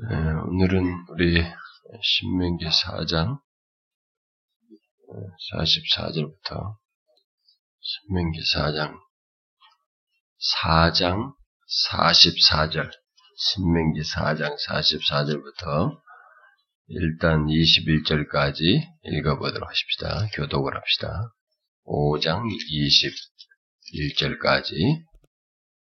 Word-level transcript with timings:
네, 0.00 0.14
오늘은 0.14 1.06
우리 1.08 1.42
신명기 2.02 2.66
4장 2.66 3.40
44절부터 5.50 6.76
신명기 7.80 8.38
4장 8.54 8.94
4장 10.62 11.34
44절 11.90 12.92
신명기 13.38 14.02
4장 14.02 14.56
44절부터 14.68 16.00
일단 16.86 17.46
21절까지 17.46 18.80
읽어보도록 19.02 19.68
하십시다. 19.68 20.28
교독을 20.34 20.76
합시다. 20.76 21.34
5장 21.86 22.44
21절까지 23.92 25.02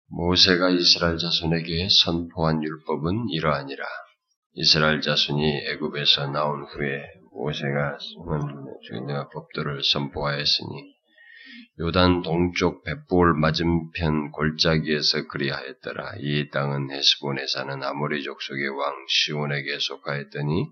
모세가 0.07 0.69
이스라엘 0.69 1.17
자손에게 1.17 1.89
선포한 1.89 2.63
율법은 2.63 3.27
이러하니라. 3.31 3.83
이스라엘 4.57 5.01
자손이 5.01 5.67
애굽에서 5.67 6.27
나온 6.27 6.63
후에 6.63 7.03
모세가 7.33 7.97
주인의 8.87 9.25
법도를 9.33 9.83
선포하였으니 9.83 10.95
요단 11.81 12.21
동쪽 12.21 12.81
벳볼 12.85 13.33
맞은편 13.33 14.31
골짜기에서 14.31 15.27
그리하였더라. 15.27 16.13
이 16.19 16.49
땅은 16.51 16.89
헤스본에 16.89 17.45
사는 17.47 17.83
아모리 17.83 18.23
족속의 18.23 18.69
왕 18.69 18.95
시온에게 19.09 19.77
속하였더니 19.77 20.67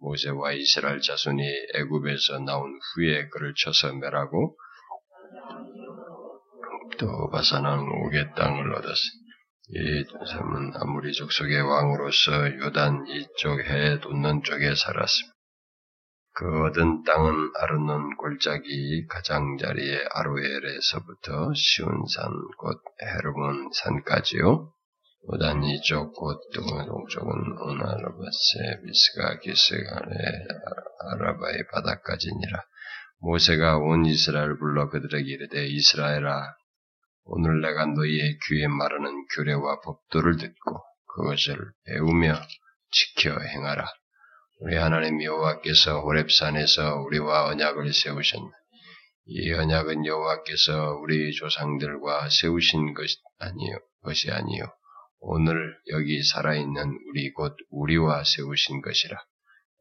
모세와 0.00 0.52
이스라엘 0.54 1.00
자손이 1.00 1.40
애굽에서 1.76 2.40
나온 2.40 2.80
후에 2.96 3.28
그를 3.28 3.54
쳐서 3.56 3.92
멸하고 3.92 4.56
또 6.98 7.30
바사는 7.30 7.68
옥의 8.06 8.34
땅을 8.34 8.74
얻었으니 8.74 9.29
이 9.72 10.04
사람은 10.26 10.72
아무리 10.74 11.12
족속의 11.12 11.60
왕으로서 11.62 12.58
요단 12.58 13.06
이쪽 13.06 13.60
해 13.60 14.00
돋는 14.00 14.42
쪽에 14.42 14.74
살았습니다. 14.74 15.34
그 16.34 16.64
얻은 16.64 17.04
땅은 17.04 17.52
아르논 17.56 18.16
골짜기 18.16 19.06
가장자리의 19.06 20.08
아로엘에서부터 20.12 21.52
시온산 21.54 22.32
곧 22.58 22.82
헤르몬 23.00 23.70
산까지요. 23.72 24.72
요단 25.32 25.62
이쪽 25.62 26.14
곧 26.14 26.40
동쪽은 26.52 27.28
오나르바세 27.60 28.82
비스가 28.84 29.38
기스간의 29.38 30.16
아라바의 31.12 31.66
바다까지니라. 31.72 32.64
모세가 33.20 33.78
온 33.78 34.04
이스라엘 34.04 34.58
불러 34.58 34.88
그들에게 34.88 35.30
이르되 35.30 35.66
이스라엘아 35.66 36.59
오늘 37.32 37.60
내가 37.60 37.86
너희의 37.86 38.38
귀에 38.48 38.66
말하는 38.66 39.24
규례와 39.34 39.80
법도를 39.82 40.36
듣고 40.36 40.80
그것을 41.06 41.56
배우며 41.86 42.34
지켜 42.90 43.38
행하라. 43.38 43.86
우리 44.60 44.76
하나님 44.76 45.22
여호와께서 45.22 46.00
호렙산에서 46.00 46.96
우리와 47.02 47.46
언약을 47.46 47.92
세우셨나. 47.92 48.50
이 49.26 49.52
언약은 49.52 50.06
여호와께서 50.06 50.96
우리 51.00 51.32
조상들과 51.32 52.28
세우신 52.30 52.94
것 52.94 53.06
아니요, 53.38 53.78
것이 54.02 54.30
아니요. 54.32 54.64
오늘 55.20 55.76
여기 55.92 56.22
살아있는 56.24 56.98
우리 57.10 57.30
곧 57.32 57.54
우리와 57.70 58.24
세우신 58.24 58.82
것이라. 58.82 59.16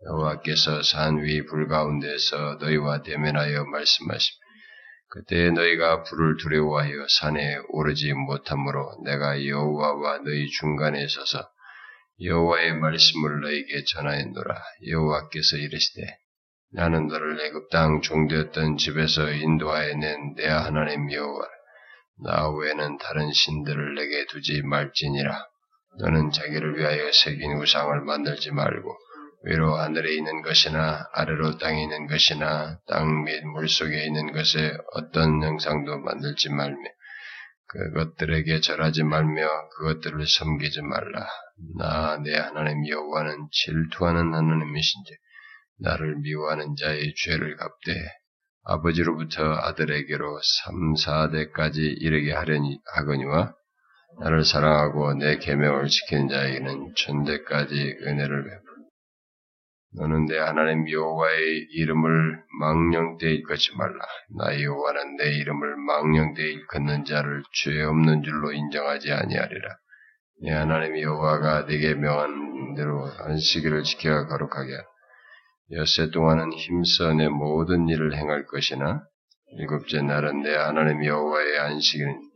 여호와께서 0.06 0.84
산 0.84 1.18
위 1.18 1.44
불 1.48 1.68
가운데서 1.68 2.58
너희와 2.62 3.02
대면하여 3.02 3.66
말씀하시며 3.66 4.38
그때 5.12 5.50
너희가 5.50 6.04
불을 6.04 6.38
두려워하여 6.38 7.08
산에 7.10 7.58
오르지 7.70 8.14
못하므로 8.14 8.92
내가 9.04 9.44
여호와와 9.46 10.20
너희 10.20 10.48
중간에 10.50 11.08
서서 11.08 11.50
여호와의 12.22 12.74
말씀을 12.74 13.42
너희에게 13.42 13.84
전하였노라. 13.86 14.62
여호와께서 14.88 15.58
이르시되 15.58 16.02
나는 16.74 17.08
너를 17.08 17.40
애굽 17.42 17.70
땅 17.72 18.02
종되었던 18.02 18.78
집에서 18.78 19.32
인도하여 19.32 19.96
낸 19.96 20.36
내 20.36 20.46
하나님 20.48 21.12
여호와 21.12 21.48
나 22.24 22.50
외에는 22.52 22.98
다른 23.00 23.32
신들을 23.32 23.96
내게 23.96 24.26
두지 24.28 24.62
말지니라. 24.64 25.44
너는 26.02 26.30
자기를 26.32 26.78
위하여 26.78 27.12
새긴 27.12 27.54
우상을 27.54 28.02
만들지 28.02 28.52
말고 28.52 28.96
위로 29.44 29.76
하늘에 29.76 30.14
있는 30.16 30.42
것이나 30.42 31.08
아래로 31.14 31.58
땅에 31.58 31.84
있는 31.84 32.08
것이나 32.08 32.80
땅 32.88 33.24
및 33.24 33.42
물속에 33.46 34.06
있는 34.06 34.34
것에 34.34 34.78
어떤 34.94 35.42
형상도 35.44 35.98
만들지 36.00 36.50
말며 36.50 36.78
그것들에게 37.68 38.60
절하지 38.62 39.04
말며 39.04 39.48
그것들을 39.78 40.26
섬기지 40.28 40.82
말라. 40.82 41.28
나 41.78 42.18
내 42.18 42.36
하나님 42.36 42.88
여호와는 42.88 43.48
질투하는 43.52 44.34
하나님이신지 44.34 45.12
나를 45.82 46.18
미워하는 46.18 46.76
자의 46.76 47.14
죄를 47.16 47.56
갚되 47.58 47.94
아버지로부터 48.66 49.44
아들에게로 49.54 50.40
3, 50.66 50.94
4대까지 50.96 51.78
이르게 51.78 52.34
하려니 52.34 52.80
하거니와 52.96 53.54
나를 54.22 54.44
사랑하고 54.44 55.14
내 55.14 55.38
계명을 55.38 55.88
지키는 55.88 56.28
자에게는 56.28 56.94
천대까지 56.96 57.98
은혜를 58.06 58.44
베풀 58.44 58.69
너는 59.96 60.26
내 60.26 60.38
하나님 60.38 60.90
여호와의 60.90 61.68
이름을 61.72 62.44
망령되이 62.60 63.36
일컫지 63.38 63.76
말라. 63.76 63.98
나 64.38 64.62
여호와는 64.62 65.18
내 65.18 65.36
이름을 65.38 65.78
망령되이 65.78 66.54
일컫는 66.54 67.06
자를 67.06 67.44
죄 67.54 67.82
없는 67.82 68.22
줄로 68.24 68.52
인정하지 68.52 69.12
아니하리라. 69.12 69.78
내 70.44 70.52
하나님 70.52 71.00
여호와가 71.00 71.64
네게 71.64 71.96
명한 71.96 72.76
대로 72.76 73.10
안식일을 73.20 73.84
지켜 73.84 74.28
거룩하게 74.28 74.74
하라. 74.74 74.86
엿새 75.72 76.12
동안은 76.12 76.54
힘써 76.54 77.14
내 77.14 77.28
모든 77.28 77.88
일을 77.90 78.16
행할 78.16 78.46
것이나 78.46 79.04
일곱째 79.58 80.02
날은 80.02 80.44
내 80.44 80.56
하나님 80.56 81.04
여호와의 81.04 81.60
안식일은 81.60 82.29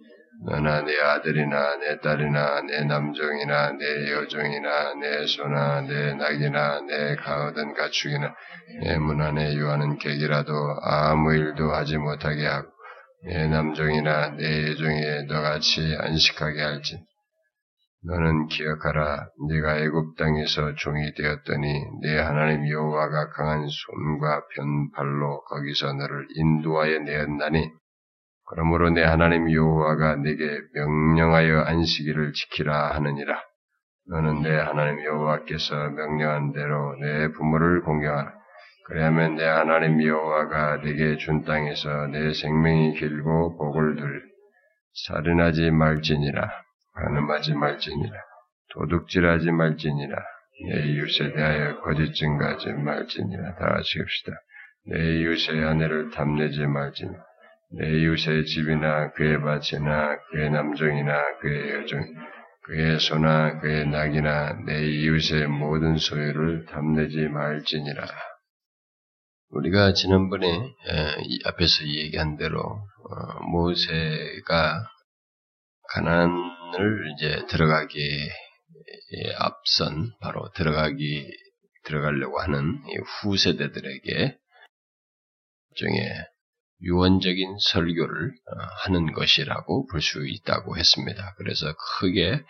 너나 0.45 0.81
내 0.81 0.99
아들이나 0.99 1.77
내 1.77 1.99
딸이나 1.99 2.61
내 2.61 2.83
남종이나 2.83 3.71
내 3.71 4.11
여종이나 4.11 4.93
내 4.95 5.25
소나 5.27 5.81
내 5.81 6.13
낙이나 6.15 6.81
내 6.81 7.15
가얻은 7.15 7.73
가축이나 7.73 8.35
내 8.83 8.97
문 8.97 9.21
안에 9.21 9.53
유하는 9.55 9.97
객이라도 9.97 10.53
아무 10.81 11.33
일도 11.33 11.71
하지 11.71 11.97
못하게 11.97 12.45
하고 12.47 12.69
내 13.25 13.47
남종이나 13.47 14.29
내 14.31 14.69
여종에 14.69 15.23
너같이 15.23 15.95
안식하게 15.99 16.61
할지. 16.61 16.99
너는 18.05 18.47
기억하라. 18.47 19.29
네가 19.49 19.77
애굽 19.77 20.17
땅에서 20.17 20.75
종이 20.75 21.13
되었더니 21.13 21.85
내 22.01 22.17
하나님 22.19 22.67
여호와가 22.69 23.29
강한 23.29 23.65
손과 23.69 24.43
변팔로 24.53 25.43
거기서 25.45 25.93
너를 25.93 26.27
인도하여 26.35 26.99
내었나니 26.99 27.71
그러므로 28.49 28.89
내 28.89 29.03
하나님 29.03 29.51
여호와가 29.51 30.17
네게 30.17 30.59
명령하여 30.73 31.61
안식일을 31.61 32.33
지키라 32.33 32.95
하느니라. 32.95 33.41
너는 34.09 34.41
내 34.41 34.53
하나님 34.55 35.03
여호와께서 35.03 35.89
명령한 35.91 36.51
대로 36.51 36.95
내 36.99 37.29
부모를 37.31 37.81
공경하라. 37.81 38.33
그래야면 38.87 39.35
내 39.35 39.45
하나님 39.45 40.03
여호와가 40.03 40.77
네게 40.83 41.17
준 41.17 41.45
땅에서 41.45 42.07
내 42.07 42.33
생명이 42.33 42.95
길고 42.95 43.57
복을 43.57 43.95
둘 43.95 44.21
살인하지 45.07 45.71
말지니라. 45.71 46.51
간음하지 46.95 47.53
말지니라. 47.53 48.13
도둑질하지 48.73 49.51
말지니라. 49.51 50.15
내 50.69 50.85
이웃에 50.87 51.33
대하여 51.33 51.79
거짓 51.81 52.13
증가하지 52.13 52.73
말지니라. 52.73 53.55
다 53.55 53.75
합시다. 53.75 54.31
내 54.85 55.19
이웃의 55.19 55.63
아내를 55.63 56.11
탐내지 56.11 56.67
말지니라. 56.67 57.23
내 57.75 57.89
이웃의 57.89 58.45
집이나 58.45 59.11
그의 59.13 59.41
밭이나 59.41 60.19
그의 60.29 60.51
남종이나 60.51 61.37
그의 61.39 61.71
여종, 61.71 62.03
그의 62.61 62.99
소나 62.99 63.59
그의 63.59 63.87
낙이나 63.87 64.63
내 64.65 64.85
이웃의 64.85 65.47
모든 65.47 65.97
소유를 65.97 66.65
탐내지 66.67 67.29
말지니라. 67.29 68.07
우리가 69.49 69.93
지난번에 69.93 70.47
앞에서 71.45 71.85
얘기한 71.85 72.37
대로 72.37 72.61
모세가 73.51 74.87
가난을 75.89 77.13
이제 77.13 77.45
들어가기에 77.49 78.29
앞선 79.39 80.11
바로 80.21 80.49
들어가기 80.55 81.27
들어가려고 81.85 82.39
하는 82.39 82.81
후세대들에게 83.21 84.37
중에 85.75 86.32
유언적인 86.81 87.57
설교를 87.71 88.31
하는 88.85 89.13
것이라고 89.13 89.87
볼 89.87 90.01
수 90.01 90.25
있다고 90.27 90.77
했습니다. 90.77 91.33
그래서 91.37 91.73
크게 91.99 92.41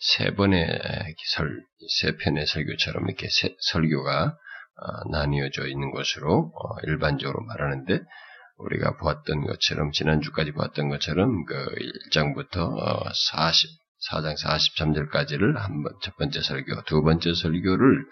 세 0.00 0.30
번의 0.34 0.80
설, 1.34 1.60
세 2.00 2.16
편의 2.16 2.46
설교처럼 2.46 3.08
이렇게 3.08 3.28
세, 3.30 3.54
설교가 3.60 4.36
나뉘어져 5.10 5.66
있는 5.66 5.90
것으로 5.90 6.52
일반적으로 6.84 7.44
말하는데 7.44 8.00
우리가 8.58 8.96
보았던 8.98 9.46
것처럼 9.46 9.92
지난주까지 9.92 10.52
보았던 10.52 10.88
것처럼 10.88 11.44
그 11.46 11.74
1장부터 12.10 13.10
40 13.32 13.70
4장 14.10 14.36
43절까지를 14.38 15.56
한 15.56 15.82
번 15.82 15.92
첫 16.02 16.16
번째 16.16 16.40
설교, 16.40 16.82
두 16.84 17.02
번째 17.02 17.34
설교를 17.34 18.04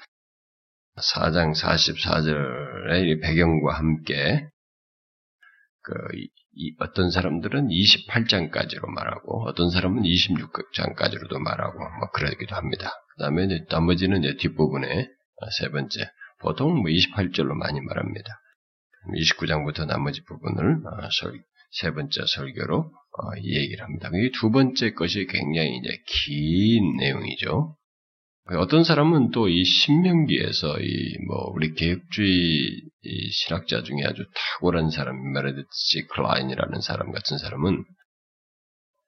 4장 0.97 1.55
44절의 1.55 3.23
배경과 3.23 3.75
함께 3.75 4.49
그 5.87 5.95
이, 6.55 6.75
어떤 6.81 7.11
사람들은 7.11 7.69
28장까지로 7.69 8.89
말하고 8.89 9.47
어떤 9.49 9.71
사람은 9.71 10.03
26장까지로도 10.03 11.39
말하고 11.39 11.79
뭐 11.79 12.11
그러기도 12.13 12.57
합니다. 12.57 12.91
그다음에 13.15 13.47
나머지는 13.71 14.25
이제 14.25 14.37
뒷부분에 14.37 15.09
세 15.59 15.69
번째 15.71 16.11
보통 16.41 16.75
뭐 16.75 16.85
28절로 16.91 17.55
많이 17.55 17.81
말합니다. 17.81 18.41
29장부터 19.15 19.87
나머지 19.87 20.25
부분을 20.25 20.81
어, 20.87 21.09
세 21.71 21.93
번째 21.93 22.21
설교로 22.27 22.79
어, 22.81 23.37
이 23.39 23.57
얘기를 23.57 23.85
합니다. 23.85 24.11
이 24.13 24.31
두 24.41 24.51
번째 24.51 24.93
것이 24.93 25.27
굉장히 25.27 25.77
이제 25.77 25.89
긴 26.07 26.97
내용이죠. 26.97 27.77
어떤 28.55 28.85
사람은 28.85 29.31
또 29.33 29.49
이 29.49 29.65
신명기에서 29.65 30.79
이 30.81 31.19
뭐 31.27 31.51
우리 31.53 31.75
개혁주의 31.75 32.83
신학자 33.33 33.83
중에 33.83 34.05
아주 34.05 34.25
탁월한 34.61 34.91
사람, 34.91 35.33
메르디츠 35.33 36.07
클라인이라는 36.11 36.81
사람 36.81 37.11
같은 37.11 37.39
사람은 37.39 37.85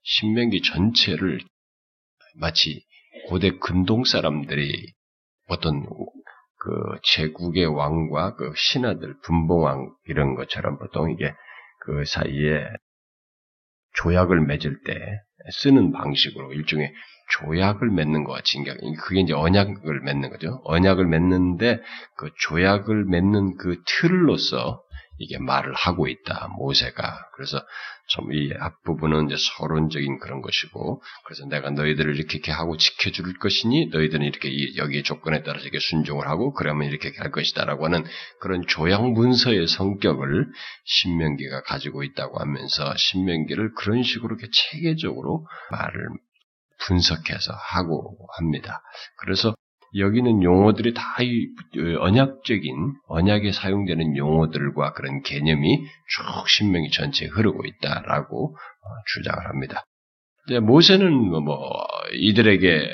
신명기 0.03 0.63
전체를 0.63 1.41
마치 2.37 2.85
고대 3.29 3.51
근동 3.59 4.05
사람들이 4.05 4.93
어떤 5.47 5.87
그 5.87 6.99
제국의 7.05 7.67
왕과 7.67 8.35
그 8.35 8.53
신하들, 8.57 9.21
분봉왕 9.23 9.95
이런 10.07 10.35
것처럼 10.35 10.79
보통 10.79 11.13
이게 11.13 11.33
그 11.81 12.05
사이에 12.05 12.67
조약을 13.95 14.41
맺을 14.47 14.83
때 14.85 14.95
쓰는 15.53 15.93
방식으로 15.93 16.53
일종의 16.55 16.93
조약을 17.31 17.91
맺는 17.91 18.25
것 18.25 18.33
같이 18.33 18.59
그게 19.01 19.21
이제 19.21 19.33
언약을 19.33 20.01
맺는 20.01 20.31
거죠. 20.31 20.61
언약을 20.65 21.07
맺는데 21.07 21.81
그 22.17 22.31
조약을 22.41 23.05
맺는 23.05 23.57
그 23.57 23.83
틀로서 23.87 24.83
이게 25.19 25.39
말을 25.39 25.75
하고 25.75 26.07
있다 26.07 26.49
모세가 26.57 27.31
그래서 27.35 27.61
좀 28.09 28.33
이 28.33 28.53
앞부분은 28.59 29.27
이제 29.27 29.37
서론적인 29.39 30.19
그런 30.19 30.41
것이고 30.41 31.03
그래서 31.25 31.47
내가 31.47 31.71
너희들을 31.71 32.17
이렇게, 32.17 32.39
이렇게 32.39 32.53
하고 32.53 32.77
지켜줄 32.77 33.39
것이니 33.39 33.89
너희들은 33.89 34.25
이렇게 34.25 34.77
여기 34.77 35.03
조건에 35.03 35.43
따라서 35.43 35.65
이렇게 35.65 35.79
순종을 35.79 36.27
하고 36.27 36.53
그러면 36.53 36.89
이렇게 36.89 37.13
할 37.19 37.31
것이다라고 37.31 37.85
하는 37.85 38.05
그런 38.41 38.67
조약 38.67 39.11
문서의 39.13 39.67
성격을 39.67 40.47
신명기가 40.85 41.63
가지고 41.63 42.03
있다고 42.03 42.39
하면서 42.39 42.95
신명기를 42.97 43.75
그런 43.75 44.03
식으로 44.03 44.37
이렇게 44.37 44.51
체계적으로 44.53 45.47
말을 45.71 46.09
분석해서 46.81 47.53
하고 47.55 48.17
합니다. 48.37 48.83
그래서 49.19 49.55
여기는 49.97 50.43
용어들이 50.43 50.93
다 50.93 51.03
언약적인 52.01 52.95
언약에 53.09 53.53
사용되는 53.53 54.17
용어들과 54.17 54.93
그런 54.93 55.23
개념이 55.23 55.79
쭉 55.79 56.49
신명이 56.49 56.91
전체에 56.91 57.29
흐르고 57.29 57.65
있다라고 57.65 58.55
어, 58.57 58.89
주장을 59.15 59.47
합니다. 59.47 59.85
모세는 60.63 61.13
뭐, 61.13 61.41
뭐 61.41 61.71
이들에게 62.13 62.91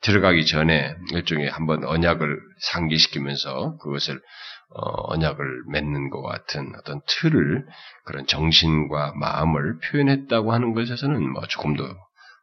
들어가기 0.00 0.46
전에 0.46 0.94
일종의 1.12 1.50
한번 1.50 1.84
언약을 1.84 2.38
상기시키면서 2.72 3.78
그것을 3.78 4.20
어, 4.70 5.12
언약을 5.14 5.62
맺는 5.72 6.10
것 6.10 6.22
같은 6.22 6.72
어떤 6.78 7.00
틀을 7.06 7.66
그런 8.04 8.26
정신과 8.26 9.14
마음을 9.16 9.78
표현했다고 9.78 10.52
하는 10.52 10.74
것에서는 10.74 11.32
뭐 11.32 11.46
조금 11.46 11.74
더 11.74 11.84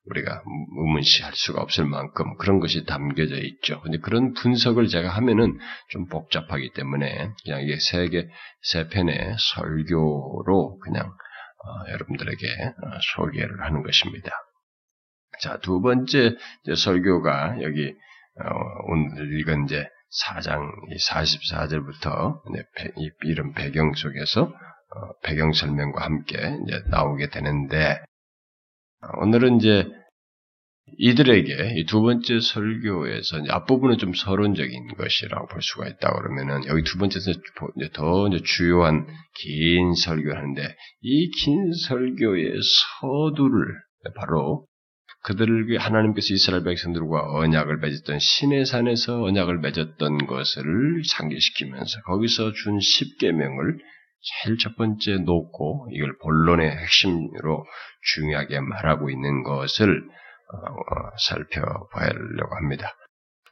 우리가 0.08 0.44
의문시할 0.78 1.34
수가 1.34 1.62
없을 1.62 1.86
만큼 1.86 2.38
그런 2.38 2.60
것이 2.60 2.86
담겨져 2.86 3.38
있죠. 3.38 3.82
근데 3.82 3.98
그런 3.98 4.34
분석을 4.34 4.88
제가 4.88 5.10
하면은 5.10 5.58
좀 5.90 6.08
복잡하기 6.08 6.74
때문에 6.74 7.32
그냥 7.44 7.62
이게 7.62 7.78
세 7.80 8.08
개, 8.10 8.28
세 8.62 8.88
편의 8.88 9.36
설교로 9.56 10.80
그냥 10.80 11.08
어, 11.08 11.92
여러분들에게 11.92 12.48
어, 12.48 13.00
소개를 13.16 13.64
하는 13.64 13.82
것입니다. 13.82 14.32
자, 15.42 15.58
두 15.58 15.82
번째 15.82 16.36
설교가 16.76 17.62
여기 17.62 17.90
어, 17.90 18.50
오늘 18.88 19.40
이건 19.40 19.66
이제 19.66 19.88
4장 20.24 20.70
44절부터 20.98 22.42
이런 23.24 23.54
배경 23.54 23.94
속에서 23.94 24.44
어, 24.44 25.20
배경 25.24 25.52
설명과 25.52 26.04
함께 26.04 26.38
이제 26.38 26.84
나오게 26.90 27.30
되는데 27.32 28.02
오늘은 29.22 29.58
이제 29.58 29.88
이들에게 30.98 31.74
이 31.78 31.86
두 31.86 32.02
번째 32.02 32.40
설교에서 32.40 33.44
앞부분은 33.50 33.98
좀 33.98 34.14
서론적인 34.14 34.96
것이라고 34.96 35.48
볼 35.48 35.62
수가 35.62 35.88
있다 35.88 36.14
그러면은 36.14 36.66
여기 36.68 36.84
두 36.84 36.98
번째에서 36.98 37.32
더 37.94 38.30
주요한 38.44 39.06
긴 39.36 39.94
설교를 39.94 40.38
하는데 40.38 40.76
이 41.02 41.30
긴 41.32 41.72
설교의 41.88 42.54
서두를 43.02 43.66
바로 44.16 44.66
그들을 45.24 45.78
하나님께서 45.80 46.34
이스라엘 46.36 46.64
백성들과 46.64 47.34
언약을 47.40 47.78
맺었던 47.78 48.20
신의 48.20 48.66
산에서 48.68 49.24
언약을 49.24 49.58
맺었던 49.60 50.28
것을 50.28 50.64
상기시키면서 51.04 52.02
거기서 52.02 52.52
준 52.54 52.80
십계명을 52.80 53.80
제일 54.44 54.58
첫 54.58 54.76
번째 54.76 55.18
놓고 55.18 55.90
이걸 55.94 56.16
본론의 56.22 56.70
핵심으로 56.70 57.66
중요하게 58.14 58.60
말하고 58.60 59.10
있는 59.10 59.44
것을 59.44 60.04
살펴보려고 61.18 62.56
합니다. 62.56 62.96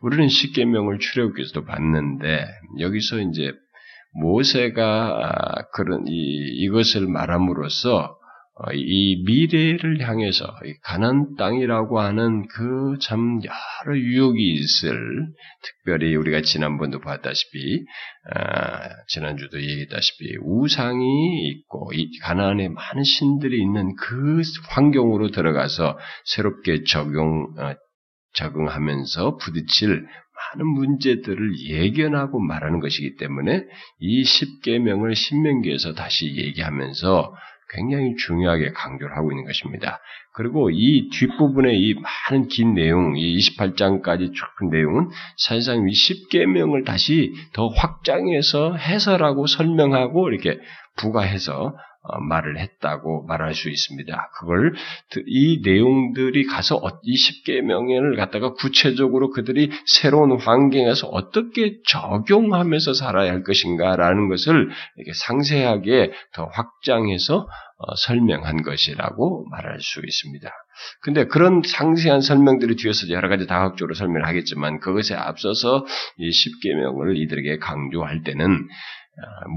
우리는 0.01 0.27
십계명을 0.27 0.99
출애굽기에서도 0.99 1.65
봤는데 1.65 2.45
여기서 2.79 3.19
이제 3.19 3.53
모세가 4.13 5.69
그런 5.73 6.05
이, 6.07 6.11
이것을 6.63 7.07
말함으로써 7.07 7.97
어, 7.99 8.22
이 8.73 9.23
미래를 9.25 10.07
향해서 10.07 10.45
가난 10.83 11.35
땅이라고 11.35 11.99
하는 11.99 12.47
그 12.47 12.83
참 13.01 13.39
여러 13.43 13.97
유혹이 13.97 14.53
있을 14.53 15.27
특별히 15.61 16.15
우리가 16.15 16.41
지난번도 16.41 16.99
봤다시피 17.01 17.83
아, 18.33 18.89
지난주도 19.07 19.61
얘기했다시피 19.61 20.37
우상이 20.41 21.47
있고 21.49 21.91
이 21.93 22.09
가나안에 22.19 22.69
많은 22.69 23.03
신들이 23.03 23.61
있는 23.61 23.95
그 23.95 24.41
환경으로 24.69 25.31
들어가서 25.31 25.97
새롭게 26.25 26.83
적용 26.83 27.53
어, 27.57 27.75
적응하면서 28.33 29.37
부딪힐 29.37 30.05
많은 30.55 30.67
문제들을 30.67 31.59
예견하고 31.69 32.39
말하는 32.39 32.79
것이기 32.79 33.17
때문에 33.17 33.63
이 33.99 34.23
십계명을 34.23 35.15
신명기에서 35.15 35.93
다시 35.93 36.35
얘기하면서 36.35 37.33
굉장히 37.73 38.15
중요하게 38.15 38.71
강조를 38.71 39.15
하고 39.15 39.31
있는 39.31 39.45
것입니다. 39.45 39.99
그리고 40.33 40.69
이 40.71 41.09
뒷부분에 41.09 41.73
이 41.73 41.95
많은 41.95 42.47
긴 42.47 42.73
내용, 42.73 43.15
이 43.17 43.37
28장까지 43.37 44.33
쭉 44.33 44.69
내용은 44.71 45.09
사실상 45.37 45.87
이 45.87 45.91
10계명을 45.91 46.85
다시 46.85 47.33
더 47.53 47.67
확장해서 47.67 48.75
해설하고 48.75 49.47
설명하고 49.47 50.29
이렇게 50.29 50.59
부가해서 50.97 51.67
어, 51.67 51.75
말을 52.29 52.59
했다고 52.59 53.25
말할 53.27 53.53
수 53.53 53.69
있습니다. 53.69 54.29
그걸 54.39 54.73
이 55.25 55.61
내용들이 55.63 56.45
가서 56.45 56.75
어, 56.75 56.99
이 57.03 57.15
십계 57.15 57.61
명예를 57.61 58.15
갖다가 58.15 58.53
구체적으로 58.53 59.29
그들이 59.31 59.71
새로운 59.85 60.39
환경에서 60.39 61.07
어떻게 61.07 61.77
적용하면서 61.87 62.93
살아야 62.93 63.31
할 63.31 63.43
것인가라는 63.43 64.29
것을 64.29 64.69
이렇게 64.97 65.13
상세하게 65.13 66.11
더 66.33 66.45
확장해서 66.51 67.47
어, 67.77 67.95
설명한 67.95 68.63
것이라고 68.63 69.47
말할 69.49 69.79
수 69.79 70.01
있습니다. 70.05 70.49
근데 71.01 71.25
그런 71.25 71.61
상세한 71.65 72.21
설명들이 72.21 72.75
뒤에서 72.75 73.09
여러 73.09 73.29
가지 73.29 73.45
다각적으로 73.47 73.93
설명을 73.93 74.27
하겠지만 74.27 74.79
그것에 74.79 75.15
앞서서 75.15 75.85
이 76.17 76.31
십계명을 76.31 77.17
이들에게 77.17 77.57
강조할 77.59 78.23
때는 78.23 78.47
아, 78.47 79.02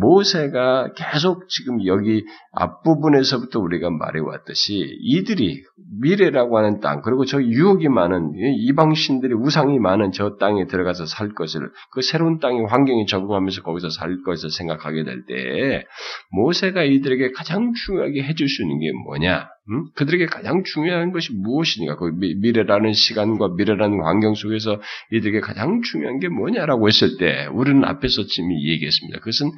모세가 0.01 0.93
계속 0.95 1.49
지금 1.49 1.85
여기 1.87 2.25
앞부분에서부터 2.53 3.59
우리가 3.59 3.89
말해왔듯이 3.91 4.99
이들이 5.01 5.63
미래라고 6.01 6.59
하는 6.59 6.81
땅, 6.81 7.01
그리고 7.01 7.25
저 7.25 7.43
유혹이 7.43 7.89
많은 7.89 8.33
이방신들이 8.35 9.35
우상이 9.35 9.79
많은 9.79 10.13
저 10.13 10.37
땅에 10.37 10.67
들어가서 10.67 11.07
살 11.07 11.33
것을 11.33 11.71
그 11.93 12.03
새로운 12.03 12.39
땅의 12.39 12.67
환경에 12.67 13.07
적응하면서 13.07 13.63
거기서 13.63 13.89
살 13.91 14.23
것을 14.25 14.51
생각하게 14.51 15.05
될 15.05 15.25
때 15.27 15.87
모세가 16.33 16.83
이들에게 16.85 17.33
가장 17.33 17.73
중요하게 17.73 18.23
해줄 18.25 18.49
수 18.49 18.63
있는 18.63 18.79
게 18.79 18.93
뭐냐? 19.05 19.49
음? 19.69 19.87
그들에게 19.97 20.27
가장 20.27 20.63
중요한 20.65 21.13
것이 21.13 21.33
무엇이니까? 21.35 21.97
그 21.97 22.13
미 22.13 22.53
래라는 22.53 22.93
시간과 22.93 23.55
미래라는 23.57 24.03
환경 24.03 24.35
속에서 24.35 24.81
이들에게 25.11 25.41
가장 25.41 25.83
중요한 25.83 26.19
게 26.21 26.29
뭐냐라고 26.29 26.89
했을 26.89 27.17
때 27.19 27.47
우리는 27.53 27.85
앞에서 27.85 28.27
지금 28.27 28.53
얘기했습니다. 28.53 29.19
그것은 29.19 29.51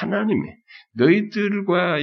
하나님의 0.00 0.56
너희들과 0.96 1.98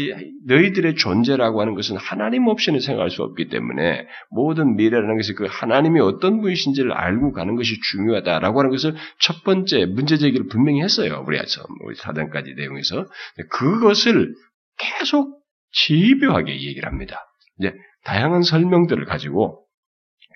너희들의 0.47 0.95
존재라고 0.95 1.61
하는 1.61 1.75
것은 1.75 1.97
하나님 1.97 2.47
없이는 2.47 2.79
생각할 2.79 3.09
수 3.09 3.23
없기 3.23 3.47
때문에 3.47 4.05
모든 4.31 4.75
미래라는 4.75 5.17
것이 5.17 5.33
그 5.33 5.45
하나님이 5.49 6.01
어떤 6.01 6.41
분이신지를 6.41 6.91
알고 6.91 7.31
가는 7.31 7.55
것이 7.55 7.79
중요하다라고 7.91 8.59
하는 8.59 8.71
것을 8.71 8.95
첫 9.19 9.43
번째 9.43 9.85
문제 9.85 10.17
제기를 10.17 10.47
분명히 10.47 10.81
했어요. 10.81 11.23
우리 11.27 11.37
우리 11.85 11.95
사단까지 11.95 12.53
내용에서 12.55 13.05
그것을 13.49 14.33
계속 14.77 15.41
집요하게 15.71 16.53
얘기를 16.53 16.85
합니다. 16.85 17.30
이제 17.61 17.73
다양한 18.03 18.41
설명들을 18.41 19.05
가지고 19.05 19.61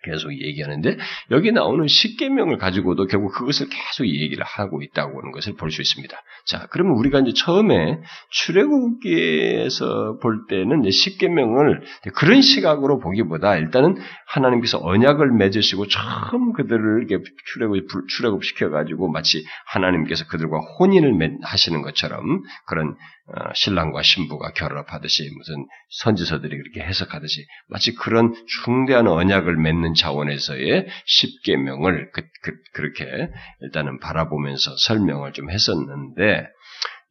계속 0.06 0.32
얘기하는데 0.32 0.98
여기 1.32 1.52
나오는 1.52 1.88
십계명을 1.88 2.58
가지고도 2.58 3.08
결국 3.08 3.34
그것을 3.34 3.68
계속 3.70 4.08
얘기를 4.08 4.44
하고 4.46 4.82
있다고 4.84 5.20
하는 5.20 5.32
것을 5.32 5.56
볼 5.56 5.72
수 5.72 5.82
있습니다. 5.82 6.16
자, 6.46 6.68
그러면 6.70 6.96
우리가 6.98 7.22
이제 7.22 7.34
처음에 7.34 8.00
출애굽기에서 8.30 10.20
볼 10.22 10.46
때는 10.48 10.90
십계명을 10.90 11.82
그런 12.14 12.42
시각으로 12.42 13.00
보기보다 13.00 13.58
일단은 13.58 13.98
하나님께서 14.28 14.80
언약을 14.80 15.32
맺으시고 15.32 15.88
처음 15.88 16.54
그들을 16.54 17.08
출애굽 17.52 18.08
출애굽 18.08 18.44
시켜 18.46 18.70
가지고 18.70 19.10
마치 19.10 19.44
하나님께서 19.66 20.28
그들과 20.28 20.60
혼인을 20.80 21.40
하시는 21.42 21.82
것처럼 21.82 22.44
그런 22.68 22.96
어, 23.25 23.25
신랑과 23.56 24.04
신부가 24.04 24.52
결합하듯이 24.52 25.30
무슨 25.36 25.66
선지서들이 25.90 26.58
그렇게 26.58 26.82
해석하듯이 26.82 27.46
마치 27.68 27.96
그런 27.96 28.34
중대한 28.64 29.08
언약을 29.08 29.56
맺는 29.58 29.96
차원에서의 29.96 30.88
십계명을 31.06 32.12
그, 32.14 32.22
그, 32.44 32.82
렇게 32.82 33.30
일단은 33.62 34.00
바라보면서 34.00 34.76
설명을 34.78 35.34
좀 35.34 35.50
했었는데 35.50 36.48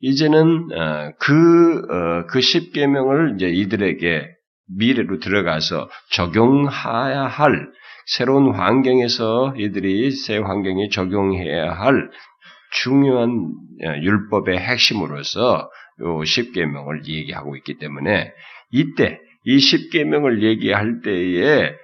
이제는 0.00 0.68
어, 0.73 1.12
그, 1.18 1.78
어, 1.90 2.26
그 2.26 2.40
십계명을 2.40 3.35
이제 3.35 3.49
이들에게 3.49 4.28
미래로 4.76 5.18
들어가서 5.18 5.90
적용해야 6.11 7.26
할 7.26 7.68
새로운 8.06 8.54
환경에서 8.54 9.54
이들이 9.59 10.12
새 10.12 10.38
환경에 10.38 10.88
적용해야 10.90 11.73
할 11.73 12.11
중요한 12.71 13.52
율법의 13.80 14.59
핵심으로서 14.59 15.71
요 16.00 16.24
십계명을 16.24 17.06
얘기하고 17.06 17.56
있기 17.56 17.78
때문에 17.78 18.32
이때 18.70 19.20
이 19.44 19.58
십계명을 19.58 20.42
얘기할 20.42 21.02
때에 21.02 21.74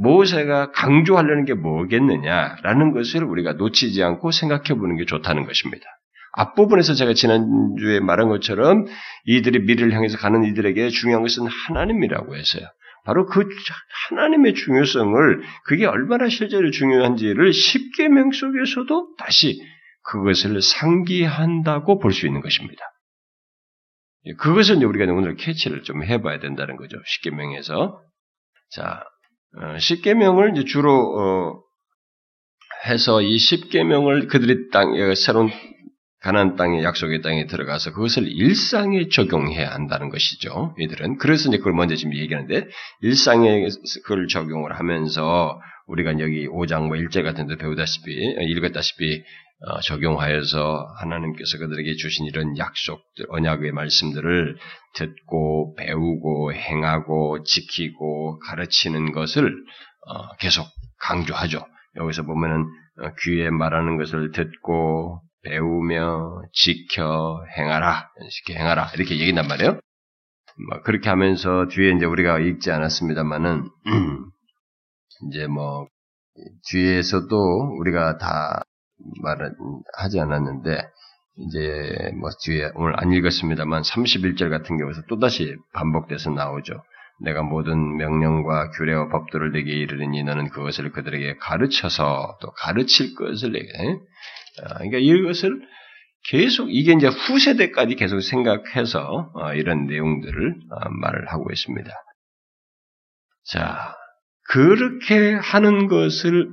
모세가 0.00 0.72
강조하려는 0.72 1.44
게 1.44 1.54
뭐겠느냐라는 1.54 2.92
것을 2.92 3.24
우리가 3.24 3.54
놓치지 3.54 4.02
않고 4.02 4.30
생각해 4.30 4.78
보는 4.78 4.96
게 4.96 5.04
좋다는 5.04 5.46
것입니다. 5.46 5.84
앞부분에서 6.32 6.94
제가 6.94 7.14
지난주에 7.14 8.00
말한 8.00 8.28
것처럼 8.28 8.86
이들이 9.24 9.60
미래를 9.60 9.92
향해서 9.92 10.18
가는 10.18 10.44
이들에게 10.44 10.88
중요한 10.90 11.22
것은 11.22 11.46
하나님이라고 11.46 12.36
했어요. 12.36 12.64
바로 13.04 13.26
그 13.26 13.48
하나님의 14.10 14.54
중요성을 14.54 15.42
그게 15.64 15.86
얼마나 15.86 16.28
실제로 16.28 16.70
중요한지를 16.70 17.52
십계명 17.52 18.32
속에서도 18.32 19.16
다시 19.16 19.60
그것을 20.04 20.60
상기한다고 20.62 21.98
볼 21.98 22.12
수 22.12 22.26
있는 22.26 22.40
것입니다. 22.40 22.82
그것을 24.36 24.76
이제 24.76 24.84
우리가 24.84 25.10
오늘 25.12 25.36
캐치를 25.36 25.82
좀 25.82 26.04
해봐야 26.04 26.38
된다는 26.40 26.76
거죠. 26.76 26.98
십계명에서 27.06 28.02
자 28.70 29.04
어, 29.56 29.78
십계명을 29.78 30.56
이제 30.56 30.64
주로 30.64 31.18
어, 31.18 31.62
해서 32.86 33.22
이 33.22 33.38
십계명을 33.38 34.28
그들이 34.28 34.70
땅 34.70 34.92
새로운 35.14 35.50
가나안 36.20 36.56
땅의 36.56 36.82
약속의 36.82 37.22
땅에 37.22 37.46
들어가서 37.46 37.92
그것을 37.92 38.26
일상에 38.26 39.08
적용해야 39.08 39.70
한다는 39.70 40.10
것이죠. 40.10 40.74
이들은 40.78 41.18
그래서 41.18 41.48
이제 41.48 41.58
그걸 41.58 41.74
먼저 41.74 41.94
지금 41.94 42.14
얘기하는데 42.14 42.68
일상에 43.02 43.68
그걸 44.04 44.26
적용을 44.26 44.78
하면서 44.78 45.60
우리가 45.86 46.18
여기 46.18 46.48
5장 46.48 46.88
뭐 46.88 46.96
1제 46.96 47.22
같은 47.22 47.46
데 47.46 47.56
배우다시피 47.56 48.12
읽었다시피 48.12 49.22
어, 49.22 49.22
적용하여서 49.82 50.94
하나님께서 51.00 51.58
그들에게 51.58 51.96
주신 51.96 52.26
이런 52.26 52.56
약속들, 52.56 53.26
언약의 53.28 53.72
말씀들을 53.72 54.56
듣고 54.94 55.74
배우고 55.76 56.52
행하고 56.52 57.42
지키고 57.42 58.38
가르치는 58.38 59.12
것을 59.12 59.52
어, 60.06 60.36
계속 60.36 60.64
강조하죠. 61.00 61.64
여기서 61.96 62.22
보면은 62.22 62.64
어, 63.02 63.10
귀에 63.22 63.50
말하는 63.50 63.96
것을 63.96 64.30
듣고 64.30 65.22
배우며 65.42 66.42
지켜 66.52 67.44
행하라 67.56 68.10
이렇게 68.46 68.60
행하라 68.60 68.90
이렇게 68.94 69.14
얘기한단 69.14 69.48
말이에요. 69.48 69.80
뭐 70.68 70.82
그렇게 70.82 71.08
하면서 71.08 71.66
뒤에 71.68 71.92
이제 71.92 72.04
우리가 72.04 72.38
읽지 72.40 72.70
않았습니다만은 72.70 73.68
이제 75.30 75.46
뭐 75.46 75.86
뒤에서도 76.70 77.76
우리가 77.78 78.18
다 78.18 78.62
말은 79.22 79.54
하지 79.96 80.20
않았는데 80.20 80.82
이제 81.36 82.10
뭐 82.20 82.30
뒤에 82.44 82.70
오늘 82.74 82.94
안 83.00 83.12
읽었습니다만 83.12 83.82
31절 83.82 84.50
같은 84.50 84.76
경우에서 84.78 85.02
또다시 85.08 85.56
반복돼서 85.72 86.30
나오죠. 86.30 86.82
내가 87.20 87.42
모든 87.42 87.96
명령과 87.96 88.70
규례와 88.70 89.08
법도를 89.08 89.52
내게 89.52 89.72
이르르니 89.72 90.22
너는 90.22 90.50
그것을 90.50 90.92
그들에게 90.92 91.36
가르쳐서 91.38 92.38
또 92.40 92.50
가르칠 92.52 93.14
것을 93.14 93.52
내게. 93.52 93.66
아, 94.62 94.74
그러니까 94.74 94.98
이것을 94.98 95.60
계속 96.30 96.68
이게 96.70 96.92
이제 96.92 97.08
후세대까지 97.08 97.96
계속 97.96 98.20
생각해서 98.20 99.30
어, 99.34 99.54
이런 99.54 99.86
내용들을 99.86 100.54
어, 100.70 100.88
말을 100.90 101.28
하고 101.28 101.50
있습니다. 101.50 101.90
자, 103.50 103.94
그렇게 104.48 105.34
하는 105.34 105.88
것을 105.88 106.48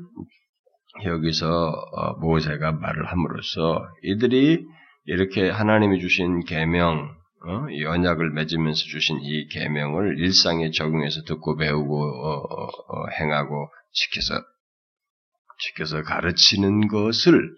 여기서 1.03 1.71
어, 1.71 2.13
모세가 2.19 2.71
말을 2.73 3.05
함으로써 3.05 3.85
이들이 4.03 4.65
이렇게 5.05 5.49
하나님이 5.49 5.99
주신 5.99 6.43
계명, 6.45 7.15
어, 7.45 7.69
이 7.69 7.83
언약을 7.83 8.31
맺으면서 8.31 8.79
주신 8.85 9.19
이 9.21 9.47
계명을 9.49 10.19
일상에 10.19 10.71
적용해서 10.71 11.23
듣고 11.23 11.57
배우고 11.57 12.03
어, 12.03 13.07
행하고 13.19 13.69
지켜서 13.91 14.41
지켜서 15.59 16.01
가르치는 16.03 16.87
것을 16.87 17.55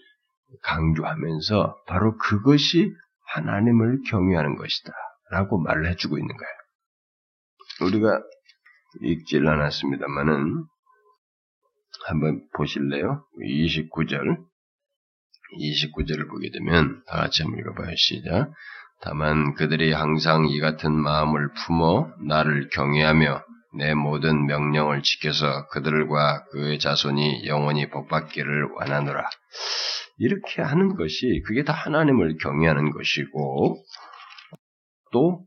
강조하면서 0.63 1.83
바로 1.87 2.17
그것이 2.17 2.91
하나님을 3.33 3.99
경외하는 4.09 4.55
것이다. 4.55 4.93
라고 5.29 5.59
말을 5.59 5.89
해주고 5.89 6.17
있는 6.17 6.35
거예요. 6.35 7.89
우리가 7.89 8.21
읽질 9.01 9.47
않았습니다만은 9.47 10.65
한번 12.05 12.41
보실래요? 12.55 13.25
29절. 13.41 14.37
29절을 15.59 16.29
보게 16.29 16.51
되면 16.51 17.01
다 17.07 17.17
같이 17.21 17.43
한번 17.43 17.59
읽어봐요. 17.59 17.95
시작. 17.95 18.51
다만 19.01 19.53
그들이 19.53 19.93
항상 19.93 20.45
이 20.47 20.59
같은 20.59 20.91
마음을 20.91 21.51
품어 21.53 22.11
나를 22.27 22.69
경외하며 22.69 23.43
내 23.77 23.93
모든 23.93 24.45
명령을 24.45 25.03
지켜서 25.03 25.67
그들과 25.67 26.45
그의 26.51 26.79
자손이 26.79 27.45
영원히 27.47 27.89
복받기를 27.89 28.69
원하노라. 28.75 29.29
이렇게 30.17 30.61
하는 30.61 30.95
것이 30.95 31.43
그게 31.45 31.63
다 31.63 31.73
하나님을 31.73 32.37
경외하는 32.41 32.91
것이고 32.91 33.83
또 35.11 35.45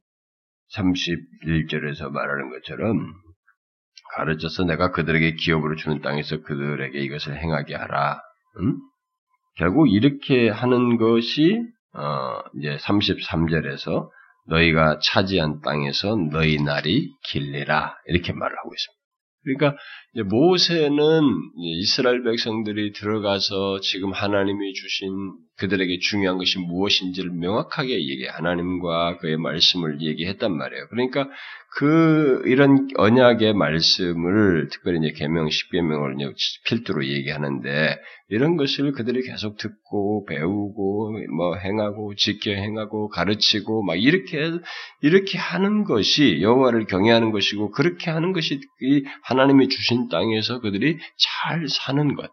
31절에서 0.77 2.11
말하는 2.11 2.51
것처럼 2.51 3.13
가르쳐서 4.17 4.65
내가 4.65 4.91
그들에게 4.91 5.35
기업으로 5.35 5.77
주는 5.77 6.01
땅에서 6.01 6.43
그들에게 6.43 6.99
이것을 6.99 7.37
행하게 7.37 7.75
하라. 7.75 8.21
음? 8.61 8.77
결국 9.57 9.89
이렇게 9.89 10.49
하는 10.49 10.97
것이 10.97 11.61
어, 11.93 12.41
이제 12.57 12.77
33절에서 12.77 14.09
너희가 14.47 14.99
차지한 15.03 15.61
땅에서 15.61 16.17
너희 16.31 16.63
날이 16.63 17.11
길리라 17.25 17.97
이렇게 18.07 18.33
말을 18.33 18.57
하고 18.57 18.71
있습니다. 18.75 19.01
그러니까 19.43 19.83
모세는 20.13 21.23
이스라엘 21.57 22.25
백성들이 22.25 22.93
들어가서 22.93 23.81
지금 23.81 24.13
하나님이 24.13 24.73
주신 24.75 25.11
그들에게 25.57 25.99
중요한 26.01 26.39
것이 26.39 26.59
무엇인지를 26.59 27.31
명확하게 27.31 27.93
얘기, 27.93 28.27
하나님과 28.27 29.19
그의 29.19 29.37
말씀을 29.37 30.01
얘기했단 30.01 30.57
말이에요. 30.57 30.89
그러니까 30.89 31.29
그 31.77 32.43
이런 32.47 32.89
언약의 32.97 33.55
말씀을 33.55 34.69
특별히 34.73 34.99
이제 34.99 35.13
계명 35.13 35.49
십계명을 35.49 36.17
필두로 36.67 37.07
얘기하는데 37.07 37.97
이런 38.31 38.57
것을 38.57 38.93
그들이 38.93 39.23
계속 39.23 39.57
듣고 39.57 40.25
배우고 40.27 41.13
뭐 41.37 41.57
행하고 41.57 42.15
지켜 42.17 42.51
행하고 42.51 43.09
가르치고 43.09 43.85
막 43.85 43.95
이렇게 43.95 44.51
이렇게 45.03 45.39
하는 45.39 45.85
것이 45.85 46.41
여호와를 46.41 46.87
경외하는 46.87 47.31
것이고 47.31 47.71
그렇게 47.71 48.11
하는 48.11 48.33
것이 48.33 48.61
이 48.83 49.05
하나님이 49.23 49.69
주신 49.69 50.00
땅에서 50.09 50.61
그들이 50.61 50.99
잘 51.19 51.69
사는 51.69 52.15
것. 52.15 52.31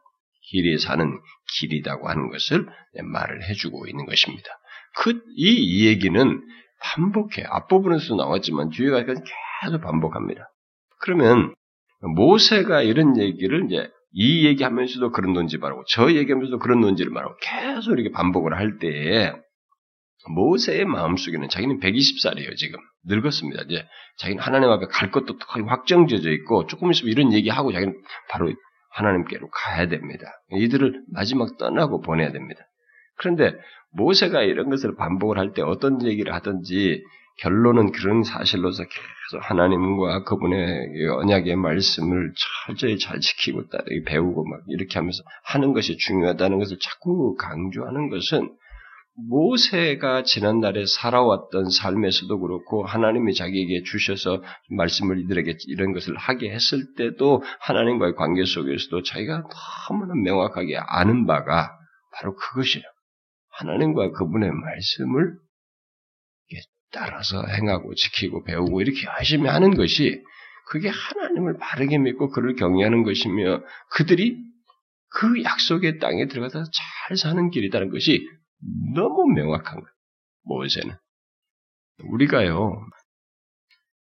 길이 0.50 0.77
사는 0.77 1.19
길이라고 1.59 2.07
하는 2.07 2.29
것을 2.29 2.67
말을 3.03 3.50
해주고 3.50 3.88
있는 3.88 4.05
것입니다. 4.05 4.50
그, 4.95 5.21
이, 5.36 5.51
이 5.51 5.88
얘기는 5.88 6.41
반복해. 6.81 7.43
앞부분에서 7.47 8.15
나왔지만 8.15 8.69
뒤에 8.69 8.89
가서 8.89 9.21
계속 9.62 9.81
반복합니다. 9.81 10.50
그러면 11.00 11.53
모세가 12.15 12.81
이런 12.81 13.19
얘기를 13.19 13.65
이제 13.65 13.89
이 14.13 14.45
얘기하면서도 14.45 15.12
그런 15.12 15.33
논지 15.33 15.57
말하고 15.57 15.83
저 15.89 16.12
얘기하면서도 16.12 16.59
그런 16.59 16.81
논지를 16.81 17.12
말하고 17.12 17.36
계속 17.41 17.93
이렇게 17.93 18.12
반복을 18.12 18.57
할 18.57 18.77
때에 18.79 19.33
모세의 20.29 20.86
마음속에는 20.86 21.50
자기는 21.50 21.79
120살이에요, 21.79 22.55
지금. 22.55 22.79
늙었습니다. 23.05 23.63
이제 23.69 23.86
자기는 24.17 24.41
하나님 24.41 24.69
앞에 24.69 24.88
갈 24.88 25.12
것도 25.12 25.38
확정져져 25.67 26.31
있고 26.31 26.67
조금 26.67 26.91
있으면 26.91 27.12
이런 27.12 27.34
얘기하고 27.34 27.72
자기는 27.72 27.93
바로 28.29 28.51
하나님께로 28.91 29.50
가야 29.50 29.88
됩니다. 29.88 30.25
이들을 30.51 31.03
마지막 31.13 31.57
떠나고 31.57 32.01
보내야 32.01 32.31
됩니다. 32.31 32.62
그런데 33.17 33.53
모세가 33.91 34.41
이런 34.43 34.69
것을 34.69 34.96
반복을 34.96 35.38
할 35.38 35.53
때 35.53 35.62
어떤 35.62 36.03
얘기를 36.05 36.34
하든지 36.34 37.03
결론은 37.39 37.91
그런 37.91 38.24
사실로서 38.24 38.84
계속 38.84 39.50
하나님과 39.50 40.24
그분의 40.24 41.07
언약의 41.19 41.55
말씀을 41.55 42.34
철저히 42.65 42.98
잘 42.98 43.19
지키고 43.19 43.69
따르게 43.69 44.03
배우고 44.05 44.43
막 44.46 44.62
이렇게 44.67 44.98
하면서 44.98 45.22
하는 45.46 45.74
것이 45.74 45.98
중요하다는 45.98 46.57
것을 46.57 46.77
자꾸 46.81 47.36
강조하는 47.36 48.10
것은 48.10 48.50
모세가 49.17 50.24
지난날에 50.24 50.86
살아왔던 50.86 51.69
삶에서도 51.69 52.39
그렇고 52.39 52.86
하나님이 52.86 53.33
자기에게 53.33 53.83
주셔서 53.83 54.43
말씀을 54.69 55.19
이들에게 55.21 55.57
이런 55.67 55.93
것을 55.93 56.15
하게 56.15 56.51
했을 56.51 56.93
때도 56.95 57.43
하나님과의 57.59 58.15
관계 58.15 58.45
속에서도 58.45 59.01
자기가 59.03 59.43
너무나 59.89 60.13
명확하게 60.13 60.77
아는 60.77 61.25
바가 61.25 61.71
바로 62.13 62.36
그것이에요. 62.36 62.86
하나님과 63.50 64.12
그분의 64.12 64.51
말씀을 64.51 65.38
따라서 66.91 67.43
행하고 67.45 67.93
지키고 67.95 68.43
배우고 68.43 68.81
이렇게 68.81 69.05
열심히 69.17 69.50
하는 69.50 69.75
것이 69.75 70.24
그게 70.69 70.89
하나님을 70.89 71.57
바르게 71.57 71.97
믿고 71.97 72.29
그를 72.29 72.55
경외하는 72.55 73.03
것이며 73.03 73.62
그들이 73.91 74.38
그 75.09 75.43
약속의 75.43 76.00
땅에 76.00 76.27
들어가서 76.27 76.63
잘 76.63 77.17
사는 77.17 77.50
길이라는 77.50 77.89
것이 77.89 78.27
너무 78.93 79.25
명확한 79.33 79.75
거예요. 79.75 79.93
모세는. 80.43 80.95
우리가요, 82.03 82.85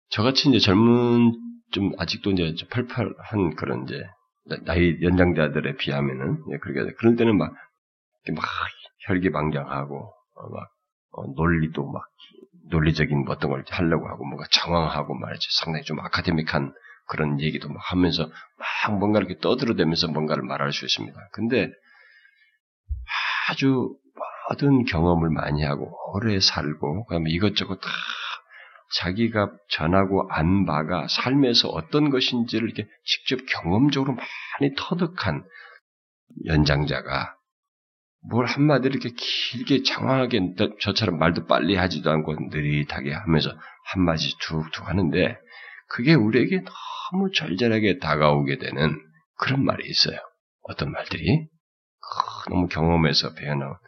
저같이 0.09 0.49
이제 0.49 0.59
젊은, 0.59 1.33
좀 1.71 1.91
아직도 1.97 2.31
이제 2.31 2.67
팔팔한 2.69 3.55
그런 3.55 3.83
이제, 3.83 4.03
나이 4.65 4.97
연장자들에 5.01 5.75
비하면은, 5.77 6.43
예, 6.51 6.57
그렇게, 6.59 6.93
그럴 6.95 7.15
때는 7.15 7.37
막, 7.37 7.53
막 8.33 8.45
혈기방장하고, 9.07 10.13
어, 10.35 10.49
막, 10.49 10.69
어, 11.11 11.25
논리도 11.35 11.85
막, 11.91 12.05
논리적인 12.69 13.25
뭐 13.25 13.35
어떤 13.35 13.51
걸 13.51 13.63
하려고 13.69 14.07
하고, 14.09 14.25
뭔가 14.25 14.45
장황하고 14.51 15.15
말이지, 15.15 15.47
상당히 15.59 15.83
좀 15.85 15.99
아카데믹한 15.99 16.73
그런 17.07 17.39
얘기도 17.41 17.69
막 17.69 17.79
하면서, 17.91 18.29
막 18.87 18.97
뭔가 18.97 19.19
이렇게 19.19 19.37
떠들어대면서 19.39 20.09
뭔가를 20.09 20.43
말할 20.43 20.71
수 20.73 20.85
있습니다. 20.85 21.17
근데, 21.33 21.71
아주 23.49 23.95
모든 24.49 24.85
경험을 24.85 25.29
많이 25.29 25.63
하고 25.63 25.91
오래 26.13 26.39
살고 26.39 27.05
그다음에 27.05 27.29
이것저것 27.31 27.79
다 27.79 27.89
자기가 28.99 29.51
전하고 29.69 30.27
안 30.31 30.65
바가 30.65 31.07
삶에서 31.09 31.69
어떤 31.69 32.09
것인지를 32.09 32.69
이렇게 32.69 32.89
직접 33.03 33.39
경험적으로 33.45 34.13
많이 34.13 34.73
터득한 34.77 35.43
연장자가 36.45 37.35
뭘 38.29 38.45
한마디로 38.45 38.95
이렇게 38.95 39.09
길게 39.15 39.83
장황하게 39.83 40.55
저처럼 40.81 41.19
말도 41.19 41.45
빨리 41.45 41.75
하지도 41.75 42.11
않고 42.11 42.35
느릿하게 42.49 43.13
하면서 43.13 43.51
한마디 43.85 44.37
툭툭 44.39 44.87
하는데 44.87 45.37
그게 45.89 46.13
우리에게 46.13 46.63
너무 47.11 47.31
절절하게 47.31 47.99
다가오게 47.99 48.57
되는 48.57 49.01
그런 49.37 49.63
말이 49.63 49.87
있어요. 49.87 50.17
어떤 50.63 50.91
말들이 50.91 51.47
너무 52.49 52.67
경험에서 52.67 53.33
배어나온 53.33 53.73
아, 53.73 53.87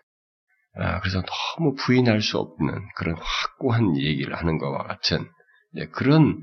그래서 1.01 1.21
너무 1.57 1.75
부인할 1.75 2.21
수 2.21 2.37
없는 2.37 2.87
그런 2.95 3.15
확고한 3.17 3.97
얘기를 3.97 4.35
하는 4.35 4.57
것과 4.57 4.83
같은 4.83 5.27
그런 5.91 6.41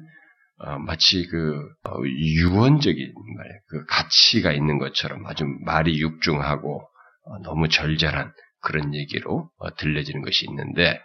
어, 0.59 0.79
마치 0.79 1.27
그 1.27 1.69
어, 1.85 2.03
유언적인 2.05 3.15
말, 3.37 3.61
그 3.69 3.85
가치가 3.87 4.53
있는 4.53 4.79
것처럼 4.79 5.27
아주 5.27 5.45
말이 5.65 6.01
육중하고 6.01 6.81
어, 6.81 7.39
너무 7.43 7.69
절절한 7.69 8.33
그런 8.63 8.95
얘기로 8.95 9.51
들려지는 9.77 10.23
것이 10.23 10.47
있는데 10.49 11.01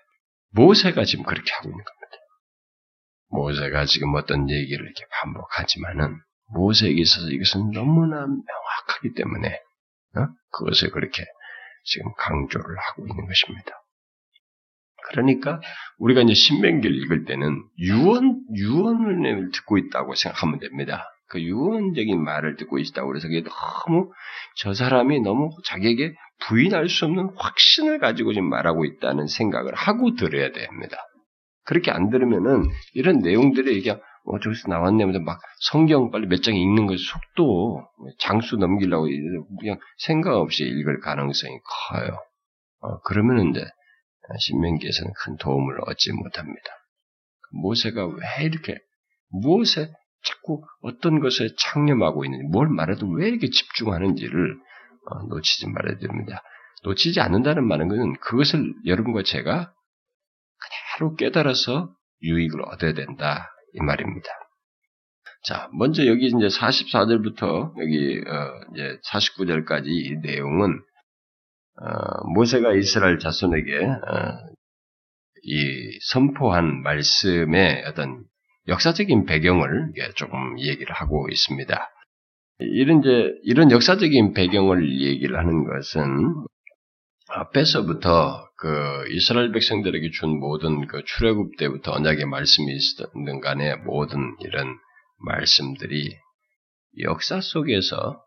모세가 0.51 1.03
지금 1.03 1.25
그렇게 1.25 1.51
하고 1.51 1.65
있는 1.69 1.83
겁니다. 1.83 2.17
모세가 3.29 3.85
지금 3.85 4.15
어떤 4.15 4.49
얘기를 4.49 4.85
이렇게 4.85 5.05
반복하지만은 5.21 6.17
모세에게 6.53 7.01
있어서 7.01 7.29
이것은 7.29 7.71
너무나 7.71 8.25
명확하기 8.25 9.13
때문에 9.15 9.59
그것을 10.51 10.91
그렇게 10.91 11.25
지금 11.83 12.11
강조를 12.17 12.77
하고 12.77 13.07
있는 13.07 13.25
것입니다. 13.25 13.71
그러니까 15.09 15.59
우리가 15.97 16.21
이제 16.21 16.33
신명기를 16.33 16.95
읽을 17.03 17.25
때는 17.25 17.63
유언 17.79 18.43
유언을 18.55 19.51
듣고 19.51 19.77
있다고 19.77 20.15
생각하면 20.15 20.59
됩니다. 20.59 21.07
그 21.27 21.41
유언적인 21.41 22.21
말을 22.21 22.57
듣고 22.57 22.77
있다고 22.77 23.07
그래서 23.07 23.27
그게 23.27 23.43
너무 23.43 24.11
저 24.57 24.73
사람이 24.73 25.21
너무 25.21 25.49
자기에게 25.65 26.13
부인할 26.41 26.89
수 26.89 27.05
없는 27.05 27.31
확신을 27.37 27.99
가지고 27.99 28.33
지금 28.33 28.49
말하고 28.49 28.85
있다는 28.85 29.27
생각을 29.27 29.73
하고 29.73 30.15
들어야 30.15 30.51
됩니다. 30.51 30.97
그렇게 31.63 31.91
안 31.91 32.09
들으면은 32.09 32.63
이런 32.93 33.19
내용들이 33.19 33.77
이게 33.77 33.97
어, 34.25 34.39
저기서 34.39 34.67
나왔네 34.69 35.03
하면서 35.03 35.19
막 35.19 35.39
성경 35.59 36.11
빨리 36.11 36.27
몇 36.27 36.41
장 36.41 36.55
읽는 36.55 36.87
것 36.87 36.97
속도 36.99 37.83
장수 38.19 38.57
넘기려고 38.57 39.07
그냥 39.59 39.79
생각 39.97 40.35
없이 40.35 40.63
읽을 40.63 40.99
가능성이 40.99 41.53
커요. 41.89 42.17
어, 42.81 42.99
그러면 43.01 43.49
이제 43.49 43.65
신명기에서는 44.39 45.11
큰 45.23 45.37
도움을 45.37 45.81
얻지 45.87 46.13
못합니다. 46.13 46.69
모세가 47.51 48.05
왜 48.07 48.45
이렇게 48.45 48.77
무엇에 49.29 49.91
자꾸 50.23 50.63
어떤 50.81 51.19
것에 51.19 51.49
창념하고 51.57 52.23
있는지 52.25 52.45
뭘 52.51 52.69
말해도 52.69 53.07
왜 53.09 53.27
이렇게 53.27 53.49
집중하는지를 53.49 54.57
어, 55.09 55.23
놓치지 55.27 55.67
말아야 55.67 55.97
됩니다. 55.97 56.43
놓치지 56.83 57.19
않는다는 57.19 57.67
말은 57.67 57.87
것은 57.89 58.13
그것을 58.19 58.73
여러분과 58.85 59.23
제가 59.23 59.73
그대로 60.59 61.15
깨달아서 61.15 61.93
유익을 62.23 62.61
얻어야 62.65 62.93
된다 62.93 63.51
이 63.73 63.81
말입니다. 63.81 64.27
자, 65.43 65.69
먼저 65.73 66.05
여기 66.05 66.27
이제 66.27 66.47
44절부터 66.47 67.73
여기 67.79 68.21
어 68.27 68.73
이제 68.73 68.99
49절까지 69.09 69.87
이 69.87 70.15
내용은 70.21 70.81
어 71.81 72.27
모세가 72.33 72.73
이스라엘 72.73 73.19
자손에게 73.19 73.85
어 73.85 74.61
이 75.43 75.97
선포한 76.03 76.83
말씀의 76.83 77.85
어떤 77.87 78.23
역사적인 78.67 79.25
배경을 79.25 79.93
조금 80.15 80.59
얘기를 80.59 80.93
하고 80.93 81.27
있습니다. 81.29 81.89
이런 82.59 82.99
이제 82.99 83.33
이런 83.43 83.71
역사적인 83.71 84.33
배경을 84.33 85.01
얘기를 85.01 85.37
하는 85.37 85.65
것은 85.65 86.45
앞에서부터 87.33 88.49
그 88.57 89.05
이스라엘 89.11 89.51
백성들에게 89.51 90.09
준 90.11 90.39
모든 90.39 90.85
그 90.87 91.03
출애굽 91.05 91.57
때부터 91.57 91.93
언약의 91.93 92.25
말씀이 92.25 92.71
있었든 92.73 93.39
간에 93.39 93.75
모든 93.77 94.35
이런 94.41 94.77
말씀들이 95.25 96.17
역사 96.99 97.39
속에서 97.39 98.21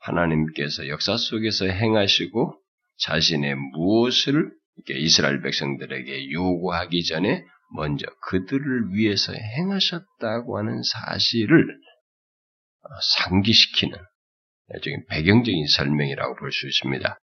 하나님께서 0.00 0.88
역사 0.88 1.16
속에서 1.16 1.66
행하시고 1.66 2.60
자신의 2.98 3.54
무엇을 3.54 4.50
이스라엘 4.90 5.40
백성들에게 5.42 6.32
요구하기 6.32 7.04
전에 7.04 7.44
먼저 7.74 8.06
그들을 8.28 8.94
위해서 8.94 9.32
행하셨다고 9.32 10.58
하는 10.58 10.82
사실을 10.82 11.66
상기시키는 13.18 13.96
배경적인 15.08 15.66
설명이라고 15.66 16.36
볼 16.36 16.52
수 16.52 16.66
있습니다. 16.66 17.18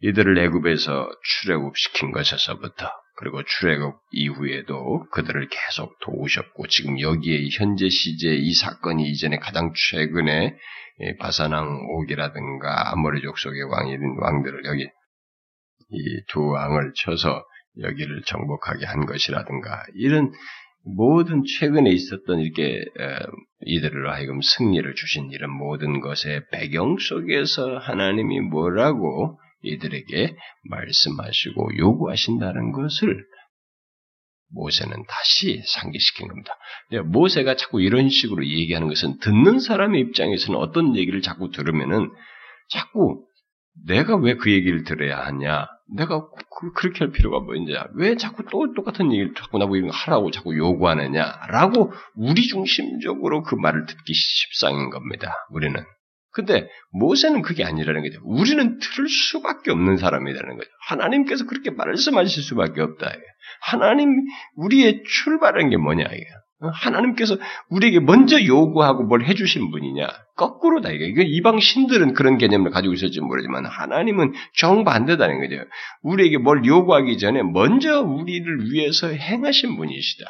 이들을 0.00 0.38
애굽에서 0.38 1.10
출애굽시킨 1.22 2.12
것에서부터 2.12 2.90
그리고 3.16 3.42
출애굽 3.42 3.96
이후에도 4.12 5.06
그들을 5.10 5.48
계속 5.48 5.98
도우셨고 6.00 6.66
지금 6.68 7.00
여기에 7.00 7.48
현재 7.52 7.88
시제 7.88 8.34
이 8.34 8.52
사건이 8.54 9.08
이전에 9.08 9.38
가장 9.38 9.72
최근에 9.74 10.54
바사낭 11.18 11.66
옥이라든가 11.96 12.92
아모리 12.92 13.22
족속의 13.22 13.62
왕인 13.64 14.00
왕들을 14.20 14.64
여기 14.66 14.82
이 15.90 16.24
두 16.28 16.46
왕을 16.48 16.92
쳐서 16.94 17.44
여기를 17.80 18.22
정복하게 18.26 18.86
한 18.86 19.06
것이라든가 19.06 19.84
이런 19.94 20.32
모든 20.84 21.42
최근에 21.58 21.90
있었던 21.90 22.40
이렇게 22.40 22.84
이들을 23.60 24.10
하여금 24.12 24.40
승리를 24.40 24.94
주신 24.94 25.30
이런 25.30 25.50
모든 25.50 26.00
것의 26.00 26.42
배경 26.52 26.96
속에서 26.98 27.78
하나님이 27.78 28.40
뭐라고 28.40 29.38
이들에게 29.62 30.36
말씀하시고 30.70 31.78
요구하신다는 31.78 32.72
것을 32.72 33.24
모세는 34.50 35.04
다시 35.08 35.62
상기시킨 35.66 36.28
겁니다. 36.28 36.52
모세가 37.04 37.56
자꾸 37.56 37.80
이런 37.80 38.08
식으로 38.08 38.46
얘기하는 38.46 38.88
것은 38.88 39.18
듣는 39.18 39.58
사람의 39.58 40.00
입장에서는 40.02 40.58
어떤 40.58 40.96
얘기를 40.96 41.20
자꾸 41.20 41.50
들으면은 41.50 42.10
자꾸 42.70 43.26
내가 43.84 44.16
왜 44.16 44.36
그 44.36 44.50
얘기를 44.50 44.84
들어야 44.84 45.18
하냐? 45.26 45.66
내가 45.96 46.28
그, 46.28 46.86
렇게할 46.86 47.12
필요가 47.12 47.40
뭐 47.40 47.54
있냐? 47.56 47.86
왜 47.94 48.16
자꾸 48.16 48.44
또 48.50 48.72
똑같은 48.74 49.12
얘기를 49.12 49.34
자꾸 49.34 49.58
나보고 49.58 49.76
이런 49.76 49.90
거 49.90 49.96
하라고 49.96 50.30
자꾸 50.30 50.56
요구하느냐? 50.56 51.40
라고 51.48 51.92
우리 52.14 52.42
중심적으로 52.42 53.42
그 53.42 53.54
말을 53.54 53.86
듣기 53.86 54.14
십상인 54.14 54.90
겁니다. 54.90 55.32
우리는. 55.50 55.84
근데 56.36 56.68
모세는 56.92 57.40
그게 57.40 57.64
아니라는 57.64 58.02
거죠. 58.02 58.20
우리는 58.24 58.78
들을 58.78 59.08
수밖에 59.08 59.70
없는 59.70 59.96
사람이라는 59.96 60.56
거죠. 60.58 60.68
하나님께서 60.86 61.46
그렇게 61.46 61.70
말씀하실 61.70 62.42
수밖에 62.42 62.82
없다. 62.82 63.10
하나님 63.62 64.10
우리의 64.56 65.02
출발한 65.08 65.70
게 65.70 65.78
뭐냐 65.78 66.04
이게. 66.04 66.26
하나님께서 66.60 67.38
우리에게 67.70 68.00
먼저 68.00 68.42
요구하고 68.44 69.04
뭘 69.04 69.24
해주신 69.24 69.70
분이냐? 69.70 70.06
거꾸로다 70.36 70.90
이게. 70.90 71.22
이방 71.22 71.58
신들은 71.58 72.12
그런 72.12 72.36
개념을 72.36 72.70
가지고 72.70 72.92
있을지 72.92 73.22
모르지만 73.22 73.64
하나님은 73.64 74.34
정반대다는 74.58 75.40
거죠. 75.40 75.62
우리에게 76.02 76.36
뭘 76.36 76.66
요구하기 76.66 77.16
전에 77.16 77.42
먼저 77.44 78.02
우리를 78.02 78.70
위해서 78.72 79.08
행하신 79.08 79.78
분이시다. 79.78 80.26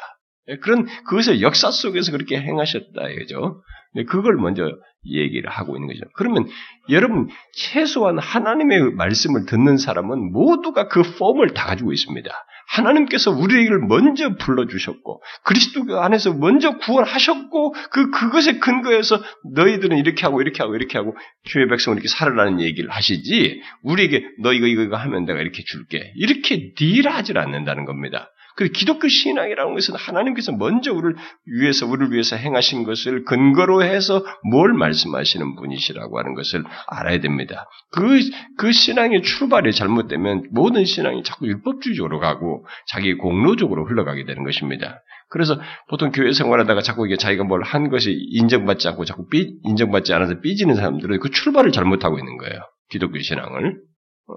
그런 0.61 0.85
그것을 1.05 1.41
역사 1.41 1.69
속에서 1.69 2.13
그렇게 2.13 2.39
행하셨다 2.39 3.09
이거죠. 3.09 3.61
그걸 4.07 4.35
먼저 4.35 4.63
얘기를 5.09 5.49
하고 5.49 5.75
있는 5.75 5.87
거죠. 5.87 6.01
그러면 6.13 6.47
여러분 6.89 7.27
최소한 7.53 8.17
하나님의 8.19 8.93
말씀을 8.93 9.45
듣는 9.45 9.77
사람은 9.77 10.31
모두가 10.31 10.87
그 10.87 11.01
폼을 11.01 11.53
다 11.53 11.65
가지고 11.67 11.93
있습니다. 11.93 12.29
하나님께서 12.67 13.31
우리를 13.31 13.79
먼저 13.87 14.35
불러주셨고 14.35 15.23
그리스도 15.43 16.01
안에서 16.01 16.33
먼저 16.33 16.77
구원하셨고 16.77 17.73
그 17.91 18.11
그것에 18.11 18.59
근거해서 18.59 19.21
너희들은 19.55 19.97
이렇게 19.97 20.23
하고 20.23 20.41
이렇게 20.41 20.61
하고 20.61 20.75
이렇게 20.75 20.97
하고 20.97 21.15
주의 21.43 21.67
백성은 21.67 21.97
이렇게 21.97 22.09
살아라는 22.09 22.59
얘기를 22.61 22.89
하시지 22.89 23.61
우리에게 23.83 24.25
너 24.41 24.53
이거 24.53 24.67
이거 24.67 24.81
이거 24.81 24.97
하면 24.97 25.25
내가 25.25 25.39
이렇게 25.39 25.63
줄게 25.63 26.11
이렇게 26.15 26.73
딜하지 26.75 27.33
않는다는 27.35 27.85
겁니다. 27.85 28.29
그 28.57 28.69
기독교 28.69 29.07
신앙이라는 29.07 29.75
것은 29.75 29.95
하나님께서 29.95 30.51
먼저 30.51 30.91
우리를 30.91 31.15
위해서 31.45 31.85
우리를 31.85 32.11
위해서 32.11 32.35
행하신 32.35 32.83
것을 32.83 33.23
근거로 33.23 33.83
해서 33.83 34.25
뭘 34.49 34.73
말씀하시는 34.73 35.55
분이시라고 35.55 36.17
하는 36.17 36.33
것을 36.33 36.63
알아야 36.87 37.19
됩니다. 37.19 37.69
그, 37.91 38.19
그 38.57 38.71
신앙의 38.71 39.21
출발이 39.21 39.71
잘못되면 39.73 40.49
모든 40.51 40.85
신앙이 40.85 41.21
자꾸 41.23 41.45
율법주의적으로 41.47 42.19
가고 42.19 42.65
자기 42.87 43.13
공로적으로 43.13 43.85
흘러가게 43.85 44.25
되는 44.25 44.43
것입니다. 44.43 45.03
그래서 45.29 45.59
보통 45.89 46.11
교회 46.11 46.31
생활하다가 46.31 46.81
자꾸 46.81 47.05
이게 47.05 47.15
자기가 47.17 47.43
뭘 47.43 47.61
한 47.63 47.89
것이 47.89 48.11
인정받지 48.31 48.87
않고 48.87 49.05
자꾸 49.05 49.27
삐, 49.27 49.59
인정받지 49.63 50.13
않아서 50.13 50.39
삐지는 50.39 50.75
사람들은 50.75 51.19
그 51.19 51.29
출발을 51.29 51.71
잘못하고 51.71 52.17
있는 52.17 52.37
거예요. 52.37 52.59
기독교 52.89 53.19
신앙을. 53.19 53.81
어, 54.29 54.33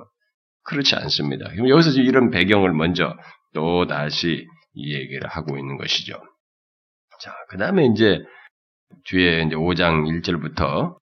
그렇지 0.65 0.97
않습니다. 0.97 1.47
여기서 1.57 2.01
이런 2.01 2.31
배경을 2.31 2.73
먼저 2.73 3.15
또 3.55 3.87
다시 3.87 4.47
이 4.75 4.95
얘기를 4.95 5.29
하고 5.29 5.59
있는 5.59 5.77
것이죠. 5.77 6.15
자, 7.21 7.35
그 7.49 7.59
다음에 7.59 7.87
이제 7.87 8.25
뒤에 9.07 9.43
이제 9.43 9.57
5장 9.57 10.05
1절부터 10.23 10.97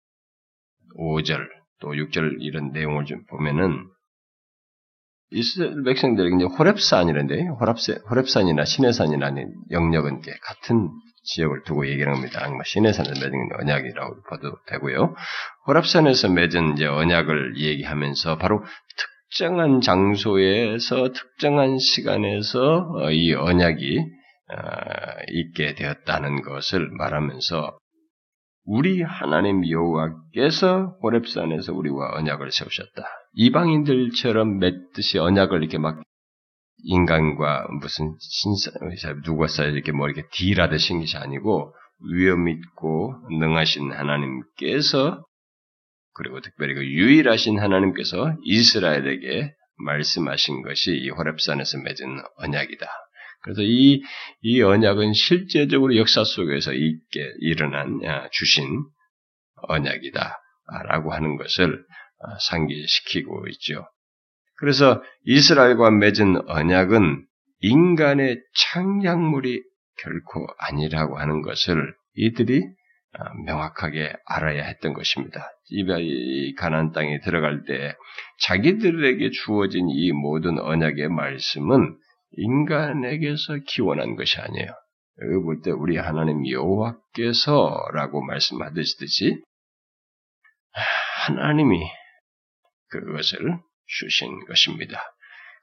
5절 0.96 1.46
또 1.80 1.90
6절 1.90 2.38
이런 2.40 2.72
내용을 2.72 3.04
좀 3.04 3.24
보면은 3.26 3.88
이스라엘 5.30 5.82
백성들이 5.84 6.36
이제 6.36 6.46
호랩산이란데 6.46 7.58
호랩산, 7.58 8.04
호랩산이나 8.06 8.64
시내산이나 8.64 9.30
영역은 9.70 10.22
같은 10.42 10.90
지역을 11.24 11.64
두고 11.64 11.86
얘기를 11.86 12.12
합니다. 12.14 12.48
시내산을 12.64 13.12
맺은 13.12 13.48
언약이라고 13.60 14.22
봐도 14.22 14.56
되고요. 14.66 15.14
호랩산에서 15.66 16.32
맺은 16.32 16.72
이제 16.72 16.86
언약을 16.86 17.58
얘기하면서 17.58 18.38
바로 18.38 18.60
특 18.60 19.17
특정한 19.30 19.82
장소에서 19.82 21.12
특정한 21.12 21.78
시간에서 21.78 22.90
어, 22.94 23.10
이 23.10 23.34
언약이 23.34 23.98
어, 23.98 24.56
있게 25.28 25.74
되었다는 25.74 26.42
것을 26.42 26.88
말하면서 26.92 27.76
우리 28.64 29.02
하나님 29.02 29.68
여호와께서 29.68 30.98
호렙산에서 31.02 31.74
우리와 31.74 32.16
언약을 32.16 32.50
세우셨다. 32.50 33.04
이방인들처럼 33.34 34.58
맺듯이 34.58 35.18
언약을 35.18 35.62
이렇게 35.62 35.78
막 35.78 36.02
인간과 36.84 37.66
무슨 37.80 38.14
신사 38.20 38.70
누가 39.24 39.46
쌓여 39.46 39.68
이렇게 39.68 39.92
뭐 39.92 40.08
이렇게 40.08 40.26
딜하듯이 40.32 40.92
한 40.92 41.00
것이 41.00 41.16
아니고 41.16 41.74
위험 42.12 42.48
있고 42.48 43.14
능하신 43.30 43.92
하나님께서 43.92 45.22
그리고 46.18 46.40
특별히 46.40 46.74
그 46.74 46.84
유일하신 46.84 47.58
하나님께서 47.58 48.36
이스라엘에게 48.42 49.54
말씀하신 49.78 50.62
것이 50.62 50.92
이 50.92 51.10
호렙산에서 51.10 51.78
맺은 51.78 52.20
언약이다. 52.38 52.86
그래서 53.42 53.62
이, 53.62 54.02
이 54.42 54.62
언약은 54.62 55.12
실제적으로 55.12 55.96
역사 55.96 56.24
속에서 56.24 56.72
있게 56.74 57.32
일어난, 57.40 58.00
주신 58.32 58.66
언약이다. 59.68 60.38
라고 60.88 61.12
하는 61.12 61.36
것을 61.36 61.72
어, 61.74 62.38
상기시키고 62.50 63.46
있죠. 63.48 63.86
그래서 64.58 65.02
이스라엘과 65.24 65.90
맺은 65.92 66.48
언약은 66.48 67.24
인간의 67.60 68.42
창작물이 68.72 69.62
결코 70.02 70.46
아니라고 70.58 71.18
하는 71.18 71.42
것을 71.42 71.94
이들이 72.14 72.62
아, 72.62 72.77
명확하게 73.44 74.14
알아야 74.26 74.64
했던 74.64 74.92
것입니다. 74.92 75.50
이 75.70 76.54
가나안 76.56 76.92
땅에 76.92 77.20
들어갈 77.20 77.64
때 77.64 77.94
자기들에게 78.40 79.30
주어진 79.30 79.88
이 79.90 80.12
모든 80.12 80.58
언약의 80.58 81.08
말씀은 81.08 81.96
인간에게서 82.32 83.58
기원한 83.66 84.16
것이 84.16 84.40
아니에요. 84.40 84.68
여기 85.20 85.44
볼 85.44 85.62
때 85.62 85.70
우리 85.70 85.96
하나님 85.96 86.48
여호와께서라고 86.48 88.22
말씀하듯이 88.22 89.42
하나님이 91.26 91.80
그것을 92.88 93.58
주신 93.86 94.44
것입니다. 94.46 95.00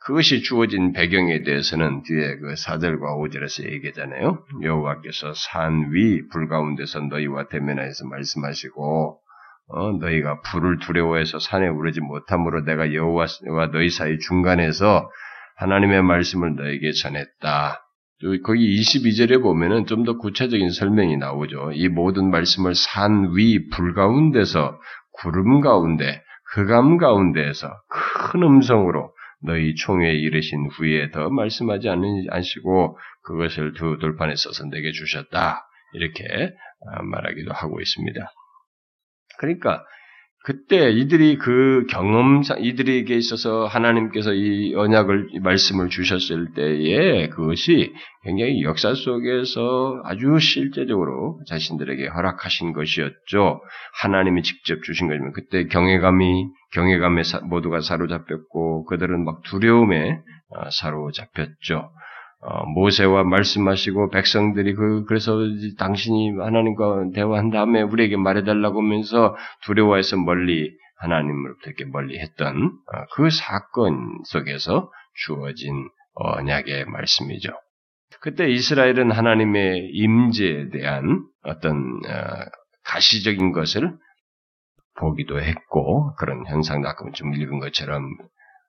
그것이 0.05 0.41
주어진 0.43 0.93
배경에 0.93 1.41
대해서는 1.43 2.03
뒤에 2.03 2.37
그 2.37 2.53
4절과 2.53 3.01
5절에서 3.01 3.71
얘기하잖아요. 3.71 4.43
여호와께서 4.61 5.33
산 5.33 5.89
위 5.93 6.27
불 6.31 6.47
가운데서 6.47 7.01
너희와 7.01 7.47
대면하여서 7.47 8.05
말씀하시고 8.07 9.19
어, 9.67 9.91
너희가 9.93 10.41
불을 10.41 10.77
두려워해서 10.79 11.39
산에 11.39 11.67
오르지 11.67 12.01
못함으로 12.01 12.65
내가 12.65 12.93
여호와와 12.93 13.71
너희 13.71 13.89
사이 13.89 14.19
중간에서 14.19 15.09
하나님의 15.57 16.03
말씀을 16.03 16.55
너에게 16.55 16.91
전했다. 16.91 17.81
거기 18.43 18.79
22절에 18.81 19.41
보면은 19.41 19.87
좀 19.87 20.05
더 20.05 20.17
구체적인 20.17 20.69
설명이 20.69 21.17
나오죠. 21.17 21.71
이 21.73 21.87
모든 21.89 22.29
말씀을 22.29 22.75
산 22.75 23.31
위 23.35 23.69
불 23.71 23.95
가운데서 23.95 24.79
구름 25.13 25.61
가운데 25.61 26.21
흑암 26.53 26.97
가운데에서 26.97 27.71
큰 28.31 28.43
음성으로 28.43 29.11
너희 29.45 29.75
총회에 29.75 30.13
이르신 30.13 30.69
후에 30.71 31.11
더 31.11 31.29
말씀하지 31.29 31.89
않으시고 31.89 32.97
그것을 33.23 33.73
두 33.73 33.97
돌판에 33.99 34.35
써서 34.35 34.65
내게 34.65 34.91
주셨다. 34.91 35.67
이렇게 35.93 36.53
아, 36.91 37.01
말하기도 37.01 37.53
하고 37.53 37.79
있습니다. 37.79 38.31
그러니까 39.39 39.83
그때 40.45 40.91
이들이 40.91 41.39
그 41.39 41.87
경험상 41.89 42.63
이들에게 42.63 43.15
있어서 43.15 43.65
하나님께서 43.65 44.31
이 44.35 44.75
언약을 44.75 45.29
이 45.31 45.39
말씀을 45.39 45.89
주셨을 45.89 46.53
때에 46.53 47.29
그것이 47.29 47.91
굉장히 48.23 48.61
역사 48.61 48.93
속에서 48.93 50.01
아주 50.03 50.37
실제적으로 50.39 51.41
자신들에게 51.47 52.07
허락하신 52.09 52.73
것이었죠. 52.73 53.59
하나님이 54.03 54.43
직접 54.43 54.83
주신 54.83 55.07
것이면 55.07 55.33
그때 55.33 55.65
경외감이 55.65 56.45
경외감에 56.75 57.21
모두가 57.45 57.79
사로잡혔고 57.79 58.85
그들은 58.85 59.23
막 59.23 59.41
두려움에 59.43 60.19
어, 60.49 60.69
사로잡혔죠. 60.69 61.89
어, 62.41 62.65
모세와 62.65 63.23
말씀하시고 63.23 64.09
백성들이 64.09 64.75
그 64.75 65.05
그래서 65.05 65.37
당신이 65.79 66.37
하나님과 66.37 67.11
대화한 67.15 67.49
다음에 67.49 67.81
우리에게 67.81 68.17
말해달라고 68.17 68.81
하면서 68.81 69.35
두려워해서 69.63 70.17
멀리 70.17 70.69
하나님으로부터 70.97 71.69
이렇게 71.69 71.85
멀리 71.85 72.19
했던 72.19 72.71
어, 72.93 73.05
그 73.15 73.29
사건 73.29 74.19
속에서 74.25 74.91
주어진 75.25 75.87
언약의 76.15 76.85
말씀이죠. 76.85 77.51
그때 78.19 78.49
이스라엘은 78.49 79.11
하나님의 79.11 79.91
임재에 79.93 80.69
대한 80.69 81.23
어떤 81.43 81.77
어, 81.77 82.45
가시적인 82.83 83.53
것을 83.53 83.93
보기도 84.99 85.41
했고 85.41 86.13
그런 86.15 86.45
현상도 86.47 86.87
아까 86.87 87.05
좀 87.13 87.33
읽은 87.33 87.59
것처럼 87.59 88.03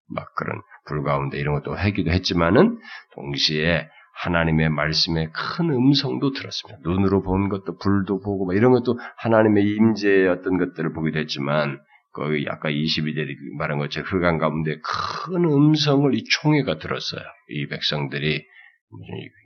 막 0.09 0.35
그런 0.35 0.61
불 0.87 1.03
가운데 1.03 1.39
이런 1.39 1.55
것도 1.55 1.75
하기도 1.75 2.11
했지만은 2.11 2.79
동시에 3.15 3.89
하나님의 4.23 4.71
말씀에 4.71 5.29
큰 5.29 5.71
음성도 5.71 6.33
들었습니다. 6.33 6.79
눈으로 6.85 7.23
본 7.23 7.49
것도 7.49 7.77
불도 7.79 8.21
보고 8.21 8.53
이런 8.53 8.73
것도 8.73 8.99
하나님의 9.19 9.65
임재의 9.65 10.29
어떤 10.29 10.59
것들을 10.59 10.93
보기도 10.95 11.19
했지만 11.19 11.79
거기 12.13 12.47
아까 12.49 12.71
22절이 12.71 13.59
말한 13.59 13.79
것처럼 13.79 14.09
흑암 14.09 14.39
가운데 14.39 14.79
큰 14.81 15.45
음성을 15.45 16.15
이 16.15 16.25
총회가 16.25 16.79
들었어요. 16.79 17.23
이 17.51 17.67
백성들이 17.67 18.43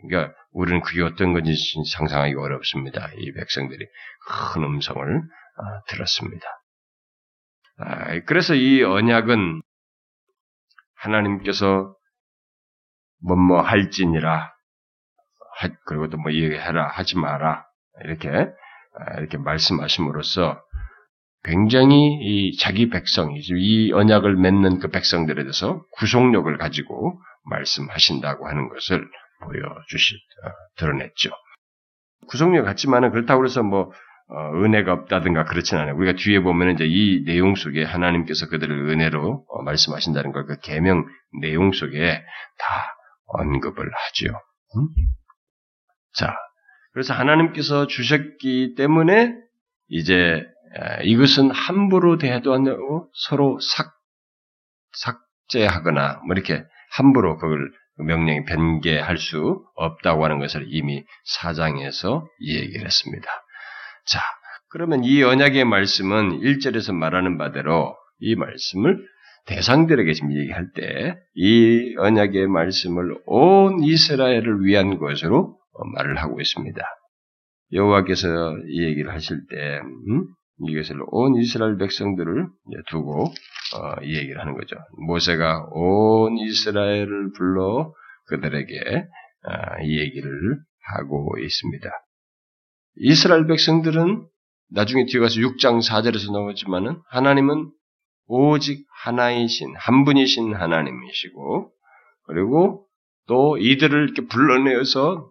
그러니까 0.03 0.33
우리는 0.53 0.81
그게 0.83 1.03
어떤 1.03 1.33
건지 1.33 1.53
상상하기 1.93 2.35
어렵습니다. 2.35 3.11
이 3.19 3.33
백성들이 3.33 3.85
큰 4.55 4.63
음성을 4.63 5.05
아, 5.05 5.83
들었습니다. 5.89 6.47
아, 7.81 8.21
그래서 8.27 8.55
이 8.55 8.83
언약은 8.83 9.63
하나님께서 10.97 11.95
뭐뭐 13.23 13.63
할지니라 13.63 14.53
그리고 15.87 16.09
또뭐 16.09 16.33
얘기해라 16.33 16.89
하지 16.89 17.19
마라 17.19 17.67
이렇게 18.05 18.29
아, 18.29 19.19
이렇게 19.19 19.39
말씀하심으로써 19.39 20.63
굉장히 21.43 22.19
이 22.21 22.57
자기 22.59 22.91
백성, 22.91 23.35
이 23.35 23.93
언약을 23.93 24.37
맺는 24.37 24.79
그 24.79 24.89
백성들에 24.89 25.43
대해서 25.43 25.83
구속력을 25.93 26.55
가지고 26.59 27.19
말씀하신다고 27.45 28.47
하는 28.47 28.69
것을 28.69 29.09
보여주시, 29.43 30.17
어, 30.17 30.51
드러냈죠. 30.77 31.31
구속력 32.29 32.67
같지만은 32.67 33.11
그렇다고 33.11 33.45
해서 33.45 33.63
뭐, 33.63 33.91
어, 34.33 34.63
은혜가 34.63 34.93
없다든가 34.93 35.45
그렇진 35.45 35.79
않아요. 35.79 35.97
우리가 35.97 36.17
뒤에 36.17 36.41
보면 36.41 36.75
이제 36.75 36.85
이 36.87 37.25
내용 37.25 37.57
속에 37.57 37.83
하나님께서 37.83 38.49
그들을 38.49 38.89
은혜로 38.91 39.45
어, 39.49 39.63
말씀하신다는 39.63 40.33
걸 40.33 40.47
그 40.47 40.59
계명 40.61 41.05
내용 41.41 41.73
속에 41.73 42.23
다 42.59 42.97
언급을 43.27 43.85
하지요. 43.93 44.31
음? 44.77 44.89
자, 46.15 46.35
그래서 46.93 47.15
하나님께서 47.15 47.87
주셨기 47.87 48.75
때문에 48.77 49.35
이제 49.89 50.45
이것은 51.05 51.51
함부로 51.51 52.19
대해도 52.19 52.53
안 52.53 52.65
되고 52.65 53.09
서로 53.15 53.59
삭, 53.61 53.93
삭제하거나 55.49 56.23
뭐 56.27 56.35
이렇게 56.35 56.65
함부로 56.93 57.37
그걸 57.37 57.71
명령이 57.99 58.45
변개할 58.45 59.19
수 59.19 59.65
없다고 59.75 60.25
하는 60.25 60.39
것을 60.39 60.67
이미 60.69 61.05
사장에서 61.25 62.27
얘기를 62.41 62.87
했습니다. 62.87 63.29
자, 64.07 64.21
그러면 64.69 65.05
이 65.05 65.23
언약의 65.23 65.65
말씀은 65.65 66.41
1절에서 66.41 66.95
말하는 66.95 67.39
바대로 67.39 67.97
이 68.19 68.35
말씀을 68.37 68.99
대상들에게 69.47 70.13
지금 70.13 70.33
얘기할 70.37 70.71
때 70.75 71.17
이 71.35 71.95
언약의 71.97 72.49
말씀을 72.49 73.17
온 73.25 73.83
이스라엘을 73.83 74.63
위한 74.63 74.99
것으로 74.99 75.57
말을 75.95 76.19
하고 76.19 76.39
있습니다. 76.39 76.83
여호와께서 77.73 78.59
이 78.69 78.85
얘기를 78.85 79.11
하실 79.13 79.39
때 79.49 79.81
음? 79.81 80.27
이것을 80.69 80.97
온 81.07 81.37
이스라엘 81.37 81.79
백성들을 81.79 82.47
두고 82.91 83.23
어, 83.25 84.03
이 84.03 84.17
얘기를 84.17 84.39
하는 84.39 84.55
거죠. 84.55 84.77
모세가 85.07 85.69
온 85.71 86.37
이스라엘을 86.37 87.33
불러 87.35 87.95
그들에게 88.27 89.07
어, 89.47 89.83
이 89.83 89.99
얘기를 89.99 90.59
하고 90.93 91.39
있습니다. 91.39 91.91
이스라엘 92.97 93.47
백성들은 93.47 94.27
나중에 94.71 95.07
뒤에 95.07 95.21
가서 95.21 95.37
6장 95.37 95.81
4절에서 95.87 96.33
나오지만은 96.33 97.01
하나님은 97.09 97.73
오직 98.27 98.87
하나이신 99.03 99.75
한 99.77 100.05
분이신 100.05 100.55
하나님이시고 100.55 101.73
그리고 102.27 102.87
또 103.27 103.57
이들을 103.59 104.05
이렇게 104.05 104.27
불러내어서 104.27 105.29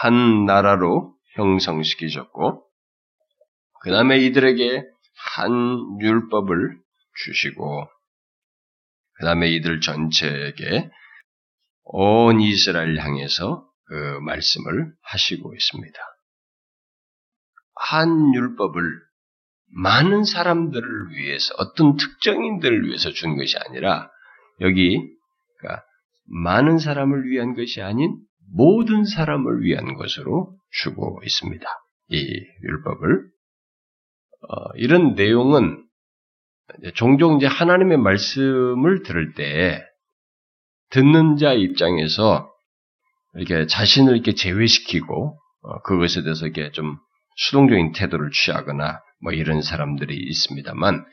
한 0.00 0.44
나라로 0.44 1.14
형성시키셨고 1.36 2.66
그 3.82 3.90
다음에 3.90 4.18
이들에게 4.18 4.82
한 5.36 6.00
율법을 6.00 6.78
주시고, 7.24 7.88
그 9.14 9.24
다음에 9.24 9.48
이들 9.50 9.80
전체에게 9.80 10.90
온 11.84 12.40
이스라엘 12.40 12.98
향해서 12.98 13.66
그 13.86 14.18
말씀을 14.22 14.92
하시고 15.02 15.54
있습니다. 15.54 15.98
한 17.76 18.34
율법을 18.34 18.82
많은 19.68 20.24
사람들을 20.24 21.10
위해서, 21.10 21.54
어떤 21.58 21.96
특정인들을 21.96 22.86
위해서 22.86 23.10
준 23.10 23.36
것이 23.36 23.56
아니라, 23.58 24.10
여기, 24.60 24.98
그러니까 25.58 25.84
많은 26.26 26.78
사람을 26.78 27.24
위한 27.28 27.54
것이 27.54 27.82
아닌 27.82 28.16
모든 28.52 29.04
사람을 29.04 29.62
위한 29.62 29.94
것으로 29.94 30.56
주고 30.70 31.20
있습니다. 31.24 31.66
이 32.08 32.44
율법을. 32.62 33.24
어, 34.48 34.68
이런 34.76 35.14
내용은 35.14 35.84
종종 36.94 37.36
이제 37.36 37.46
하나님의 37.46 37.98
말씀을 37.98 39.02
들을 39.02 39.34
때 39.34 39.84
듣는 40.90 41.36
자 41.36 41.52
입장에서 41.52 42.52
이렇게 43.34 43.66
자신을 43.66 44.14
이렇게 44.14 44.34
제외시키고 44.34 45.38
어, 45.62 45.82
그것에 45.82 46.22
대해서 46.22 46.46
이렇게 46.46 46.70
좀 46.72 46.96
수동적인 47.36 47.92
태도를 47.92 48.30
취하거나 48.32 49.00
뭐 49.22 49.32
이런 49.32 49.62
사람들이 49.62 50.16
있습니다만 50.16 51.04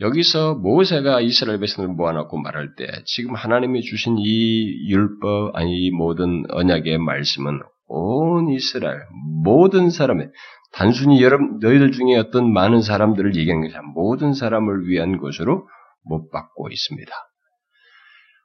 여기서 0.00 0.56
모세가 0.56 1.20
이스라엘 1.22 1.58
백성을 1.58 1.88
모아놓고 1.88 2.38
말할 2.38 2.74
때 2.76 2.86
지금 3.06 3.34
하나님이 3.34 3.82
주신 3.82 4.16
이 4.18 4.90
율법 4.90 5.56
아니 5.56 5.86
이 5.86 5.90
모든 5.90 6.44
언약의 6.50 6.98
말씀은 6.98 7.60
온 7.88 8.50
이스라엘 8.50 9.00
모든 9.42 9.90
사람의 9.90 10.30
단순히 10.72 11.22
여러분, 11.22 11.58
너희들 11.60 11.92
중에 11.92 12.16
어떤 12.16 12.52
많은 12.52 12.82
사람들을 12.82 13.34
얘기한 13.34 13.62
것이 13.62 13.74
아니라 13.74 13.90
모든 13.94 14.34
사람을 14.34 14.86
위한 14.86 15.16
것으로 15.16 15.66
못 16.04 16.30
받고 16.30 16.68
있습니다. 16.70 17.12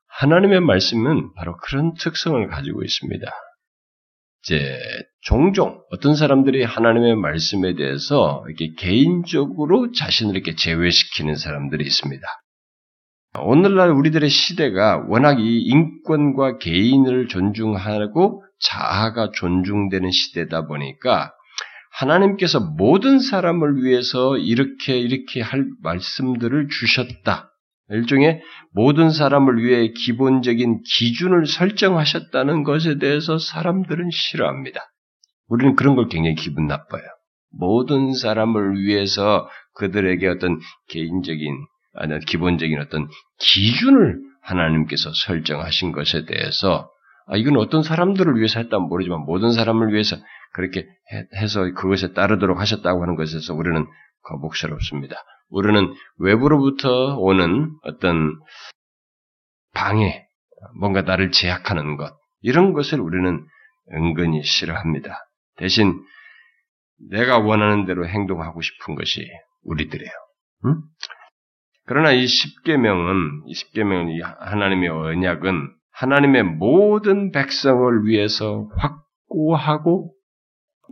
하나님의 0.08 0.62
말씀은 0.62 1.34
바로 1.36 1.58
그런 1.58 1.94
특성을 1.96 2.48
가지고 2.48 2.84
있습니다. 2.84 3.30
이제 4.44 4.80
종종 5.22 5.82
어떤 5.92 6.16
사람들이 6.16 6.64
하나님의 6.64 7.16
말씀에 7.16 7.76
대해서 7.76 8.44
이렇게 8.48 8.74
개인적으로 8.78 9.92
자신을 9.92 10.36
이렇게 10.36 10.56
제외시키는 10.56 11.36
사람들이 11.36 11.86
있습니다. 11.86 12.26
오늘날 13.40 13.92
우리들의 13.92 14.30
시대가 14.30 15.06
워낙 15.08 15.40
이 15.40 15.60
인권과 15.62 16.58
개인을 16.58 17.28
존중하고 17.28 18.44
자아가 18.60 19.32
존중되는 19.34 20.12
시대다 20.12 20.68
보니까 20.68 21.32
하나님께서 21.94 22.60
모든 22.60 23.20
사람을 23.20 23.84
위해서 23.84 24.38
이렇게 24.38 24.98
이렇게 24.98 25.42
할 25.42 25.66
말씀들을 25.82 26.68
주셨다. 26.70 27.51
일종의 27.92 28.42
모든 28.74 29.12
사람을 29.12 29.64
위해 29.64 29.90
기본적인 29.90 30.82
기준을 30.98 31.46
설정하셨다는 31.46 32.64
것에 32.64 32.98
대해서 32.98 33.38
사람들은 33.38 34.10
싫어합니다. 34.12 34.82
우리는 35.48 35.76
그런 35.76 35.96
걸 35.96 36.08
굉장히 36.08 36.36
기분 36.36 36.68
나빠요. 36.68 37.04
모든 37.52 38.14
사람을 38.14 38.82
위해서 38.82 39.50
그들에게 39.76 40.26
어떤 40.28 40.60
개인적인, 40.88 41.54
아니, 41.96 42.20
기본적인 42.20 42.80
어떤 42.80 43.08
기준을 43.40 44.20
하나님께서 44.42 45.12
설정하신 45.26 45.92
것에 45.92 46.26
대해서, 46.26 46.90
아, 47.28 47.36
이건 47.36 47.58
어떤 47.58 47.84
사람들을 47.84 48.38
위해서 48.38 48.60
했다면 48.60 48.88
모르지만 48.88 49.20
모든 49.26 49.52
사람을 49.52 49.94
위해서 49.94 50.16
그렇게 50.54 50.86
해서 51.36 51.64
그것에 51.74 52.14
따르도록 52.14 52.60
하셨다고 52.60 53.02
하는 53.02 53.16
것에서 53.16 53.54
우리는 53.54 53.86
거북스럽습니다. 54.24 55.16
우리는 55.52 55.94
외부로부터 56.18 57.18
오는 57.18 57.72
어떤 57.84 58.40
방해, 59.74 60.28
뭔가 60.80 61.02
나를 61.02 61.32
제약하는 61.32 61.98
것, 61.98 62.14
이런 62.42 62.74
것을 62.74 63.00
우리는 63.00 63.46
은근히 63.94 64.44
싫어합니다. 64.44 65.18
대신 65.58 66.02
내가 67.10 67.40
원하는 67.40 67.86
대로 67.86 68.08
행동하고 68.08 68.62
싶은 68.62 68.96
것이 68.96 69.28
우리들이에요. 69.64 70.12
응? 70.66 70.76
그러나 71.86 72.12
이 72.12 72.26
십계명은 72.28 73.44
이 73.48 73.54
십계명은 73.54 74.10
이 74.10 74.22
하나님의 74.22 74.90
언약은 74.90 75.76
하나님의 75.92 76.44
모든 76.44 77.32
백성을 77.32 78.06
위해서 78.06 78.70
확고하고 78.78 80.14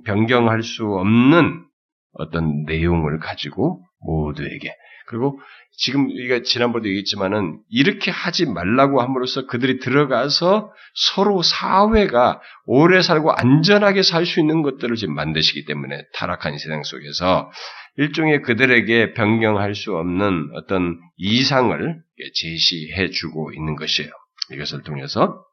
변경할 0.05 0.61
수 0.63 0.85
없는 0.85 1.68
어떤 2.13 2.63
내용을 2.65 3.19
가지고 3.19 3.83
모두에게 4.01 4.73
그리고 5.07 5.39
지금 5.75 6.05
우리가 6.05 6.41
지난번에도 6.43 6.87
얘기했지만은 6.89 7.59
이렇게 7.69 8.11
하지 8.11 8.45
말라고 8.45 9.01
함으로써 9.01 9.47
그들이 9.47 9.79
들어가서 9.79 10.71
서로 10.93 11.41
사회가 11.41 12.41
오래 12.65 13.01
살고 13.01 13.31
안전하게 13.31 14.03
살 14.03 14.25
수 14.25 14.39
있는 14.39 14.61
것들을 14.61 14.95
지금 14.97 15.15
만드시기 15.15 15.65
때문에 15.65 16.03
타락한 16.13 16.57
세상 16.59 16.83
속에서 16.83 17.49
일종의 17.97 18.43
그들에게 18.43 19.13
변경할 19.13 19.73
수 19.73 19.95
없는 19.95 20.51
어떤 20.55 20.99
이상을 21.17 22.01
제시해 22.35 23.09
주고 23.09 23.51
있는 23.53 23.75
것이에요. 23.75 24.11
이것을 24.51 24.83
통해서 24.83 25.43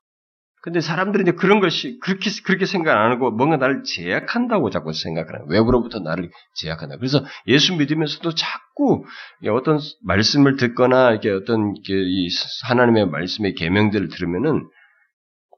근데 0.66 0.80
사람들은 0.80 1.28
이제 1.28 1.32
그런 1.36 1.60
것이 1.60 1.96
그렇게 2.00 2.28
그렇게 2.44 2.66
생각 2.66 3.00
안 3.00 3.12
하고 3.12 3.30
뭔가 3.30 3.56
나를 3.56 3.84
제약한다고 3.84 4.70
자꾸 4.70 4.92
생각을 4.92 5.38
해요. 5.38 5.46
외부로부터 5.48 6.00
나를 6.00 6.28
제약한다. 6.56 6.96
그래서 6.96 7.24
예수 7.46 7.76
믿으면서도 7.76 8.34
자꾸 8.34 9.04
어떤 9.48 9.78
말씀을 10.02 10.56
듣거나 10.56 11.12
이렇게 11.12 11.30
어떤 11.30 11.72
이 11.86 12.28
하나님의 12.64 13.06
말씀의 13.06 13.54
계명들을 13.54 14.08
들으면은 14.08 14.68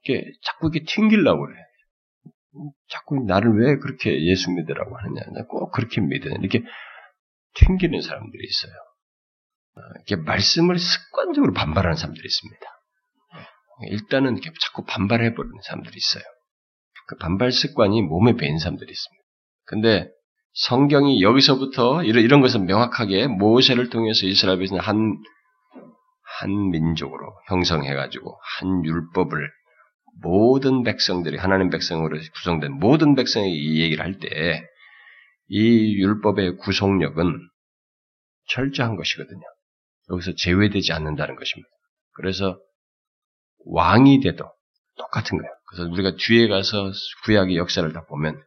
이게 0.05 0.27
자꾸 0.43 0.69
이게 0.69 0.85
튕기려고 0.87 1.41
그래. 1.47 1.57
자꾸 2.91 3.25
나를 3.27 3.59
왜 3.59 3.79
그렇게 3.79 4.23
예수 4.27 4.51
믿으라고 4.51 4.95
하느냐. 4.95 5.23
꼭 5.49 5.73
그렇게 5.73 6.03
믿으냐. 6.03 6.37
이렇게 6.39 6.63
튕기는 7.55 7.99
사람들이 8.03 8.45
있어요. 8.47 8.73
이렇게 10.07 10.23
말씀을 10.23 10.79
습관적으로 10.79 11.55
반발하는 11.55 11.97
사람들이 11.97 12.27
있습니다. 12.27 12.78
일단은 13.87 14.33
이렇게 14.37 14.51
자꾸 14.61 14.85
반발해버리는 14.85 15.57
사람들이 15.63 15.95
있어요. 15.97 16.23
그 17.07 17.17
반발 17.17 17.53
습관이 17.53 18.03
몸에 18.03 18.37
배인 18.37 18.59
사람들이 18.59 18.91
있습니다. 18.91 19.25
근데 19.67 20.11
성경이 20.55 21.23
여기서부터 21.23 22.03
이런, 22.03 22.25
이런 22.25 22.41
것을 22.41 22.61
명확하게 22.61 23.29
모세를 23.29 23.91
통해서 23.91 24.27
이스라엘 24.27 24.59
백성을 24.59 24.81
한, 24.81 25.17
한 26.41 26.71
민족으로 26.71 27.33
형성해가지고 27.49 28.39
한 28.59 28.85
율법을 28.85 29.51
모든 30.21 30.83
백성들이 30.83 31.37
하나님 31.37 31.71
백성으로 31.71 32.19
구성된 32.35 32.73
모든 32.73 33.15
백성이 33.15 33.53
이 33.55 33.81
얘기를 33.81 34.05
할 34.05 34.19
때 34.19 34.63
이 35.49 35.95
율법의 35.97 36.59
구속력은 36.59 37.39
철저한 38.51 38.97
것이거든요. 38.97 39.41
여기서 40.11 40.33
제외되지 40.37 40.93
않는다는 40.93 41.37
것입니다. 41.37 41.69
그래서 42.15 42.59
왕이 43.67 44.21
돼도 44.21 44.45
똑같은 44.97 45.39
거예요. 45.39 45.53
그래서 45.69 45.91
우리가 45.91 46.17
뒤에 46.19 46.49
가서 46.49 46.93
구약의 47.25 47.57
역사를 47.57 47.91
다 47.93 48.05
보면 48.07 48.41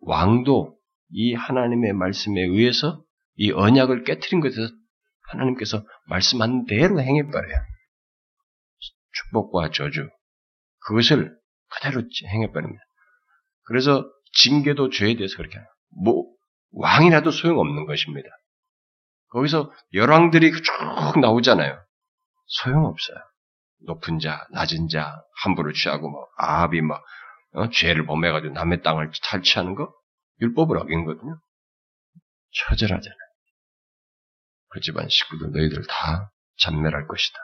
왕도 0.00 0.76
이 1.10 1.34
하나님의 1.34 1.92
말씀에 1.92 2.40
의해서 2.42 3.02
이 3.36 3.50
언약을 3.52 4.04
깨뜨린 4.04 4.40
것에서 4.40 4.68
하나님께서 5.28 5.84
말씀한 6.08 6.66
대로 6.66 7.00
행해버려요. 7.00 7.56
축복과 9.12 9.70
저주 9.70 10.08
그것을 10.86 11.36
그대로 11.70 12.02
행해버립니다. 12.26 12.82
그래서 13.64 14.08
징계도 14.32 14.90
죄에 14.90 15.16
대해서 15.16 15.36
그렇게 15.36 15.58
해요. 15.58 15.66
뭐 16.02 16.24
왕이라도 16.72 17.30
소용없는 17.30 17.86
것입니다. 17.86 18.28
거기서 19.30 19.72
열왕들이 19.92 20.52
쭉 20.52 21.20
나오잖아요. 21.20 21.78
소용없어요. 22.46 23.18
높은 23.86 24.18
자, 24.18 24.46
낮은 24.52 24.88
자, 24.88 25.22
함부로 25.42 25.72
취하고 25.72 26.10
뭐 26.10 26.26
아합이 26.36 26.80
막 26.80 27.02
어? 27.54 27.70
죄를 27.70 28.06
범해가지고 28.06 28.54
남의 28.54 28.82
땅을 28.82 29.10
탈취하는 29.24 29.74
거 29.74 29.92
율법을 30.40 30.76
어긴 30.78 31.04
거거든요. 31.04 31.40
처절하잖아요. 32.52 33.18
그 34.70 34.80
집안 34.80 35.08
식구들 35.08 35.52
너희들 35.52 35.86
다 35.86 36.30
잔멸할 36.58 37.06
것이다. 37.06 37.38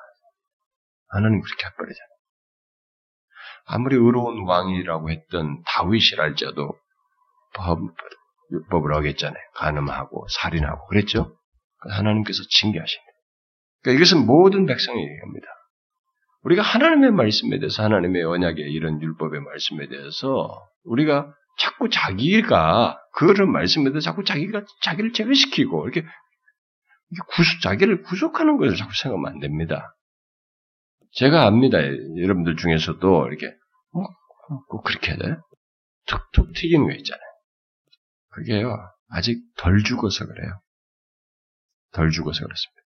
하나님 1.08 1.40
그렇게 1.40 1.66
해버리잖아요. 1.66 2.14
아무리 3.66 3.96
의로운 3.96 4.46
왕이라고 4.46 5.10
했던 5.10 5.62
다윗이랄지라도 5.66 6.78
법, 7.54 7.78
율법을 8.50 8.92
어겼잖아요. 8.92 9.42
간음하고 9.54 10.26
살인하고 10.28 10.86
그랬죠. 10.88 11.36
하나님께서 11.78 12.42
징계하십니다. 12.50 13.12
그러니까 13.82 14.02
이것은 14.02 14.26
모든 14.26 14.66
백성이 14.66 15.02
얘기합니다. 15.02 15.46
우리가 16.44 16.62
하나님의 16.62 17.12
말씀에 17.12 17.58
대해서 17.58 17.82
하나님의 17.82 18.22
언약의 18.22 18.70
이런 18.70 19.00
율법의 19.00 19.40
말씀에 19.40 19.88
대해서 19.88 20.68
우리가 20.84 21.34
자꾸 21.58 21.88
자기가 21.88 22.98
그런 23.14 23.50
말씀에 23.50 23.90
대해서 23.90 24.00
자꾸 24.00 24.24
자기가 24.24 24.64
자기를 24.82 25.12
제외시키고 25.12 25.84
이렇게 25.88 26.06
구속, 27.28 27.60
자기를 27.62 28.02
구속하는 28.02 28.58
것을 28.58 28.76
자꾸 28.76 28.92
생각하면 28.94 29.32
안 29.32 29.40
됩니다. 29.40 29.96
제가 31.12 31.46
압니다. 31.46 31.78
여러분들 31.78 32.56
중에서도 32.56 33.28
이렇게 33.28 33.46
어, 33.92 34.58
꼭 34.68 34.82
그렇게 34.82 35.12
해야 35.12 35.18
돼? 35.18 35.36
툭툭 36.06 36.52
튀기는 36.54 36.86
거 36.86 36.92
있잖아요. 36.92 37.24
그게요 38.30 38.76
아직 39.08 39.40
덜 39.56 39.82
죽어서 39.82 40.26
그래요. 40.26 40.60
덜 41.92 42.10
죽어서 42.10 42.44
그렇습니다. 42.44 42.82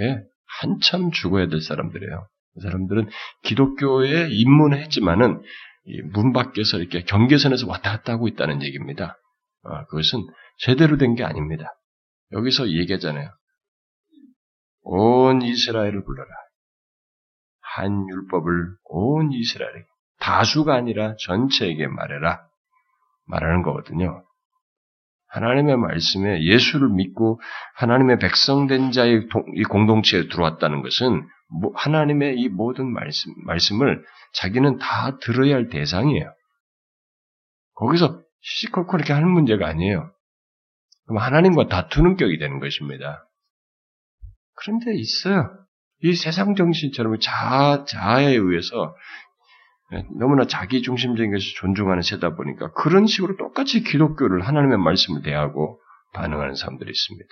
예, 0.00 0.26
한참 0.60 1.12
죽어야 1.12 1.46
될 1.46 1.60
사람들이에요. 1.60 2.26
그 2.54 2.60
사람들은 2.60 3.08
기독교에 3.42 4.28
입문을 4.30 4.78
했지만은 4.82 5.42
문 6.12 6.32
밖에서 6.32 6.78
이렇게 6.78 7.02
경계선에서 7.02 7.66
왔다 7.66 7.90
갔다 7.90 8.12
하고 8.14 8.28
있다는 8.28 8.62
얘기입니다. 8.62 9.18
아, 9.64 9.84
그것은 9.86 10.20
제대로 10.58 10.96
된 10.96 11.14
게 11.14 11.24
아닙니다. 11.24 11.66
여기서 12.32 12.70
얘기하잖아요. 12.70 13.30
온 14.82 15.42
이스라엘을 15.42 16.04
불러라. 16.04 16.30
한 17.60 18.06
율법을 18.08 18.76
온 18.84 19.32
이스라엘에게 19.32 19.84
다수가 20.20 20.74
아니라 20.74 21.16
전체에게 21.20 21.86
말해라. 21.88 22.46
말하는 23.26 23.62
거거든요. 23.62 24.24
하나님의 25.28 25.76
말씀에 25.76 26.44
예수를 26.44 26.88
믿고 26.90 27.40
하나님의 27.76 28.18
백성된 28.20 28.92
자의 28.92 29.26
공동체에 29.68 30.28
들어왔다는 30.28 30.82
것은 30.82 31.26
하나님의 31.74 32.38
이 32.38 32.48
모든 32.48 32.92
말씀, 32.92 33.32
말씀을 33.44 34.04
자기는 34.32 34.78
다 34.78 35.18
들어야 35.18 35.54
할 35.54 35.68
대상이에요. 35.68 36.32
거기서 37.74 38.22
시시콜콜 38.40 39.00
이렇게 39.00 39.12
하는 39.12 39.28
문제가 39.30 39.66
아니에요. 39.68 40.10
그럼 41.06 41.22
하나님과 41.22 41.68
다투는 41.68 42.16
격이 42.16 42.38
되는 42.38 42.60
것입니다. 42.60 43.28
그런데 44.54 44.94
있어요. 44.94 45.50
이 46.02 46.14
세상 46.14 46.54
정신처럼 46.54 47.18
자, 47.20 47.84
자아에 47.88 48.34
의해서 48.34 48.94
너무나 50.18 50.46
자기 50.46 50.82
중심적인 50.82 51.30
것을 51.32 51.54
존중하는 51.56 52.02
세다 52.02 52.34
보니까 52.34 52.72
그런 52.72 53.06
식으로 53.06 53.36
똑같이 53.36 53.82
기독교를 53.82 54.46
하나님의 54.46 54.78
말씀을 54.78 55.22
대하고 55.22 55.80
반응하는 56.14 56.54
사람들이 56.54 56.90
있습니다. 56.90 57.30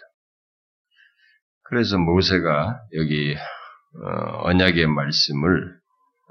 그래서 1.64 1.98
모세가 1.98 2.80
여기 2.94 3.34
어, 3.34 3.61
언약의 3.94 4.86
말씀을 4.86 5.78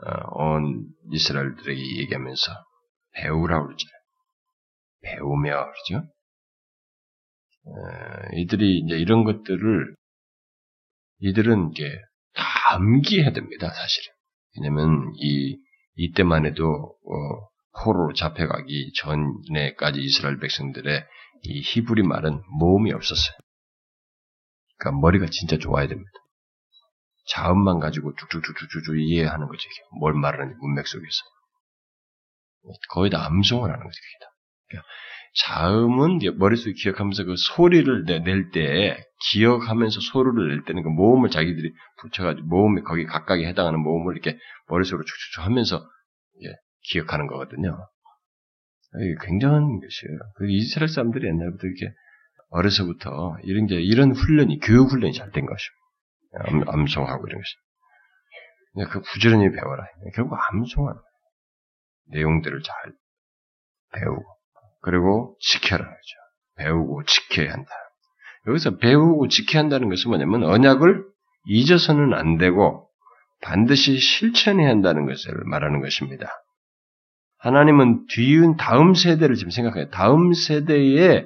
어, 0.04 0.44
온 0.44 0.88
이스라엘들에게 1.12 1.98
얘기하면서 2.00 2.52
배우라고 3.14 3.68
그러잖아요. 3.68 4.02
배우며 5.02 5.66
그러죠. 5.72 6.08
어, 7.66 7.72
이들이 8.34 8.80
이제 8.80 8.98
이런 8.98 9.24
것들을 9.24 9.96
이들은 11.20 11.72
이게 11.72 12.02
다 12.34 12.44
암기해야 12.76 13.32
됩니다, 13.32 13.70
사실은. 13.70 14.14
왜냐면 14.56 15.14
이 15.18 15.58
이때만 15.96 16.46
해도 16.46 16.66
어, 16.66 17.52
포로로 17.84 18.14
잡혀가기 18.14 18.94
전에까지 18.96 20.00
이스라엘 20.00 20.40
백성들의 20.40 21.06
이 21.44 21.62
히브리 21.62 22.04
말은 22.04 22.42
모음이 22.60 22.92
없었어요. 22.92 23.38
그러니까 24.78 25.00
머리가 25.00 25.28
진짜 25.30 25.58
좋아야 25.58 25.88
됩니다. 25.88 26.12
자음만 27.34 27.80
가지고 27.80 28.14
쭉쭉쭉쭉쭉 28.16 29.00
이해하는 29.00 29.48
거죠. 29.48 29.70
뭘 30.00 30.14
말하는지 30.14 30.58
문맥 30.60 30.88
속에서. 30.88 31.22
거의 32.90 33.10
다 33.10 33.26
암송을 33.26 33.72
하는 33.72 33.84
거죠. 33.84 33.98
그러니까 34.68 34.88
자음은 35.46 36.20
머릿속에 36.38 36.74
기억하면서 36.74 37.24
그 37.24 37.36
소리를 37.38 38.04
낼 38.06 38.52
때 38.52 39.04
기억하면서 39.32 40.00
소리를 40.02 40.50
낼 40.50 40.64
때는 40.66 40.84
그 40.84 40.90
모음을 40.90 41.30
자기들이 41.30 41.74
붙여가지고 42.02 42.48
모음에 42.48 42.82
거기 42.82 43.06
각각에 43.06 43.46
해당하는 43.48 43.80
모음을 43.80 44.14
이렇게 44.14 44.38
머릿속으로 44.68 45.06
쭉쭉쭉 45.06 45.46
하면서 45.46 45.84
기억하는 46.92 47.28
거거든요. 47.28 47.78
이게 49.00 49.16
굉장한 49.26 49.62
것이에요. 49.80 50.20
그 50.36 50.50
이스라엘 50.50 50.90
사람들이 50.90 51.28
옛날부터 51.28 51.66
이렇게 51.68 51.94
어려서부터 52.50 53.38
이런 53.44 53.70
이런 53.70 54.12
훈련이 54.12 54.60
교육 54.60 54.92
훈련이 54.92 55.14
잘 55.14 55.32
된 55.32 55.46
것이고 55.46 55.76
암, 56.40 56.64
암송하고 56.68 57.28
이런 57.28 57.42
것이. 57.42 58.92
그 58.92 59.02
부지런히 59.02 59.52
배워라. 59.52 59.86
결국 60.16 60.38
암송하는 60.52 61.00
내용들을 62.12 62.62
잘 62.64 62.76
배우고 63.94 64.24
그리고 64.82 65.38
지켜라 65.40 65.84
그죠. 65.84 66.18
배우고 66.56 67.04
지켜야 67.04 67.54
한다. 67.54 67.72
여기서 68.48 68.78
배우고 68.78 69.28
지켜야 69.28 69.64
한다는 69.64 69.90
것은 69.90 70.10
뭐냐면 70.10 70.44
언약을 70.44 71.04
잊어서는 71.46 72.14
안 72.14 72.38
되고 72.38 72.90
반드시 73.42 73.98
실천해야 73.98 74.70
한다는 74.70 75.06
것을 75.06 75.34
말하는 75.46 75.82
것입니다. 75.82 76.30
하나님은 77.40 78.06
뒤은 78.08 78.58
다음 78.58 78.94
세대를 78.94 79.36
지금 79.36 79.50
생각해요. 79.50 79.90
다음 79.90 80.34
세대에 80.34 81.26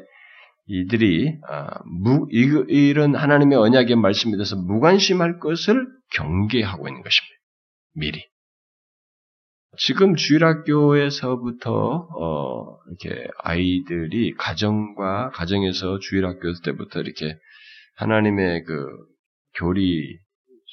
이들이 0.68 1.40
아, 1.48 1.80
무, 1.86 2.28
이런 2.32 3.16
하나님의 3.16 3.58
언약의 3.58 3.96
말씀에 3.96 4.32
대해서 4.34 4.56
무관심할 4.56 5.40
것을 5.40 5.88
경계하고 6.14 6.88
있는 6.88 7.02
것입니다. 7.02 7.36
미리. 7.94 8.26
지금 9.78 10.16
주일학교에서부터 10.16 12.08
어, 12.18 12.78
이렇게 12.88 13.28
아이들이 13.40 14.34
가정과 14.36 15.32
가정에서 15.32 16.00
주일학교 16.00 16.54
때부터 16.64 17.02
이렇게 17.02 17.38
하나님의 17.98 18.64
그 18.64 18.88
교리 19.56 20.18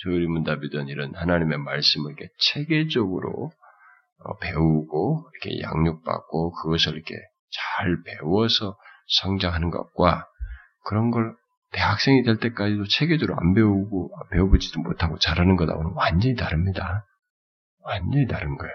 조리문답이든 0.02 0.88
이런 0.88 1.14
하나님의 1.14 1.58
말씀을 1.58 2.12
이렇게 2.12 2.28
체계적으로 2.38 3.50
어, 4.24 4.38
배우고 4.38 5.28
이렇게 5.34 5.60
양육받고 5.62 6.52
그것을 6.52 6.94
이렇게 6.94 7.16
잘 7.50 8.02
배워서 8.04 8.76
성장하는 9.20 9.70
것과 9.70 10.26
그런 10.84 11.10
걸 11.10 11.34
대학생이 11.72 12.22
될 12.22 12.38
때까지도 12.38 12.86
체계적으로 12.86 13.38
안 13.38 13.54
배우고 13.54 14.10
배워보지도 14.30 14.80
못하고 14.80 15.18
잘하는 15.18 15.56
것하고는 15.56 15.92
완전히 15.94 16.34
다릅니다. 16.34 17.06
완전히 17.80 18.26
다른 18.26 18.56
거예요. 18.56 18.72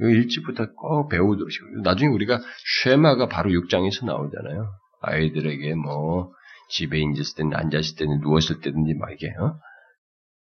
일찍부터 0.00 0.72
꼭 0.74 1.08
배우도록 1.08 1.48
나중에 1.82 2.10
우리가 2.10 2.38
쉐마가 2.84 3.28
바로 3.28 3.50
6장에서 3.50 4.06
나오잖아요. 4.06 4.72
아이들에게 5.02 5.74
뭐 5.74 6.32
집에 6.70 7.02
앉았을 7.02 7.36
때는 7.36 7.56
앉았을 7.56 7.96
때는 7.96 8.20
누웠을 8.20 8.60
때든지 8.60 8.94
막 8.94 9.12
이게 9.12 9.28
어? 9.38 9.58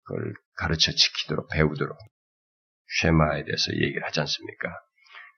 그걸 0.04 0.34
가르쳐 0.56 0.92
지키도록 0.92 1.50
배우도록 1.50 1.98
쉐마에 3.02 3.44
대해서 3.44 3.74
얘기를 3.74 4.04
하지 4.04 4.20
않습니까? 4.22 4.70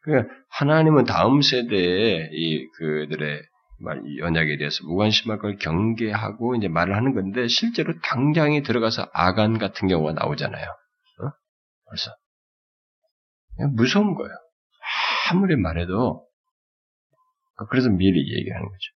그러니까 0.02 0.34
하나님은 0.50 1.06
다음 1.06 1.42
세대에 1.42 2.30
이 2.32 2.68
그들의 2.78 3.42
언약에 3.86 4.58
대해서 4.58 4.84
무관심할 4.86 5.40
걸 5.40 5.58
경계하고 5.58 6.56
이제 6.56 6.68
말을 6.68 6.96
하는 6.96 7.14
건데 7.14 7.48
실제로 7.48 7.94
당장에 8.02 8.64
들어가서 8.64 9.10
아간 9.14 9.58
같은 9.58 9.88
경우가 9.88 10.14
나오잖아요. 10.14 10.64
어? 10.64 11.32
그래서 11.90 12.12
무서운 13.76 14.16
거예요. 14.16 14.34
아무리 15.32 15.56
말해도 15.56 16.26
그래서 17.70 17.90
미리 17.90 18.20
얘기하는 18.20 18.68
거죠. 18.68 18.92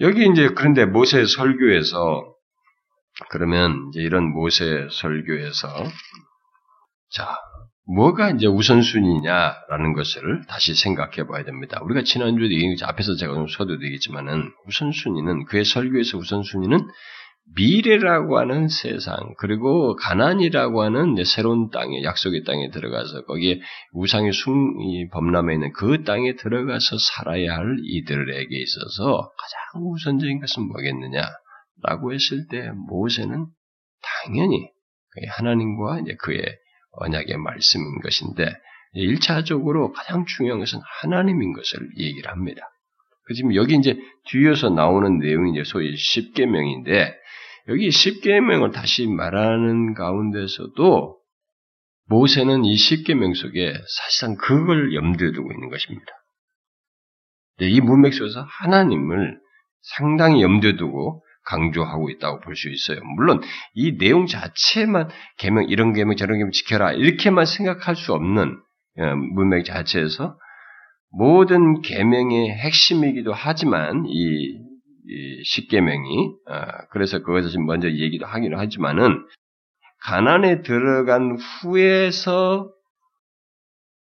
여기 0.00 0.30
이제 0.30 0.48
그런데 0.54 0.86
모세 0.86 1.24
설교에서 1.24 2.34
그러면 3.30 3.90
이제 3.90 4.00
이런 4.00 4.30
모세 4.30 4.88
설교에서 4.90 5.68
자 7.10 7.36
뭐가 7.86 8.30
이제 8.30 8.46
우선순위냐라는 8.46 9.94
것을 9.94 10.42
다시 10.48 10.74
생각해 10.74 11.26
봐야 11.26 11.44
됩니다. 11.44 11.80
우리가 11.82 12.02
지난주에 12.02 12.50
얘기 12.50 12.76
앞에서 12.84 13.16
제가 13.16 13.34
좀 13.34 13.48
서두르겠지만은 13.48 14.52
우선순위는 14.66 15.46
그의 15.46 15.64
설교에서 15.64 16.18
우선순위는 16.18 16.78
미래라고 17.56 18.38
하는 18.38 18.68
세상 18.68 19.34
그리고 19.38 19.96
가난이라고 19.96 20.82
하는 20.82 21.16
새로운 21.24 21.70
땅에 21.70 22.04
약속의 22.04 22.44
땅에 22.44 22.70
들어가서 22.70 23.24
거기에 23.24 23.60
우상의 23.92 24.32
숭이 24.32 25.08
범람에 25.08 25.54
있는 25.54 25.72
그 25.72 26.04
땅에 26.04 26.36
들어가서 26.36 26.96
살아야 26.98 27.56
할 27.56 27.76
이들에게 27.82 28.56
있어서 28.56 29.32
가장 29.36 29.90
우선적인 29.90 30.40
것은 30.40 30.68
뭐겠느냐라고 30.68 32.12
했을 32.12 32.46
때 32.48 32.70
모세는 32.88 33.46
당연히 34.02 34.68
하나님과 35.30 36.00
이제 36.00 36.14
그의 36.20 36.44
언약의 36.92 37.36
말씀인 37.36 38.00
것인데 38.00 38.52
1차적으로 38.94 39.92
가장 39.92 40.26
중요한 40.26 40.58
것은 40.58 40.80
하나님인 41.02 41.52
것을 41.52 41.88
얘기를 41.96 42.30
합니다. 42.30 42.62
그 43.24 43.34
지금 43.34 43.54
여기 43.54 43.76
이제 43.76 43.96
뒤에서 44.26 44.70
나오는 44.70 45.18
내용이 45.18 45.52
이제 45.52 45.62
소위 45.64 45.96
십계명인데 45.96 47.14
여기 47.68 47.90
십계명을 47.90 48.72
다시 48.72 49.06
말하는 49.06 49.94
가운데서도 49.94 51.20
모세는 52.06 52.64
이 52.64 52.76
십계명 52.76 53.34
속에 53.34 53.72
사실상 53.72 54.36
그걸 54.36 54.94
염두에 54.94 55.30
두고 55.30 55.52
있는 55.52 55.68
것입니다. 55.68 56.06
이 57.60 57.80
문맥 57.80 58.14
속에서 58.14 58.44
하나님을 58.48 59.38
상당히 59.82 60.42
염두에 60.42 60.76
두고 60.76 61.22
강조하고 61.46 62.10
있다고 62.10 62.40
볼 62.40 62.54
수 62.54 62.68
있어요. 62.68 63.00
물론 63.16 63.40
이 63.74 63.96
내용 63.96 64.26
자체만 64.26 65.08
계명 65.38 65.64
이런 65.68 65.92
계명 65.92 66.16
저런 66.16 66.38
계명 66.38 66.50
지켜라 66.52 66.92
이렇게만 66.92 67.46
생각할 67.46 67.96
수 67.96 68.12
없는 68.12 68.60
어, 68.98 69.16
문맥 69.16 69.64
자체에서 69.64 70.38
모든 71.12 71.80
계명의 71.82 72.50
핵심이기도 72.50 73.32
하지만 73.32 74.04
이, 74.06 74.58
이 75.08 75.42
십계명이 75.44 76.28
어, 76.48 76.62
그래서 76.90 77.20
그것을 77.22 77.50
지금 77.50 77.66
먼저 77.66 77.90
얘기도 77.90 78.26
하기는 78.26 78.58
하지만은 78.58 79.24
가난에 80.02 80.62
들어간 80.62 81.36
후에서 81.36 82.70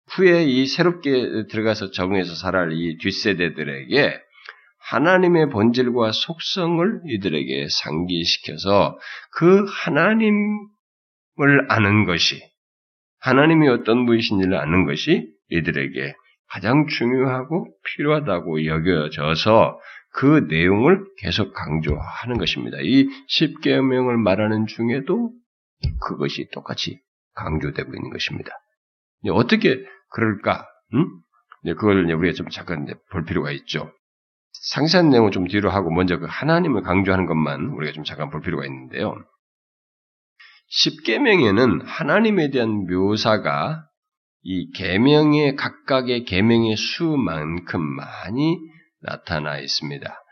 후에 0.09 0.45
이 0.45 0.65
새롭게 0.67 1.47
들어가서 1.49 1.91
적응해서 1.91 2.35
살아갈 2.35 2.71
이 2.73 2.97
뒷세대들에게 2.97 4.21
하나님의 4.89 5.49
본질과 5.49 6.11
속성을 6.13 7.01
이들에게 7.07 7.67
상기시켜서 7.69 8.97
그 9.31 9.65
하나님을 9.67 10.29
아는 11.69 12.05
것이 12.05 12.41
하나님이 13.19 13.67
어떤 13.67 14.05
분이신지를 14.05 14.55
아는 14.55 14.85
것이 14.85 15.29
이들에게 15.49 16.13
가장 16.49 16.87
중요하고 16.87 17.67
필요하다고 17.83 18.65
여겨져서 18.65 19.79
그 20.13 20.47
내용을 20.49 21.05
계속 21.17 21.53
강조하는 21.53 22.37
것입니다. 22.37 22.77
이 22.81 23.07
십계명을 23.27 24.17
말하는 24.17 24.67
중에도 24.67 25.31
그것이 26.07 26.49
똑같이 26.51 27.01
강조되고 27.35 27.93
있는 27.93 28.09
것입니다. 28.09 28.51
어떻게 29.31 29.83
그럴까? 30.11 30.65
음? 30.93 31.05
그걸 31.75 32.09
우리가 32.09 32.33
좀 32.33 32.47
잠깐 32.49 32.87
볼 33.11 33.25
필요가 33.25 33.51
있죠. 33.51 33.91
상세한 34.63 35.09
내용은 35.09 35.31
좀 35.31 35.47
뒤로 35.47 35.69
하고 35.69 35.91
먼저 35.91 36.17
그 36.17 36.25
하나님을 36.29 36.81
강조하는 36.81 37.25
것만 37.25 37.67
우리가 37.75 37.93
좀 37.93 38.03
잠깐 38.03 38.29
볼 38.29 38.41
필요가 38.41 38.65
있는데요. 38.65 39.15
십계명에는 40.69 41.81
하나님에 41.81 42.49
대한 42.49 42.85
묘사가 42.87 43.85
이 44.43 44.71
계명의 44.71 45.55
각각의 45.55 46.25
계명의 46.25 46.75
수만큼 46.75 47.81
많이 47.81 48.57
나타나 49.01 49.57
있습니다. 49.59 50.23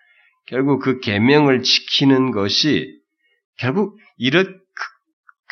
결국 0.47 0.81
그 0.81 0.99
계명을 0.99 1.63
지키는 1.63 2.31
것이 2.31 2.87
결국 3.57 3.97
이런 4.17 4.59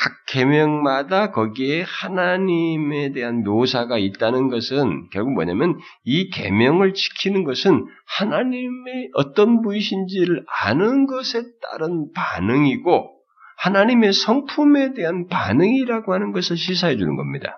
각 0.04 0.12
계명마다 0.28 1.32
거기에 1.32 1.84
하나님에 1.84 3.14
대한 3.14 3.42
묘사가 3.44 3.98
있다는 3.98 4.50
것은 4.50 5.08
결국 5.14 5.34
뭐냐면 5.34 5.80
이 6.04 6.30
계명을 6.30 6.94
지키는 6.94 7.46
것은 7.46 7.86
하나님의 8.18 9.12
어떤 9.14 9.62
분이신지를 9.62 10.44
아는 10.66 11.08
것에 11.08 11.42
따른 11.62 12.12
반응이고 12.14 13.12
하나님의 13.60 14.12
성품에 14.12 14.94
대한 14.94 15.28
반응이라고 15.30 16.14
하는 16.14 16.34
것을 16.34 16.58
시사해 16.58 16.98
주는 16.98 17.16
겁니다. 17.16 17.58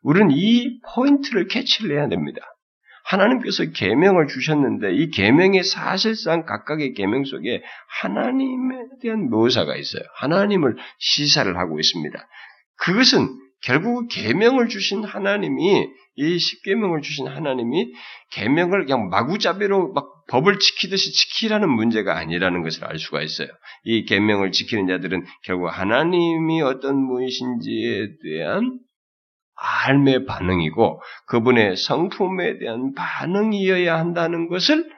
우리는 0.00 0.30
이 0.30 0.80
포인트를 0.94 1.46
캐치를 1.48 1.94
해야 1.94 2.08
됩니다. 2.08 2.40
하나님께서 3.06 3.70
계명을 3.70 4.26
주셨는데 4.26 4.94
이 4.94 5.10
계명의 5.10 5.64
사실상 5.64 6.44
각각의 6.44 6.94
계명 6.94 7.24
속에 7.24 7.62
하나님에 8.00 8.76
대한 9.00 9.30
묘사가 9.30 9.76
있어요. 9.76 10.02
하나님을 10.16 10.76
시사를 10.98 11.56
하고 11.56 11.78
있습니다. 11.78 12.28
그것은 12.78 13.28
결국 13.62 14.08
계명을 14.08 14.68
주신 14.68 15.04
하나님이 15.04 15.88
이 16.16 16.38
십계명을 16.38 17.02
주신 17.02 17.26
하나님이 17.26 17.92
계명을 18.32 18.86
그냥 18.86 19.08
마구잡이로 19.08 19.92
막 19.92 20.26
법을 20.28 20.58
지키듯이 20.58 21.12
지키라는 21.12 21.68
문제가 21.70 22.16
아니라는 22.16 22.62
것을 22.62 22.84
알 22.84 22.98
수가 22.98 23.22
있어요. 23.22 23.48
이 23.84 24.04
계명을 24.04 24.50
지키는 24.50 24.88
자들은 24.88 25.24
결국 25.44 25.68
하나님이 25.68 26.62
어떤 26.62 27.06
분이신지에 27.06 28.08
대한 28.22 28.80
삶의 29.60 30.26
반응이고 30.26 31.00
그분의 31.26 31.76
성품에 31.76 32.58
대한 32.58 32.92
반응이어야 32.94 33.98
한다는 33.98 34.48
것을 34.48 34.90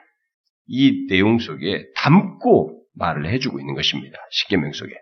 이 0.67 1.07
내용 1.07 1.39
속에 1.39 1.85
담고 1.95 2.83
말을 2.95 3.27
해주고 3.27 3.59
있는 3.59 3.73
것입니다. 3.73 4.17
십계명 4.31 4.73
속에. 4.73 4.93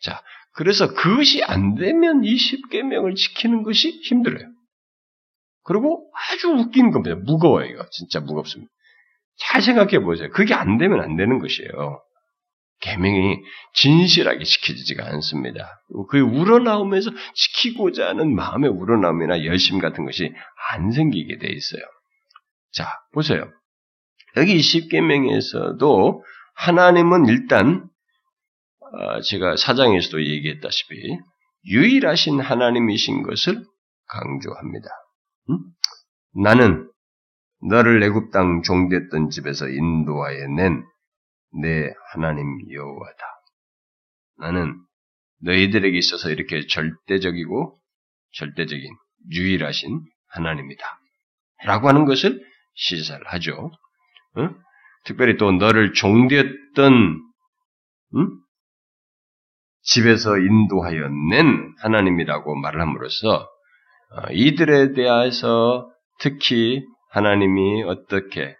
자, 0.00 0.22
그래서 0.52 0.94
그것이 0.94 1.42
안 1.42 1.74
되면 1.74 2.24
이 2.24 2.36
십계명을 2.36 3.14
지키는 3.14 3.62
것이 3.62 3.90
힘들어요. 4.02 4.46
그리고 5.62 6.10
아주 6.12 6.48
웃긴 6.48 6.90
겁니다. 6.90 7.16
무거워요, 7.24 7.66
이거. 7.66 7.86
진짜 7.90 8.20
무겁습니다. 8.20 8.70
잘 9.38 9.62
생각해 9.62 10.00
보세요. 10.00 10.30
그게 10.30 10.54
안 10.54 10.78
되면 10.78 11.00
안 11.00 11.16
되는 11.16 11.38
것이에요. 11.38 12.02
계명이 12.80 13.38
진실하게 13.74 14.44
지켜지지가 14.44 15.06
않습니다. 15.06 15.82
그 16.10 16.20
우러나오면서 16.20 17.10
지키고자 17.34 18.08
하는 18.08 18.34
마음의 18.34 18.70
우러나옴이나 18.70 19.44
열심 19.44 19.78
같은 19.78 20.04
것이 20.04 20.32
안 20.70 20.90
생기게 20.92 21.38
돼 21.38 21.48
있어요. 21.48 21.82
자, 22.72 22.86
보세요. 23.12 23.50
여기 24.36 24.58
10계명에서도 24.58 26.20
하나님은 26.56 27.26
일단 27.26 27.88
어, 28.80 29.20
제가 29.22 29.56
사장에서도 29.56 30.24
얘기했다시피 30.24 31.18
유일하신 31.66 32.40
하나님이신 32.40 33.22
것을 33.22 33.64
강조합니다. 34.06 34.86
응? 35.50 35.58
나는 36.42 36.90
너를 37.68 38.02
애굽 38.02 38.30
땅 38.30 38.62
종됐던 38.62 39.30
집에서 39.30 39.68
인도하여 39.68 40.48
낸 40.48 40.84
내 41.60 41.92
하나님 42.12 42.46
여호와다. 42.70 43.24
나는 44.38 44.80
너희들에게 45.42 45.96
있어서 45.96 46.30
이렇게 46.30 46.66
절대적이고 46.66 47.78
절대적인 48.32 48.84
유일하신 49.32 50.00
하나님이다. 50.28 50.84
라고 51.64 51.88
하는 51.88 52.04
것을 52.04 52.40
시사를 52.74 53.24
하죠. 53.26 53.70
응? 54.38 54.54
특별히 55.04 55.36
또 55.36 55.52
너를 55.52 55.92
종되었던 55.92 57.20
응? 58.16 58.28
집에서 59.82 60.38
인도하여 60.38 61.08
낸 61.30 61.74
하나님이라고 61.82 62.56
말 62.56 62.80
함으로써 62.80 63.48
어, 64.10 64.30
이들에 64.32 64.92
대해서 64.92 65.90
특히 66.20 66.82
하나님이 67.10 67.82
어떻게 67.84 68.56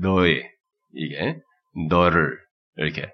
너의 0.00 0.50
이게 0.94 1.38
너를 1.88 2.38
이렇게 2.76 3.10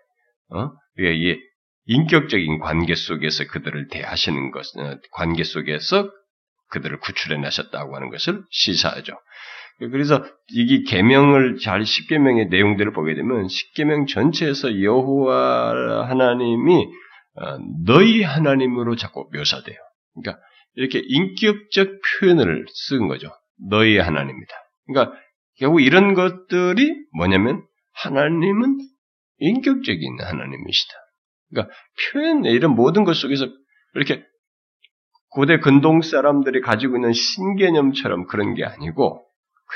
어 0.51 0.71
이게 0.99 1.39
인격적인 1.87 2.59
관계 2.61 2.95
속에서 2.95 3.47
그들을 3.47 3.89
대하시는 3.89 4.51
것 4.51 4.67
어, 4.79 4.99
관계 5.13 5.45
속에서 5.45 6.11
그들을 6.71 6.99
구출해 7.01 7.39
내셨다고 7.39 7.97
하는 7.97 8.11
것을 8.11 8.43
시사하죠. 8.51 9.15
그래서 9.79 10.25
이게 10.49 10.83
계명을 10.83 11.59
잘 11.59 11.85
십계명의 11.85 12.49
내용들을 12.49 12.93
보게 12.93 13.15
되면 13.15 13.49
십계명 13.49 14.07
전체에서 14.07 14.83
여호와 14.83 16.09
하나님이 16.09 16.87
어, 17.37 17.59
너희 17.87 18.23
하나님으로 18.23 18.97
자꾸 18.97 19.29
묘사돼요. 19.33 19.77
그러니까 20.15 20.43
이렇게 20.75 21.01
인격적 21.05 21.89
표현을 22.21 22.67
쓴 22.69 23.09
거죠. 23.09 23.31
너희 23.71 23.99
하나님이다. 23.99 24.55
그러니까 24.87 25.17
결국 25.59 25.81
이런 25.81 26.15
것들이 26.15 26.95
뭐냐면 27.17 27.63
하나님은 28.03 28.79
인격적인 29.39 30.21
하나님이시다. 30.21 30.95
그러니까 31.51 31.75
표현 32.13 32.45
이런 32.45 32.75
모든 32.75 33.05
것 33.05 33.15
속에서 33.15 33.49
이렇게 33.95 34.25
고대 35.31 35.59
근동 35.59 36.03
사람들이 36.03 36.61
가지고 36.61 36.97
있는 36.97 37.13
신개념처럼 37.13 38.27
그런 38.27 38.55
게 38.55 38.65
아니고 38.65 39.25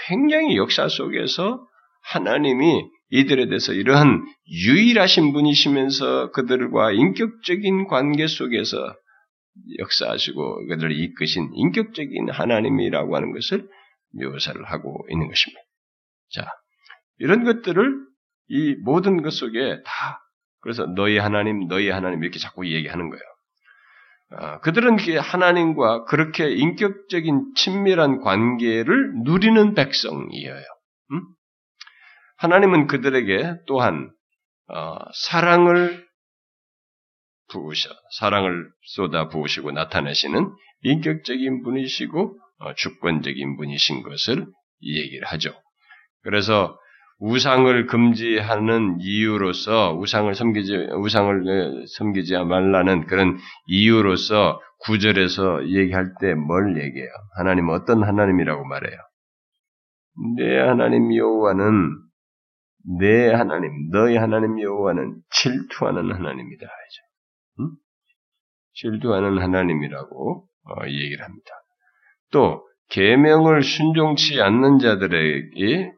굉장히 0.09 0.57
역사 0.57 0.89
속에서 0.89 1.66
하나님이 2.05 2.85
이들에 3.11 3.47
대해서 3.47 3.73
이러한 3.73 4.25
유일하신 4.49 5.33
분이시면서 5.33 6.33
그들과 6.33 6.93
인격적인 6.93 7.87
관계 7.87 8.27
속에서 8.27 8.77
역사하시고 9.79 10.68
그들을 10.68 10.99
이끄신 10.99 11.51
인격적인 11.55 12.31
하나님이라고 12.31 13.14
하는 13.14 13.33
것을 13.33 13.68
묘사를 14.14 14.64
하고 14.64 15.07
있는 15.11 15.29
것입니다. 15.29 15.61
자, 16.31 16.47
이런 17.18 17.45
것들을 17.45 18.12
이 18.53 18.76
모든 18.84 19.22
것 19.22 19.32
속에 19.32 19.82
다 19.82 20.20
그래서 20.61 20.84
너희 20.84 21.16
하나님, 21.16 21.66
너희 21.68 21.88
하나님 21.88 22.22
이렇게 22.22 22.38
자꾸 22.38 22.68
얘기하는 22.68 23.09
거예요. 23.09 23.22
어, 24.34 24.61
그들은 24.61 24.98
하나님과 25.18 26.05
그렇게 26.05 26.50
인격적인 26.50 27.55
친밀한 27.57 28.20
관계를 28.20 29.12
누리는 29.24 29.74
백성이에요. 29.74 30.64
음? 31.12 31.22
하나님은 32.36 32.88
그들에게 32.88 33.57
또한 33.66 34.12
어, 34.68 34.96
사랑을 35.14 36.07
부으셔, 37.48 37.88
사랑을 38.18 38.70
쏟아 38.82 39.28
부으시고 39.28 39.72
나타내시는 39.72 40.55
인격적인 40.82 41.62
분이시고 41.62 42.38
어, 42.59 42.74
주권적인 42.74 43.57
분이신 43.57 44.03
것을 44.03 44.46
얘기를 44.82 45.26
하죠. 45.28 45.55
그래서 46.22 46.78
우상을 47.23 47.87
금지하는 47.87 48.99
이유로서 49.01 49.95
우상을 49.97 50.35
섬기지 50.35 50.89
우상을 50.97 51.85
섬기지 51.87 52.37
말라는 52.37 53.07
그런 53.07 53.39
이유로서 53.66 54.61
구절에서 54.81 55.68
얘기할 55.68 56.14
때 56.20 56.35
뭘 56.35 56.77
얘기해요? 56.77 57.11
하나님 57.37 57.68
어떤 57.68 58.03
하나님이라고 58.03 58.64
말해요? 58.64 58.99
내 60.37 60.59
하나님 60.59 61.14
여호와는 61.14 61.91
내 62.99 63.33
하나님, 63.33 63.70
너희 63.93 64.16
하나님 64.16 64.61
여호와는 64.61 65.14
질투하는 65.31 66.12
하나님이다. 66.12 66.66
응? 67.61 67.70
질투하는 68.75 69.39
하나님이라고 69.39 70.45
어, 70.64 70.87
얘기를 70.89 71.25
합니다. 71.25 71.51
또 72.33 72.66
계명을 72.91 73.62
순종치 73.62 74.43
않는 74.43 74.81
자들에게 74.81 75.93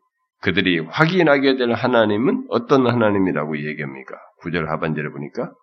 그들이 0.44 0.78
확인하게 0.78 1.56
될 1.56 1.72
하나님은 1.72 2.48
어떤 2.50 2.86
하나님이라고 2.86 3.56
얘기합니까? 3.66 4.14
구절 4.40 4.68
하반절에 4.68 5.08
보니까 5.08 5.54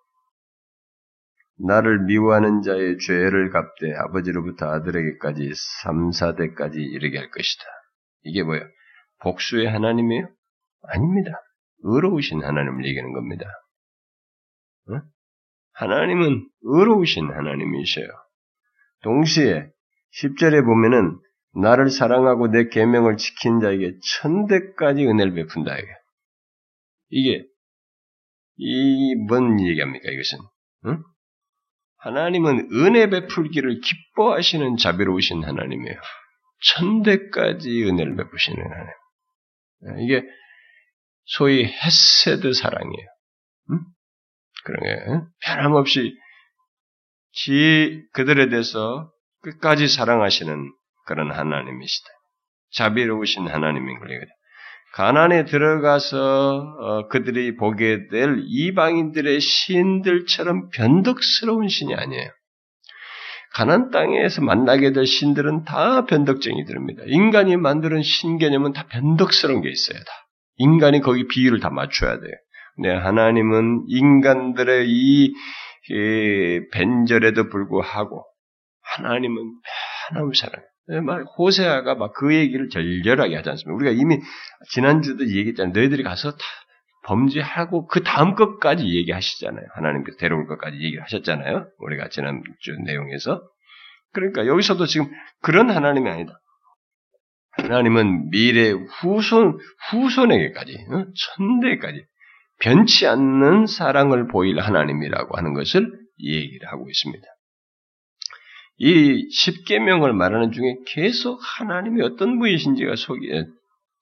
나를 1.64 2.04
미워하는 2.06 2.62
자의 2.62 2.98
죄를 2.98 3.50
갚되 3.50 3.94
아버지로부터 3.94 4.66
아들에게까지 4.66 5.52
3, 5.84 6.10
4대까지 6.10 6.78
이르게 6.78 7.18
할 7.18 7.30
것이다. 7.30 7.64
이게 8.24 8.42
뭐예요? 8.42 8.64
복수의 9.20 9.70
하나님이에요? 9.70 10.28
아닙니다. 10.88 11.30
의로우신 11.84 12.42
하나님을 12.42 12.84
얘기하는 12.84 13.12
겁니다. 13.12 13.46
어? 14.88 15.00
하나님은 15.74 16.48
의로우신 16.62 17.30
하나님이셔요. 17.30 18.08
동시에 19.04 19.70
10절에 20.20 20.64
보면은 20.64 21.20
나를 21.54 21.90
사랑하고 21.90 22.48
내 22.48 22.68
계명을 22.68 23.16
지킨 23.16 23.60
자에게 23.60 23.94
천대까지 24.20 25.06
은혜를 25.06 25.34
베푼다. 25.34 25.76
이게 27.10 27.44
이 28.56 29.26
뭔 29.28 29.60
얘기합니까? 29.60 30.10
이것은 30.10 30.38
응? 30.86 31.02
하나님은 31.98 32.70
은혜 32.72 33.08
베풀기를 33.10 33.80
기뻐하시는 33.80 34.76
자비로우신 34.76 35.44
하나님이에요. 35.44 35.96
천대까지 36.64 37.84
은혜를 37.84 38.16
베푸시는 38.16 38.58
하나님. 38.64 40.04
이게 40.04 40.22
소위 41.24 41.64
헤세드 41.64 42.52
사랑이에요. 42.52 43.06
응? 43.70 43.78
그런 44.64 44.82
게 44.82 45.26
변함없이 45.44 46.16
지 47.32 48.02
그들에 48.12 48.48
대해서 48.48 49.10
끝까지 49.42 49.88
사랑하시는 49.88 50.72
그런 51.06 51.30
하나님이시다. 51.30 52.08
자비로우신 52.72 53.48
하나님인 53.48 53.98
거예요. 54.00 54.20
가난에 54.94 55.44
들어가서 55.46 56.76
어, 56.78 57.08
그들이 57.08 57.56
보게 57.56 58.08
될 58.08 58.42
이방인들의 58.46 59.40
신들처럼 59.40 60.68
변덕스러운 60.70 61.68
신이 61.68 61.94
아니에요. 61.94 62.30
가난 63.54 63.90
땅에서 63.90 64.42
만나게 64.42 64.92
될 64.92 65.06
신들은 65.06 65.64
다 65.64 66.06
변덕쟁이들입니다. 66.06 67.04
인간이 67.06 67.56
만드는 67.56 68.02
신개념은 68.02 68.72
다 68.72 68.86
변덕스러운 68.90 69.62
게 69.62 69.70
있어요. 69.70 69.98
다. 69.98 70.12
인간이 70.56 71.00
거기 71.00 71.26
비율을 71.26 71.60
다 71.60 71.70
맞춰야 71.70 72.18
돼요. 72.18 72.32
근 72.82 72.98
하나님은 72.98 73.84
인간들의 73.88 74.88
이, 74.88 75.34
이 75.90 76.60
벤절에도 76.72 77.48
불구하고 77.48 78.24
하나님은 78.96 79.36
하나님 80.08 80.32
사랑. 80.32 80.62
예, 80.90 81.00
막 81.00 81.24
호세아가 81.38 81.94
막 81.94 82.12
그 82.14 82.34
얘기를 82.34 82.68
절절하게 82.68 83.36
하지 83.36 83.50
않습니까? 83.50 83.74
우리가 83.76 83.92
이미 83.92 84.18
지난주도 84.70 85.26
얘기했잖아요. 85.28 85.72
너희들이 85.72 86.02
가서 86.02 86.32
다 86.32 86.38
범죄하고 87.04 87.86
그 87.86 88.02
다음 88.02 88.34
것까지 88.34 88.84
얘기하시잖아요. 88.84 89.64
하나님께서 89.74 90.18
데려올 90.18 90.46
것까지 90.46 90.76
얘기를 90.76 91.02
하셨잖아요. 91.02 91.68
우리가 91.78 92.08
지난주 92.08 92.42
내용에서. 92.84 93.42
그러니까 94.12 94.46
여기서도 94.46 94.86
지금 94.86 95.10
그런 95.40 95.70
하나님이 95.70 96.10
아니다. 96.10 96.38
하나님은 97.52 98.30
미래 98.30 98.70
후손, 98.70 99.58
후손에게까지, 99.90 100.74
어? 100.90 101.04
천대까지 101.36 102.04
변치 102.60 103.06
않는 103.06 103.66
사랑을 103.66 104.28
보일 104.28 104.60
하나님이라고 104.60 105.36
하는 105.36 105.52
것을 105.54 105.90
얘기를 106.20 106.68
하고 106.68 106.88
있습니다. 106.88 107.26
이 108.84 109.28
십계명을 109.30 110.12
말하는 110.12 110.50
중에 110.50 110.74
계속 110.88 111.38
하나님이 111.40 112.02
어떤 112.02 112.40
분이신지가 112.40 112.96
속에 112.96 113.44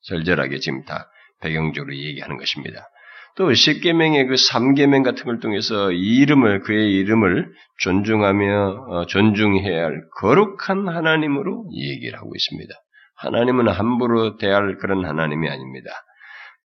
절절하게 0.04 0.58
지금 0.58 0.84
다 0.86 1.10
배경적으로 1.42 1.94
얘기하는 1.94 2.38
것입니다. 2.38 2.88
또 3.36 3.52
십계명의 3.52 4.26
그 4.26 4.38
삼계명 4.38 5.02
같은 5.02 5.24
걸 5.24 5.38
통해서 5.38 5.92
이름을 5.92 6.60
그의 6.60 6.94
이름을 6.94 7.52
존중하며 7.80 8.86
어, 8.88 9.06
존중해야 9.06 9.84
할 9.84 10.02
거룩한 10.16 10.88
하나님으로 10.88 11.66
얘기를 11.74 12.18
하고 12.18 12.32
있습니다. 12.34 12.74
하나님은 13.16 13.68
함부로 13.68 14.38
대할 14.38 14.78
그런 14.78 15.04
하나님이 15.04 15.50
아닙니다. 15.50 15.90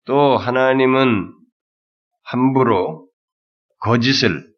또 0.07 0.37
하나님은 0.37 1.33
함부로 2.23 3.09
거짓을 3.81 4.54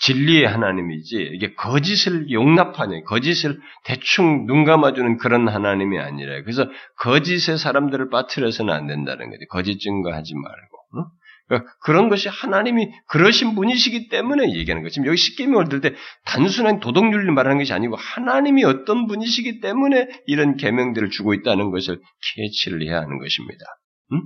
진리의 0.00 0.46
하나님이지 0.46 1.30
이게 1.34 1.54
거짓을 1.54 2.30
용납하냐 2.30 3.02
거짓을 3.04 3.60
대충 3.84 4.46
눈 4.46 4.64
감아주는 4.64 5.18
그런 5.18 5.48
하나님이 5.48 5.98
아니라 5.98 6.42
그래서 6.42 6.66
거짓의 6.98 7.58
사람들을 7.58 8.08
빠뜨려서는 8.10 8.72
안 8.72 8.86
된다는 8.86 9.30
거지 9.30 9.44
거짓 9.50 9.78
증거하지 9.78 10.34
말고 10.34 10.78
응? 10.96 11.04
그러니까 11.48 11.72
그런 11.82 12.08
것이 12.08 12.28
하나님이 12.28 12.90
그러신 13.08 13.54
분이시기 13.54 14.08
때문에 14.08 14.54
얘기하는 14.54 14.82
거지 14.82 15.00
여기 15.04 15.16
십계명을 15.16 15.68
들 15.68 15.80
때 15.80 15.94
단순한 16.24 16.80
도덕윤리를 16.80 17.30
말하는 17.32 17.58
것이 17.58 17.72
아니고 17.72 17.96
하나님이 17.96 18.64
어떤 18.64 19.06
분이시기 19.06 19.60
때문에 19.60 20.08
이런 20.26 20.56
계명들을 20.56 21.10
주고 21.10 21.34
있다는 21.34 21.70
것을 21.70 22.00
캐치를 22.36 22.82
해야 22.86 23.00
하는 23.00 23.18
것입니다. 23.18 23.64
응? 24.12 24.22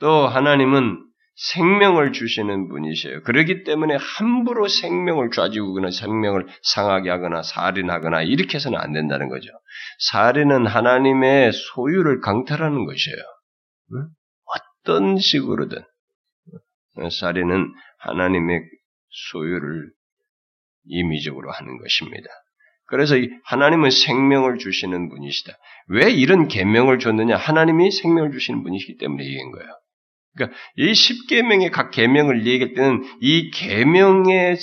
또 0.00 0.26
하나님은 0.26 1.09
생명을 1.40 2.12
주시는 2.12 2.68
분이세요. 2.68 3.22
그러기 3.22 3.64
때문에 3.64 3.96
함부로 3.98 4.68
생명을 4.68 5.30
좌지우거나 5.30 5.90
생명을 5.90 6.46
상하게 6.62 7.08
하거나 7.08 7.42
살인하거나 7.42 8.22
이렇게 8.22 8.56
해서는 8.56 8.78
안 8.78 8.92
된다는 8.92 9.28
거죠. 9.28 9.48
살인은 10.10 10.66
하나님의 10.66 11.52
소유를 11.52 12.20
강탈하는 12.20 12.84
것이에요. 12.84 13.16
어떤 14.84 15.18
식으로든 15.18 15.82
살인은 17.10 17.72
하나님의 17.98 18.60
소유를 19.08 19.90
임의적으로 20.84 21.50
하는 21.52 21.78
것입니다. 21.78 22.28
그래서 22.86 23.14
하나님은 23.44 23.90
생명을 23.90 24.58
주시는 24.58 25.08
분이시다. 25.08 25.52
왜 25.88 26.10
이런 26.10 26.48
계명을 26.48 26.98
줬느냐? 26.98 27.36
하나님이 27.36 27.90
생명을 27.92 28.32
주시는 28.32 28.62
분이시기 28.62 28.98
때문에 28.98 29.24
이긴 29.24 29.52
거예요. 29.52 29.70
그러니까 30.34 30.56
이 30.76 30.94
십계명의 30.94 31.70
각 31.70 31.90
계명을 31.90 32.46
얘기할 32.46 32.74
때는 32.74 33.02
이 33.20 33.50
계명의 33.50 34.56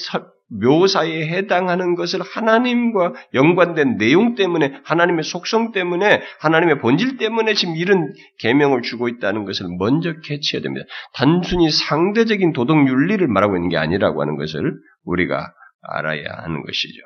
묘사에 0.50 1.28
해당하는 1.28 1.96
것을 1.96 2.22
하나님과 2.22 3.14
연관된 3.34 3.98
내용 3.98 4.36
때문에 4.36 4.80
하나님의 4.86 5.24
속성 5.24 5.74
때문에 5.74 6.22
하나님의 6.40 6.80
본질 6.80 7.18
때문에 7.18 7.54
지금 7.54 7.76
이런 7.76 8.14
계명을 8.40 8.82
주고 8.82 9.10
있다는 9.10 9.44
것을 9.44 9.68
먼저 9.78 10.14
캐치해야 10.22 10.64
됩니다. 10.64 10.86
단순히 11.14 11.70
상대적인 11.70 12.54
도덕 12.54 12.88
윤리를 12.88 13.28
말하고 13.28 13.58
있는 13.58 13.70
게 13.70 13.78
아니라고 13.78 14.22
하는 14.22 14.38
것을 14.38 14.74
우리가 15.04 15.54
알아야 15.82 16.24
하는 16.44 16.64
것이죠. 16.64 17.02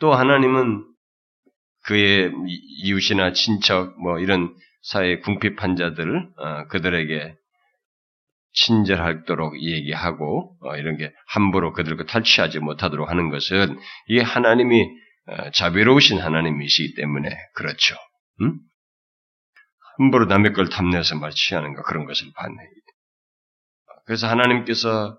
또 0.00 0.12
하나님은 0.12 0.84
그의 1.84 2.32
이웃이나 2.82 3.32
친척 3.32 3.94
뭐 4.00 4.18
이런 4.18 4.52
사회 4.82 5.18
궁핍한 5.18 5.76
자들 5.76 6.28
어, 6.36 6.66
그들에게 6.68 7.34
친절하도록 8.52 9.62
얘기하고 9.62 10.56
어, 10.62 10.76
이런 10.76 10.96
게 10.96 11.12
함부로 11.26 11.72
그들과 11.72 12.04
탈취하지 12.04 12.60
못하도록 12.60 13.08
하는 13.08 13.30
것은 13.30 13.78
이게 14.06 14.22
하나님이 14.22 14.82
어, 15.26 15.50
자비로우신 15.50 16.18
하나님이시기 16.18 16.94
때문에 16.94 17.30
그렇죠. 17.54 17.96
음? 18.40 18.58
함부로 19.98 20.26
남의 20.26 20.52
걸 20.52 20.68
탐내서 20.68 21.18
말 21.18 21.32
취하는 21.32 21.74
거 21.74 21.82
그런 21.82 22.06
것을 22.06 22.28
받네. 22.34 22.56
그래서 24.06 24.28
하나님께서 24.28 25.18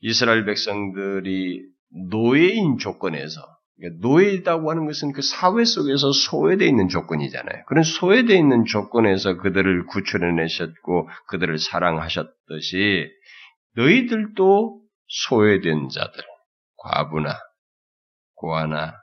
이스라엘 0.00 0.44
백성들이 0.44 1.64
노예인 2.10 2.78
조건에서 2.78 3.40
노예이다고 4.00 4.70
하는 4.70 4.86
것은 4.86 5.12
그 5.12 5.22
사회 5.22 5.64
속에서 5.64 6.12
소외되어 6.12 6.66
있는 6.66 6.88
조건이잖아요. 6.88 7.64
그런 7.66 7.84
소외되어 7.84 8.36
있는 8.36 8.64
조건에서 8.64 9.36
그들을 9.36 9.86
구출해내셨고 9.86 11.08
그들을 11.28 11.58
사랑하셨듯이 11.58 13.08
너희들도 13.76 14.82
소외된 15.06 15.88
자들, 15.88 16.24
과부나 16.76 17.38
고아나 18.34 18.94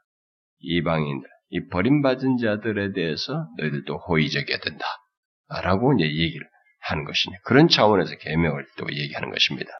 이방인들, 0.59 1.29
이 1.49 1.67
버림받은 1.69 2.37
자들에 2.37 2.91
대해서 2.93 3.47
너희들도 3.57 3.97
호의적이어야 3.97 4.59
된다. 4.59 4.85
라고 5.47 5.93
이제 5.93 6.05
얘기를 6.05 6.47
하는 6.81 7.05
것이냐. 7.05 7.37
그런 7.45 7.67
차원에서 7.67 8.15
계명을 8.17 8.65
또 8.77 8.85
얘기하는 8.91 9.29
것입니다. 9.29 9.71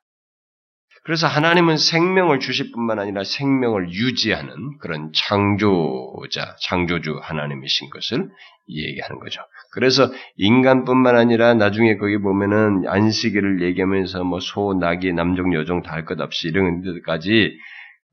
그래서 1.06 1.28
하나님은 1.28 1.78
생명을 1.78 2.39
주실 2.39 2.72
뿐만 2.72 2.97
아니라 2.97 3.24
생명을 3.24 3.91
유지하는 3.91 4.80
그런 4.80 5.12
창조자, 5.14 6.56
창조주 6.62 7.20
하나님이신 7.22 7.91
것을 7.91 8.28
얘기하는 8.68 9.20
거죠. 9.20 9.41
그래서 9.72 10.12
인간뿐만 10.38 11.16
아니라 11.16 11.53
나중에 11.53 11.97
거기 11.97 12.18
보면은 12.18 12.88
안식일을 12.88 13.62
얘기하면서 13.62 14.24
뭐 14.24 14.39
소, 14.39 14.74
나귀, 14.74 15.14
남종, 15.14 15.53
여종 15.53 15.84
다 15.84 15.93
할 15.93 16.06
것 16.06 16.20
없이 16.20 16.47
이런 16.47 16.82
데까지 16.82 17.56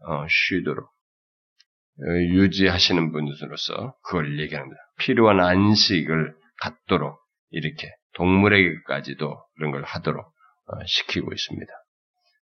어, 0.07 0.27
쉬도록 0.29 0.85
어, 0.87 2.13
유지하시는 2.29 3.11
분으로서 3.11 3.95
그걸 4.05 4.39
얘기합니다. 4.39 4.77
필요한 4.99 5.41
안식을 5.41 6.35
갖도록 6.61 7.19
이렇게 7.51 7.89
동물에게까지도 8.17 9.35
그런 9.57 9.71
걸 9.71 9.83
하도록 9.85 10.27
어, 10.27 10.85
시키고 10.87 11.33
있습니다. 11.33 11.73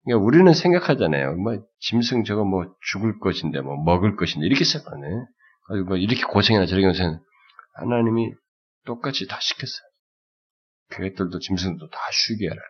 그러니까 0.04 0.24
우리는 0.24 0.52
생각하잖아요. 0.52 1.36
뭐 1.36 1.58
짐승 1.80 2.24
저거 2.24 2.44
뭐 2.44 2.64
죽을 2.80 3.18
것인데 3.18 3.60
뭐 3.60 3.76
먹을 3.82 4.16
것인데 4.16 4.46
이렇게 4.46 4.64
생각하네. 4.64 5.06
가지고 5.68 5.88
뭐 5.88 5.96
이렇게 5.96 6.22
고생이나 6.22 6.66
저렇게 6.66 6.86
고생 6.86 7.18
하나님이 7.74 8.32
똑같이 8.86 9.26
다 9.26 9.38
시켰어요. 9.40 9.86
그것들도 10.90 11.38
짐승도 11.38 11.90
다 11.90 11.98
쉬게 12.12 12.48
하라. 12.48 12.60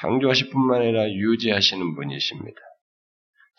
창조하실 0.00 0.50
뿐만 0.50 0.82
아니라 0.82 1.08
유지하시는 1.10 1.94
분이십니다. 1.94 2.60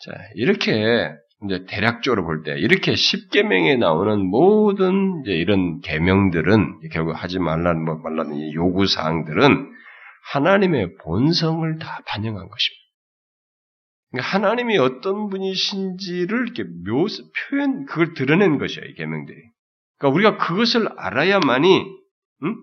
자, 0.04 0.12
이렇게 0.34 1.10
이제 1.44 1.64
대략적으로 1.66 2.24
볼 2.24 2.42
때 2.44 2.52
이렇게 2.58 2.94
십계명에 2.94 3.76
나오는 3.76 4.24
모든 4.24 5.22
이제 5.22 5.32
이런 5.32 5.80
계명들은 5.80 6.88
결국 6.92 7.12
하지 7.12 7.38
말라는 7.38 7.84
뭐 7.84 7.96
말라는 7.96 8.52
요구 8.52 8.86
사항들은 8.86 9.72
하나님의 10.32 10.96
본성을 10.96 11.78
다 11.78 12.00
반영한 12.06 12.48
것입니다. 12.48 12.86
그러니까 14.10 14.32
하나님이 14.32 14.78
어떤 14.78 15.28
분이신지를 15.28 16.42
이렇게 16.42 16.64
묘사, 16.86 17.22
표현, 17.50 17.84
그걸 17.86 18.14
드러낸 18.14 18.58
것이에요, 18.58 18.86
이 18.86 18.94
계명들이. 18.94 19.38
그러니까 19.98 20.14
우리가 20.14 20.46
그것을 20.46 20.88
알아야만이, 20.96 21.84
음? 22.42 22.56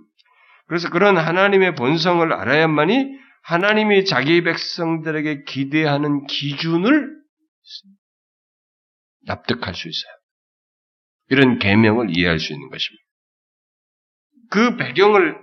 그래서 0.68 0.90
그런 0.90 1.18
하나님의 1.18 1.76
본성을 1.76 2.32
알아야만이 2.32 3.24
하나님이 3.44 4.06
자기 4.06 4.42
백성들에게 4.44 5.44
기대하는 5.44 6.26
기준을 6.28 7.14
납득할 9.26 9.74
수 9.76 9.88
있어요. 9.88 10.14
이런 11.30 11.60
계명을 11.60 12.18
이해할 12.18 12.40
수 12.40 12.54
있는 12.54 12.70
것입니다. 12.70 13.04
그 14.50 14.78
배경을 14.78 15.43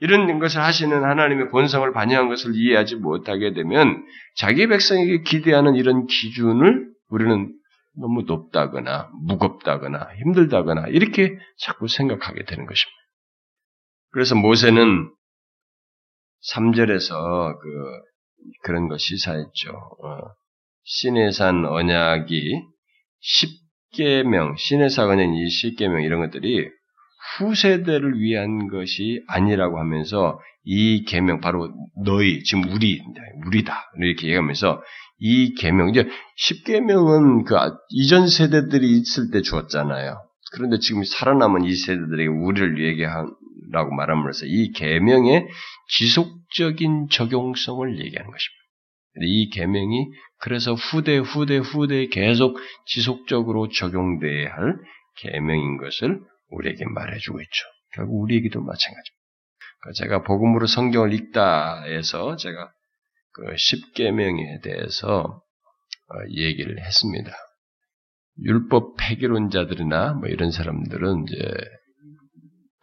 이런 0.00 0.38
것을 0.38 0.60
하시는 0.60 1.04
하나님의 1.04 1.50
본성을 1.50 1.90
반영한 1.92 2.28
것을 2.28 2.54
이해하지 2.54 2.96
못하게 2.96 3.54
되면 3.54 4.04
자기 4.36 4.66
백성에게 4.66 5.22
기대하는 5.22 5.76
이런 5.76 6.06
기준을 6.06 6.90
우리는 7.08 7.52
너무 7.96 8.22
높다거나 8.22 9.10
무겁다거나 9.22 10.14
힘들다거나 10.16 10.88
이렇게 10.88 11.38
자꾸 11.58 11.86
생각하게 11.86 12.44
되는 12.44 12.66
것입니다. 12.66 12.96
그래서 14.10 14.34
모세는 14.34 15.10
3절에서 16.52 17.58
그 17.58 17.68
그런 18.62 18.88
거 18.88 18.98
시사했죠. 18.98 19.70
어, 19.70 20.18
시내산 20.82 21.64
언약이 21.64 22.62
10계명, 23.92 24.58
시내산 24.58 25.08
언약 25.08 25.28
이 25.28 25.46
10계명 25.46 26.04
이런 26.04 26.20
것들이 26.20 26.68
후세대를 27.36 28.20
위한 28.20 28.68
것이 28.68 29.22
아니라고 29.28 29.78
하면서 29.78 30.38
이 30.64 31.04
계명 31.04 31.40
바로 31.40 31.72
너희 32.04 32.42
지금 32.42 32.64
우리 32.70 33.00
우리다 33.46 33.90
이렇게 33.98 34.28
얘기하면서 34.28 34.82
이 35.18 35.54
계명 35.54 35.90
이제 35.90 36.08
10계명은 36.38 37.44
그 37.44 37.56
이전 37.90 38.28
세대들이 38.28 38.90
있을 38.98 39.30
때 39.30 39.42
주었잖아요. 39.42 40.22
그런데 40.52 40.78
지금 40.78 41.02
살아남은 41.04 41.64
이 41.64 41.74
세대들에게 41.74 42.28
우리를 42.28 42.84
얘기한 42.84 43.28
계명이라고 43.74 43.94
말함으로써 43.94 44.46
이 44.46 44.70
계명의 44.72 45.48
지속적인 45.88 47.08
적용성을 47.10 47.98
얘기하는 47.98 48.30
것입니다. 48.30 48.64
이 49.22 49.50
계명이 49.50 50.06
그래서 50.38 50.74
후대 50.74 51.18
후대 51.18 51.58
후대 51.58 52.06
계속 52.06 52.58
지속적으로 52.86 53.68
적용돼야 53.68 54.52
할 54.52 54.76
계명인 55.16 55.78
것을 55.78 56.20
우리에게 56.50 56.84
말해주고 56.86 57.40
있죠. 57.40 57.64
결국 57.94 58.22
우리에게도 58.22 58.60
마찬가지입니다. 58.60 59.24
그러니까 59.80 59.98
제가 59.98 60.22
복음으로 60.22 60.66
성경을 60.66 61.12
읽다에서 61.12 62.36
제가 62.36 62.72
그 63.32 63.56
십계명에 63.56 64.60
대해서 64.62 65.42
어, 66.08 66.14
얘기를 66.30 66.80
했습니다. 66.80 67.32
율법 68.42 68.96
폐기론자들이나 68.98 70.14
뭐 70.14 70.28
이런 70.28 70.50
사람들은 70.50 71.24
이제 71.28 71.54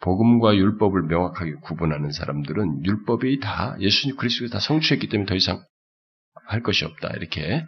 복음과 0.00 0.56
율법을 0.56 1.02
명확하게 1.02 1.54
구분하는 1.62 2.10
사람들은 2.10 2.84
율법이 2.84 3.40
다 3.40 3.76
예수님 3.78 4.16
그리스도가 4.16 4.50
다 4.50 4.60
성취했기 4.60 5.08
때문에 5.08 5.26
더 5.26 5.34
이상 5.34 5.62
할 6.46 6.62
것이 6.62 6.84
없다 6.84 7.10
이렇게 7.16 7.64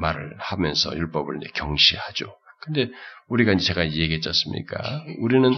말을 0.00 0.34
하면서 0.38 0.94
율법을 0.94 1.40
경시하죠. 1.54 2.36
근데 2.62 2.90
우리가 3.30 3.52
이제 3.52 3.64
제가 3.64 3.86
얘기했지 3.86 4.28
않습니까? 4.28 5.04
우리는 5.20 5.50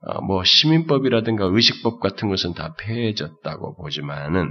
어, 0.00 0.20
뭐 0.22 0.44
시민법이라든가 0.44 1.46
의식법 1.46 2.00
같은 2.00 2.28
것은 2.28 2.54
다 2.54 2.74
폐해졌다고 2.78 3.76
보지만은 3.76 4.48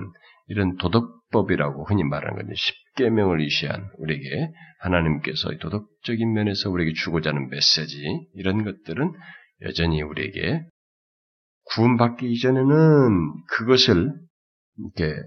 이런 0.48 0.76
도덕법이라고 0.78 1.86
흔히 1.86 2.04
말하는 2.04 2.38
건데 2.38 2.54
십계명을 2.56 3.42
이시한 3.42 3.90
우리에게 4.00 4.52
하나님께서 4.80 5.58
도덕적인 5.60 6.34
면에서 6.34 6.70
우리에게 6.70 6.94
주고자 6.94 7.30
하는 7.30 7.50
메시지 7.50 7.98
이런 8.34 8.64
것들은 8.64 9.12
여전히 9.62 10.02
우리에게 10.02 10.64
구원받기 11.74 12.30
이전에는 12.32 13.34
그것을 13.50 14.12
이렇게 14.78 15.22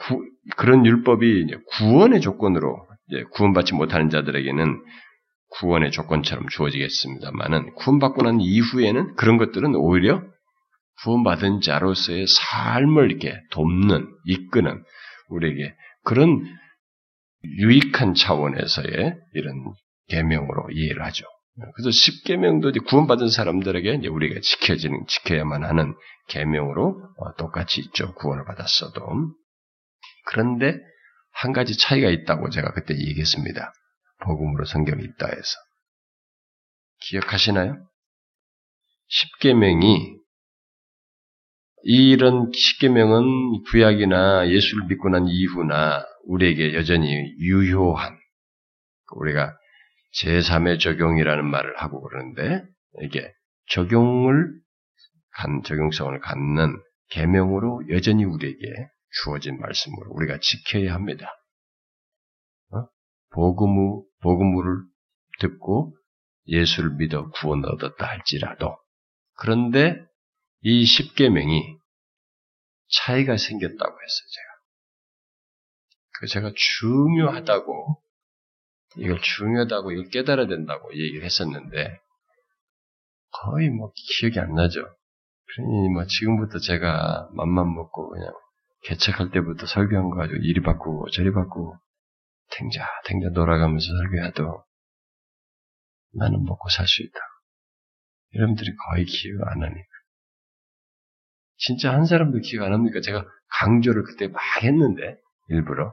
구, 0.00 0.20
그런 0.56 0.86
율법이 0.86 1.46
구원의 1.78 2.20
조건으로 2.20 2.86
구원받지 3.32 3.74
못하는 3.74 4.10
자들에게는 4.10 4.82
구원의 5.54 5.90
조건처럼 5.92 6.48
주어지겠습니다만은 6.48 7.74
구원받고 7.74 8.22
난 8.22 8.40
이후에는 8.40 9.14
그런 9.14 9.38
것들은 9.38 9.74
오히려 9.76 10.22
구원받은 11.02 11.60
자로서의 11.60 12.26
삶을 12.26 13.10
이렇게 13.10 13.40
돕는, 13.50 14.06
이끄는 14.24 14.82
우리에게 15.28 15.74
그런 16.04 16.44
유익한 17.44 18.14
차원에서의 18.14 19.16
이런 19.34 19.74
계명으로 20.08 20.70
이해를 20.70 21.04
하죠. 21.04 21.24
그래서 21.76 21.90
십계명도 21.90 22.72
구원받은 22.86 23.28
사람들에게 23.28 23.94
이제 23.94 24.08
우리가 24.08 24.40
지켜지는 24.40 25.04
지켜야만 25.06 25.64
하는 25.64 25.94
계명으로 26.28 27.00
어, 27.18 27.34
똑같이 27.36 27.80
있죠. 27.80 28.12
구원을 28.14 28.44
받았어도. 28.44 29.00
그런데 30.26 30.78
한 31.32 31.52
가지 31.52 31.76
차이가 31.76 32.08
있다고 32.10 32.50
제가 32.50 32.72
그때 32.72 32.94
얘기했습니다. 32.94 33.72
복음으로 34.24 34.64
성경이 34.64 35.02
있다 35.04 35.28
해서. 35.28 35.56
기억하시나요? 37.08 37.86
십계명이 39.08 40.16
이런 41.84 42.50
십계명은 42.52 43.62
구약이나 43.70 44.48
예수를 44.48 44.86
믿고 44.86 45.10
난 45.10 45.26
이후나 45.28 46.04
우리에게 46.24 46.74
여전히 46.74 47.06
유효한 47.38 48.18
우리가 49.12 49.56
제3의 50.20 50.80
적용이라는 50.80 51.44
말을 51.44 51.76
하고 51.76 52.02
그러는데 52.02 52.64
이게 53.02 53.30
적용을 53.68 54.48
간 55.32 55.62
적용성을 55.62 56.18
갖는 56.20 56.80
계명으로 57.10 57.88
여전히 57.90 58.24
우리에게 58.24 58.58
주어진 59.22 59.58
말씀으로 59.60 60.10
우리가 60.12 60.38
지켜야 60.40 60.94
합니다. 60.94 61.28
어? 62.72 62.86
복음우 63.30 64.04
복음을 64.24 64.82
듣고 65.40 65.94
예수를 66.46 66.96
믿어 66.96 67.28
구원 67.30 67.62
얻었다 67.64 68.06
할지라도 68.06 68.76
그런데 69.36 70.02
이 70.62 70.86
십계명이 70.86 71.76
차이가 72.88 73.36
생겼다고 73.36 73.92
했어요, 73.92 74.28
제가. 74.32 74.54
그 76.20 76.26
제가 76.26 76.52
중요하다고 76.56 78.02
이걸 78.96 79.20
중요하다고 79.20 79.92
이걸 79.92 80.08
깨달아야 80.08 80.46
된다고 80.46 80.90
얘기를 80.94 81.24
했었는데 81.24 81.98
거의 83.30 83.68
뭐 83.68 83.92
기억이 83.94 84.38
안 84.38 84.54
나죠. 84.54 84.80
그러니 85.46 85.88
뭐 85.90 86.06
지금부터 86.06 86.58
제가 86.60 87.28
맘만 87.32 87.74
먹고 87.74 88.10
그냥 88.10 88.32
개척할 88.84 89.30
때부터 89.32 89.66
설교한 89.66 90.08
거 90.10 90.16
가지고 90.16 90.38
이리 90.38 90.62
바꾸고 90.62 91.10
저리 91.10 91.32
바꾸고 91.32 91.76
탱자 92.50 92.86
탱자 93.06 93.30
돌아가면서 93.30 93.86
설교해도 93.86 94.64
나는 96.12 96.44
먹고 96.44 96.68
살 96.68 96.86
수 96.86 97.02
있다. 97.02 97.18
여러분들이 98.34 98.74
거의 98.76 99.04
기억 99.04 99.46
안 99.48 99.62
하니까. 99.62 99.88
진짜 101.56 101.92
한 101.92 102.04
사람도 102.06 102.38
기억 102.40 102.64
안 102.64 102.72
합니까? 102.72 103.00
제가 103.00 103.24
강조를 103.60 104.02
그때 104.04 104.28
막 104.28 104.40
했는데 104.62 105.16
일부러 105.48 105.92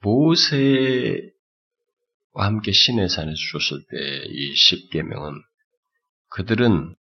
모세와 0.00 1.20
함께 2.34 2.72
신의 2.72 3.08
산에서 3.08 3.36
줬을 3.52 3.78
때 3.90 4.26
이 4.28 4.54
십계명은 4.54 5.32
그들은 6.28 6.94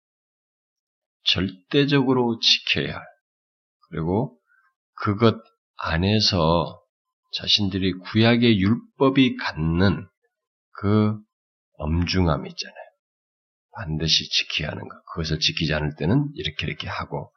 절대적으로 1.24 2.38
지켜야 2.38 2.96
할 2.96 3.04
그리고 3.88 4.38
그것 4.94 5.36
안에서 5.76 6.80
자신들이 7.36 7.92
구약의 7.92 8.60
율법이 8.60 9.36
갖는 9.36 10.06
그 10.72 11.18
엄중함 11.78 12.46
있잖아요. 12.46 12.86
반드시 13.72 14.28
지켜야 14.30 14.70
하는 14.70 14.88
것. 14.88 14.96
그것을 15.12 15.38
지키지 15.38 15.74
않을 15.74 15.96
때는 15.98 16.28
이렇게 16.34 16.66
이렇게 16.66 16.88
하고 16.88 17.30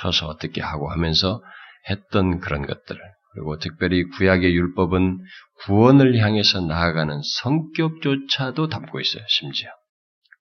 쳐서 0.00 0.26
어떻게 0.26 0.60
하고 0.60 0.90
하면서 0.90 1.42
했던 1.88 2.40
그런 2.40 2.66
것들을 2.66 3.00
그리고 3.32 3.58
특별히 3.58 4.04
구약의 4.04 4.54
율법은 4.54 5.18
구원을 5.64 6.18
향해서 6.18 6.60
나아가는 6.60 7.20
성격조차도 7.42 8.68
담고 8.68 9.00
있어요. 9.00 9.24
심지어 9.28 9.70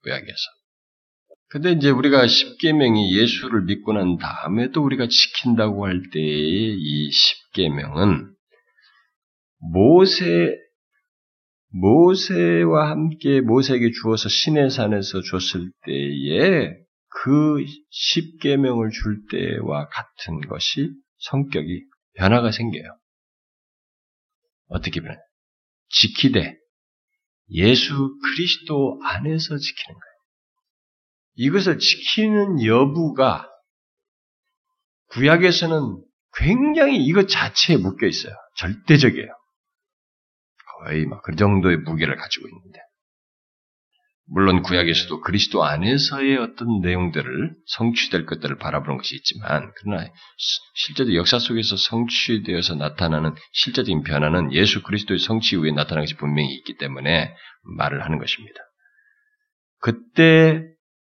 구약에서. 0.04 0.58
근데 1.50 1.72
이제 1.72 1.90
우리가 1.90 2.28
십계명이 2.28 3.18
예수를 3.18 3.64
믿고 3.64 3.94
난 3.94 4.18
다음에도 4.18 4.84
우리가 4.84 5.08
지킨다고 5.08 5.86
할 5.86 6.02
때의 6.12 6.76
이 6.78 7.12
십계명은 7.12 8.37
모세 9.60 10.56
모세와 11.70 12.90
함께 12.90 13.42
모세에게 13.42 13.92
주어서 13.92 14.30
신의 14.30 14.70
산에서 14.70 15.22
줬을 15.22 15.72
때에 15.86 16.74
그 17.10 17.66
십계명을 17.90 18.92
줄 18.92 19.22
때와 19.32 19.88
같은 19.90 20.40
것이 20.48 20.92
성격이 21.18 21.84
변화가 22.16 22.52
생겨요. 22.52 22.98
어떻게 24.68 25.02
변해? 25.02 25.18
지키되 25.90 26.58
예수 27.52 28.18
그리스도 28.24 29.00
안에서 29.04 29.58
지키는 29.58 29.94
거예요. 29.94 30.18
이것을 31.36 31.80
지키는 31.80 32.66
여부가 32.66 33.50
구약에서는 35.10 36.04
굉장히 36.34 37.04
이것 37.06 37.28
자체에 37.30 37.78
묶여 37.78 38.06
있어요. 38.08 38.34
절대적이에요. 38.58 39.32
거의 40.88 41.06
막 41.06 41.22
그 41.24 41.36
정도의 41.36 41.78
무게를 41.78 42.16
가지고 42.16 42.48
있는데. 42.48 42.80
물론 44.30 44.62
구약에서도 44.62 45.22
그리스도 45.22 45.64
안에서의 45.64 46.38
어떤 46.38 46.82
내용들을 46.82 47.56
성취될 47.66 48.26
것들을 48.26 48.58
바라보는 48.58 48.98
것이 48.98 49.16
있지만 49.16 49.72
그러나 49.78 50.06
실제로 50.76 51.16
역사 51.16 51.40
속에서 51.40 51.78
성취되어서 51.78 52.76
나타나는 52.76 53.36
실제적인 53.54 54.04
변화는 54.04 54.52
예수 54.52 54.84
그리스도의 54.84 55.20
성취 55.20 55.56
후에 55.56 55.72
나타나는 55.72 56.04
것이 56.04 56.18
분명히 56.18 56.54
있기 56.56 56.76
때문에 56.76 57.34
말을 57.78 58.04
하는 58.04 58.20
것입니다. 58.20 58.60
그때 59.80 60.62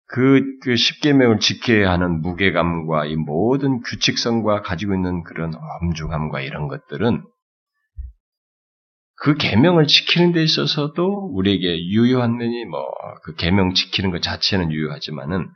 그, 0.06 0.42
그 0.62 0.76
십계명을 0.76 1.38
지켜야 1.38 1.92
하는 1.92 2.20
무게감과 2.22 3.06
이 3.06 3.14
모든 3.14 3.80
규칙성과 3.82 4.62
가지고 4.62 4.94
있는 4.94 5.22
그런 5.22 5.54
엄중함과 5.80 6.40
이런 6.40 6.66
것들은 6.66 7.22
그 9.22 9.34
계명을 9.34 9.86
지키는 9.86 10.32
데 10.32 10.42
있어서도 10.42 11.30
우리에게 11.32 11.86
유효한 11.88 12.36
면이 12.36 12.64
뭐 12.66 12.82
그 13.22 13.34
계명 13.34 13.74
지키는 13.74 14.10
것 14.10 14.20
자체는 14.20 14.72
유효하지만은 14.72 15.48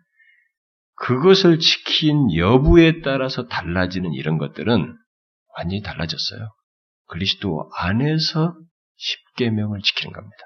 그것을 0.97 1.59
지킨 1.59 2.35
여부에 2.35 3.03
따라서 3.03 3.49
달라지는 3.49 4.15
이런 4.15 4.39
것들은 4.39 4.97
완전히 5.57 5.83
달라졌어요. 5.83 6.49
그리스도 7.09 7.71
안에서 7.77 8.57
십계명을 8.97 9.81
지키는 9.83 10.13
겁니다. 10.13 10.37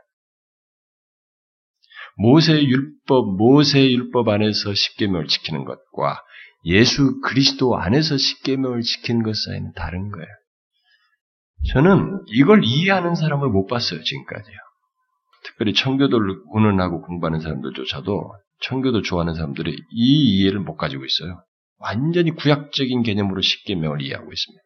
모세의 2.16 2.68
율법, 2.68 3.37
모세의 3.37 3.95
율법 3.95 4.29
안에서 4.29 4.75
십계명을 4.75 5.27
지키는 5.27 5.64
것과 5.64 6.23
예수 6.64 7.21
그리스도 7.23 7.77
안에서 7.77 8.16
십계명을 8.16 8.83
지키는 8.83 9.23
것 9.23 9.35
사이는 9.37 9.73
다른 9.75 10.11
거예요. 10.11 10.29
저는 11.69 12.25
이걸 12.29 12.65
이해하는 12.65 13.15
사람을 13.15 13.49
못 13.49 13.67
봤어요, 13.67 14.03
지금까지요. 14.03 14.57
특별히 15.45 15.75
청교도를 15.75 16.43
운운하고 16.51 17.03
공부하는 17.03 17.41
사람들조차도 17.41 18.35
청교도 18.63 19.03
좋아하는 19.03 19.35
사람들이 19.35 19.73
이 19.91 20.41
이해를 20.41 20.61
못 20.61 20.77
가지고 20.77 21.05
있어요. 21.05 21.43
완전히 21.79 22.31
구약적인 22.33 23.03
개념으로 23.03 23.41
십계명을 23.41 24.03
이해하고 24.03 24.31
있습니다. 24.31 24.63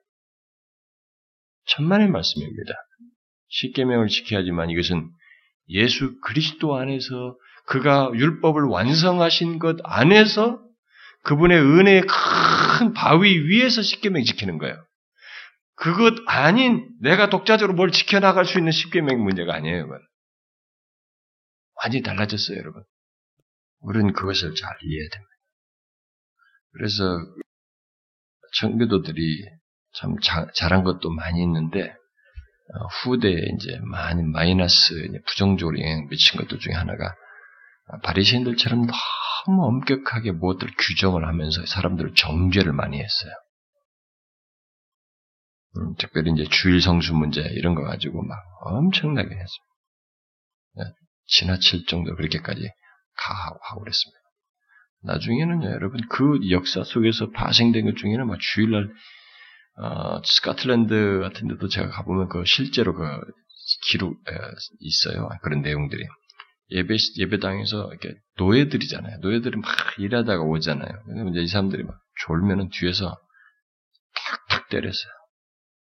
천만의 1.66 2.08
말씀입니다. 2.08 2.74
십계명을 3.48 4.08
지켜야지만 4.08 4.70
이것은 4.70 5.08
예수 5.68 6.18
그리스도 6.22 6.76
안에서 6.76 7.36
그가 7.66 8.10
율법을 8.14 8.64
완성하신 8.64 9.58
것 9.58 9.78
안에서 9.84 10.60
그분의 11.22 11.58
은혜의 11.58 12.02
큰 12.02 12.92
바위 12.92 13.38
위에서 13.38 13.80
십계명 13.80 14.24
지키는 14.24 14.58
거예요. 14.58 14.76
그것 15.84 16.14
아닌 16.26 16.88
내가 17.02 17.28
독자적으로 17.28 17.76
뭘 17.76 17.92
지켜나갈 17.92 18.46
수 18.46 18.56
있는 18.56 18.72
십계명 18.72 19.22
문제가 19.22 19.54
아니에요. 19.54 19.84
그건. 19.84 20.00
완전히 21.74 22.02
달라졌어요, 22.02 22.56
여러분. 22.56 22.82
우리는 23.80 24.14
그것을 24.14 24.54
잘 24.54 24.78
이해해야 24.82 25.10
됩니다. 25.10 25.30
그래서 26.72 27.04
청교도들이 28.54 29.44
참 29.92 30.18
자, 30.22 30.46
잘한 30.54 30.84
것도 30.84 31.10
많이 31.10 31.42
있는데 31.42 31.90
어, 31.90 32.86
후대에 33.02 33.34
이제 33.34 33.78
많이 33.82 34.22
마이너스 34.22 34.94
부정적으로 35.26 35.78
영향 35.78 36.08
미친 36.08 36.40
것들 36.40 36.60
중에 36.60 36.72
하나가 36.72 37.14
바리새인들처럼 38.04 38.86
너무 38.86 39.66
엄격하게 39.66 40.32
무엇들 40.32 40.70
규정을 40.78 41.26
하면서 41.26 41.66
사람들을 41.66 42.14
정죄를 42.14 42.72
많이 42.72 42.96
했어요. 43.02 43.34
음, 45.76 45.94
특별히 45.98 46.32
이제 46.32 46.44
주일 46.50 46.80
성수 46.80 47.14
문제 47.14 47.40
이런 47.40 47.74
거 47.74 47.82
가지고 47.82 48.22
막 48.22 48.38
엄청나게 48.62 49.28
했습니다. 49.28 49.74
네, 50.76 50.84
지나칠 51.26 51.86
정도 51.86 52.14
그렇게까지 52.14 52.68
가하고 53.16 53.58
하고 53.62 53.80
그랬습니다. 53.80 54.18
나중에는요, 55.02 55.66
여러분 55.70 56.00
그 56.08 56.38
역사 56.50 56.82
속에서 56.82 57.30
파생된 57.30 57.84
것 57.84 57.96
중에는 57.96 58.26
막 58.26 58.38
주일날 58.40 58.90
어, 59.76 60.22
스코틀랜드 60.24 61.20
같은 61.20 61.48
데도 61.48 61.68
제가 61.68 61.90
가보면 61.90 62.28
그 62.28 62.44
실제로 62.46 62.94
그 62.94 63.04
기록 63.90 64.12
에, 64.28 64.32
있어요. 64.80 65.28
그런 65.42 65.62
내용들이. 65.62 66.02
예배, 66.70 66.96
예배당에서 67.18 67.90
이렇게 67.90 68.14
노예들이잖아요. 68.38 69.18
노예들이 69.18 69.56
막 69.58 69.70
일하다가 69.98 70.42
오잖아요. 70.42 71.02
근데 71.06 71.30
이제 71.30 71.40
이 71.42 71.48
사람들이 71.48 71.82
막 71.82 71.98
졸면은 72.24 72.70
뒤에서 72.70 73.16
탁탁 74.48 74.68
때렸어요. 74.68 75.12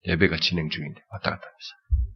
예배가 0.07 0.37
진행 0.37 0.71
중인데 0.71 1.01
왔다 1.11 1.31
갔다 1.31 1.47
하면서. 1.47 2.07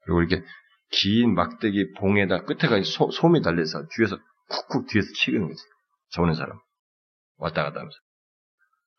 그리고 0.00 0.22
이렇게 0.22 0.46
긴 0.90 1.34
막대기 1.34 1.94
봉에다 1.94 2.44
끝에가 2.44 2.82
소, 2.84 3.10
솜이 3.10 3.42
달려서 3.42 3.88
뒤에서 3.96 4.18
쿡쿡 4.48 4.86
뒤에서 4.88 5.08
치는 5.14 5.48
거지. 5.48 5.60
저는 6.10 6.34
사람. 6.34 6.58
왔다 7.36 7.64
갔다 7.64 7.80
하면서. 7.80 7.96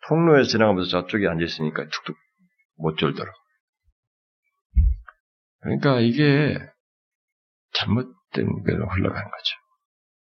통로에서 0.07 0.49
지나가면서 0.49 0.89
저쪽에 0.89 1.28
앉아있으니까 1.28 1.88
툭툭 1.89 2.18
못 2.78 2.97
졸더라고. 2.97 3.38
그러니까 5.61 5.99
이게 5.99 6.57
잘못된 7.74 8.63
걸로 8.63 8.88
흘러간 8.89 9.24
거죠. 9.24 9.55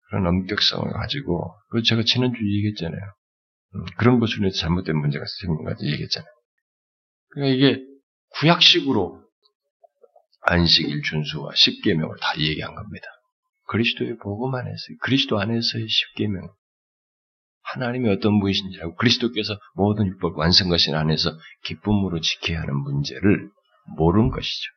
그런 0.09 0.27
엄격성을 0.27 0.93
가지고, 0.93 1.55
그 1.71 1.83
제가 1.83 2.03
지난주 2.05 2.39
얘기했잖아요. 2.39 3.01
음, 3.75 3.85
그런 3.97 4.17
인해서 4.17 4.59
잘못된 4.59 4.97
문제가 4.97 5.25
생긴 5.41 5.65
거지 5.65 5.87
얘기했잖아요. 5.87 6.31
그러니까 7.33 7.55
이게 7.55 7.85
구약식으로 8.39 9.23
안식일 10.43 11.03
준수와 11.03 11.55
십계명을 11.55 12.17
다 12.21 12.39
얘기한 12.39 12.75
겁니다. 12.75 13.07
그리스도의 13.69 14.19
복음 14.19 14.55
안에서 14.55 14.77
그리스도 15.01 15.39
안에서의 15.39 15.89
십계명 15.89 16.53
하나님이 17.63 18.11
어떤 18.11 18.41
분이신지라고 18.41 18.97
그리스도께서 18.97 19.59
모든 19.75 20.07
율법 20.07 20.37
완성하신 20.37 20.95
안에서 20.95 21.31
기쁨으로 21.65 22.21
지켜야 22.21 22.61
하는 22.61 22.77
문제를 22.77 23.51
모르는 23.97 24.31
것이죠. 24.31 24.71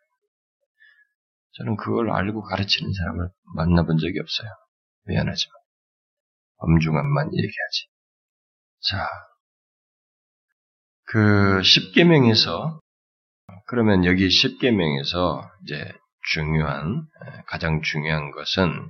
저는 1.57 1.77
그걸 1.77 2.11
알고 2.11 2.43
가르치는 2.43 2.93
사람을 2.93 3.29
만나본 3.55 3.97
적이 3.97 4.19
없어요. 4.19 4.49
미안하지만 5.05 5.55
엄중함만 6.57 7.27
얘기하지. 7.33 7.87
자, 8.89 9.07
그 11.05 11.61
십계명에서 11.63 12.79
그러면 13.67 14.05
여기 14.05 14.29
십계명에서 14.29 15.49
이제 15.63 15.91
중요한 16.33 17.05
가장 17.47 17.81
중요한 17.81 18.31
것은 18.31 18.89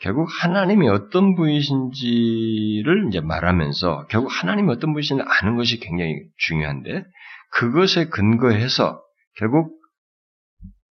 결국 0.00 0.28
하나님이 0.30 0.88
어떤 0.88 1.34
분이신지를 1.34 3.08
이제 3.08 3.20
말하면서 3.20 4.06
결국 4.08 4.28
하나님이 4.28 4.70
어떤 4.70 4.92
분이신지 4.92 5.22
아는 5.26 5.56
것이 5.56 5.80
굉장히 5.80 6.14
중요한데 6.36 7.04
그것에 7.52 8.08
근거해서 8.08 9.02
결국 9.36 9.76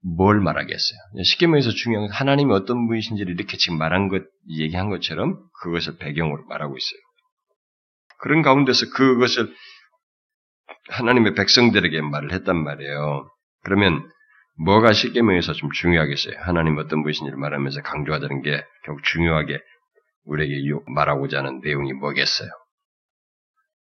뭘 0.01 0.39
말하겠어요? 0.39 0.99
십계명에서 1.23 1.71
중요한 1.71 2.07
건 2.07 2.15
하나님이 2.15 2.53
어떤 2.53 2.88
분이신지를 2.88 3.33
이렇게 3.33 3.57
지금 3.57 3.77
말한 3.77 4.09
것 4.09 4.23
얘기한 4.49 4.89
것처럼 4.89 5.39
그것을 5.61 5.97
배경으로 5.97 6.45
말하고 6.45 6.75
있어요. 6.77 6.99
그런 8.19 8.41
가운데서 8.41 8.89
그것을 8.93 9.53
하나님의 10.89 11.35
백성들에게 11.35 12.01
말을 12.01 12.31
했단 12.33 12.55
말이에요. 12.55 13.29
그러면 13.63 14.09
뭐가 14.57 14.93
십계명에서 14.93 15.53
좀 15.53 15.69
중요하겠어요? 15.71 16.35
하나님 16.39 16.77
어떤 16.77 17.03
분이신지를 17.03 17.38
말하면서 17.38 17.81
강조하자는 17.81 18.41
게 18.41 18.63
결국 18.85 19.03
중요하게 19.03 19.59
우리에게 20.25 20.53
말하고자 20.88 21.39
하는 21.39 21.61
내용이 21.63 21.93
뭐겠어요? 21.93 22.49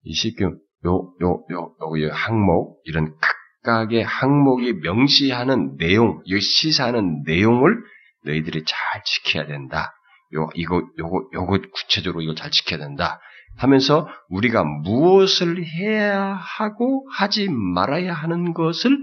이 0.04 0.14
십계명 0.14 0.58
요, 0.84 1.12
요, 1.22 1.44
요, 1.50 1.74
요, 1.80 2.02
요 2.02 2.10
항목, 2.12 2.80
이런 2.84 3.16
각각의 3.64 4.04
항목이 4.04 4.74
명시하는 4.74 5.76
내용, 5.78 6.20
이 6.24 6.40
시사하는 6.40 7.24
내용을 7.24 7.76
너희들이 8.24 8.64
잘 8.64 9.02
지켜야 9.04 9.46
된다. 9.46 9.92
요, 10.34 10.48
이거, 10.54 10.82
요거, 10.98 11.30
요거 11.32 11.58
구체적으로 11.72 12.22
이걸 12.22 12.36
잘 12.36 12.50
지켜야 12.50 12.78
된다. 12.78 13.20
하면서 13.56 14.08
우리가 14.28 14.64
무엇을 14.64 15.64
해야 15.64 16.34
하고 16.34 17.06
하지 17.12 17.48
말아야 17.48 18.12
하는 18.12 18.52
것을 18.52 18.96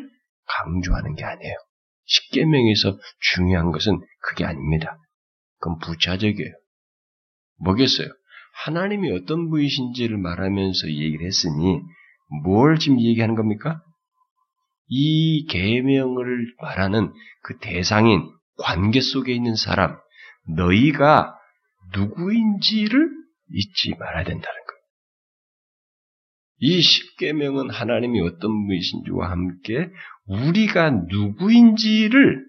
강조하는 0.45 1.15
게 1.15 1.23
아니에요. 1.23 1.55
십계명에서 2.05 2.97
중요한 3.19 3.71
것은 3.71 3.99
그게 4.21 4.45
아닙니다. 4.45 4.97
그건 5.59 5.79
부차적이에요. 5.79 6.51
뭐겠어요? 7.59 8.09
하나님이 8.65 9.11
어떤 9.11 9.49
분이신지를 9.49 10.17
말하면서 10.17 10.89
얘기를 10.89 11.25
했으니 11.25 11.81
뭘 12.43 12.77
지금 12.77 12.99
얘기하는 12.99 13.35
겁니까? 13.35 13.81
이 14.87 15.45
계명을 15.47 16.53
말하는 16.61 17.11
그 17.41 17.57
대상인 17.59 18.29
관계 18.57 19.01
속에 19.01 19.33
있는 19.33 19.55
사람, 19.55 19.97
너희가 20.55 21.35
누구인지를 21.95 23.22
잊지 23.53 23.95
말아야 23.97 24.23
된다는 24.23 24.43
거예요. 24.43 24.83
이 26.59 26.81
십계명은 26.81 27.69
하나님이 27.69 28.21
어떤 28.21 28.67
분이신지와 28.67 29.29
함께 29.29 29.89
우리가 30.25 30.89
누구인지를 31.09 32.45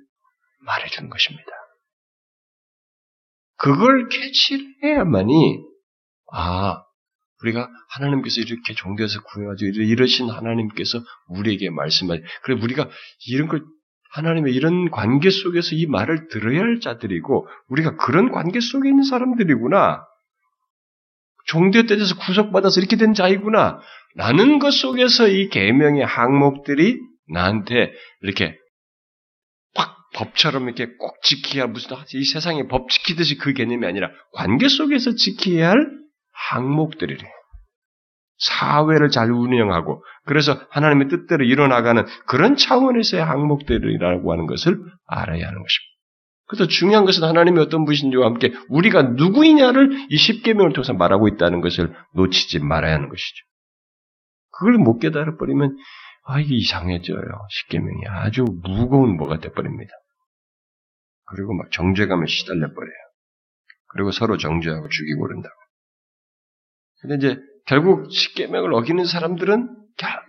말해주는 0.61 1.11
것입니다. 1.11 1.45
그걸 3.57 4.09
캐치를 4.09 4.75
해야만이 4.83 5.59
아 6.33 6.83
우리가 7.43 7.69
하나님께서 7.91 8.41
이렇게 8.41 8.75
종교에서 8.75 9.23
구해가지고 9.23 9.83
이러신 9.83 10.31
하나님께서 10.31 11.03
우리에게 11.29 11.71
말씀하시. 11.71 12.23
그래 12.43 12.61
우리가 12.61 12.89
이런 13.29 13.49
걸 13.49 13.65
하나님의 14.13 14.55
이런 14.55 14.91
관계 14.91 15.31
속에서 15.31 15.75
이 15.75 15.87
말을 15.87 16.29
들어야 16.29 16.61
할 16.61 16.81
자들이고 16.81 17.49
우리가 17.69 17.97
그런 17.97 18.31
관계 18.31 18.61
속에 18.61 18.89
있는 18.89 19.03
사람들이구나. 19.03 20.05
종대 21.55 21.87
때에서 21.87 22.17
구속받아서 22.17 22.81
이렇게 22.81 22.97
된 22.97 23.15
자이구나. 23.15 23.81
라는 24.17 24.59
것 24.59 24.73
속에서 24.73 25.29
이 25.29 25.49
계명의 25.49 26.05
항목들이 26.05 26.99
나한테 27.29 27.93
이렇게 28.23 28.59
꽉 29.75 29.97
법처럼 30.15 30.65
이렇게 30.65 30.87
꼭 30.99 31.23
지켜야 31.23 31.67
무슨 31.67 31.97
이 32.15 32.25
세상의 32.25 32.69
법 32.69 32.91
지키듯이 32.91 33.39
그 33.39 33.53
개념이 33.53 33.87
아니라 33.87 34.11
관계 34.33 34.69
속에서 34.69 35.15
지켜야 35.15 35.71
할 35.71 35.87
항목들이래. 36.33 37.23
사회를 38.37 39.11
잘 39.11 39.31
운영하고 39.31 40.05
그래서 40.27 40.61
하나님의 40.71 41.09
뜻대로 41.09 41.45
일어나가는 41.45 42.05
그런 42.27 42.57
차원에서의 42.57 43.25
항목들이라고 43.25 44.33
하는 44.33 44.47
것을 44.47 44.77
알아야 45.07 45.47
하는 45.47 45.63
것입니다. 45.63 45.94
그래서 46.55 46.69
중요한 46.69 47.05
것은 47.05 47.25
하나님이 47.25 47.59
어떤 47.61 47.85
분이신지와 47.85 48.27
함께 48.27 48.53
우리가 48.69 49.03
누구이냐를 49.03 50.07
이 50.09 50.17
십계명을 50.17 50.73
통해서 50.73 50.93
말하고 50.93 51.27
있다는 51.29 51.61
것을 51.61 51.93
놓치지 52.15 52.61
말아야 52.61 52.95
하는 52.95 53.09
것이죠. 53.09 53.45
그걸 54.53 54.75
못 54.75 55.01
깨달아 55.01 55.37
버리면 55.37 55.77
아 56.27 56.39
이게 56.39 56.55
이상해져요. 56.55 57.19
십계명이 57.51 58.03
아주 58.09 58.45
무거운 58.63 59.17
뭐가 59.17 59.41
돼 59.41 59.51
버립니다. 59.51 59.93
그리고 61.27 61.55
막 61.55 61.71
정죄감에 61.73 62.27
시달려 62.29 62.73
버려요. 62.73 62.95
그리고 63.89 64.13
서로 64.13 64.37
정죄하고 64.37 64.89
죽이고 64.89 65.23
그런다고. 65.23 65.55
근데 67.01 67.17
이제 67.17 67.41
결국 67.67 68.13
십계명을 68.13 68.73
어기는 68.75 69.05
사람들은 69.05 69.77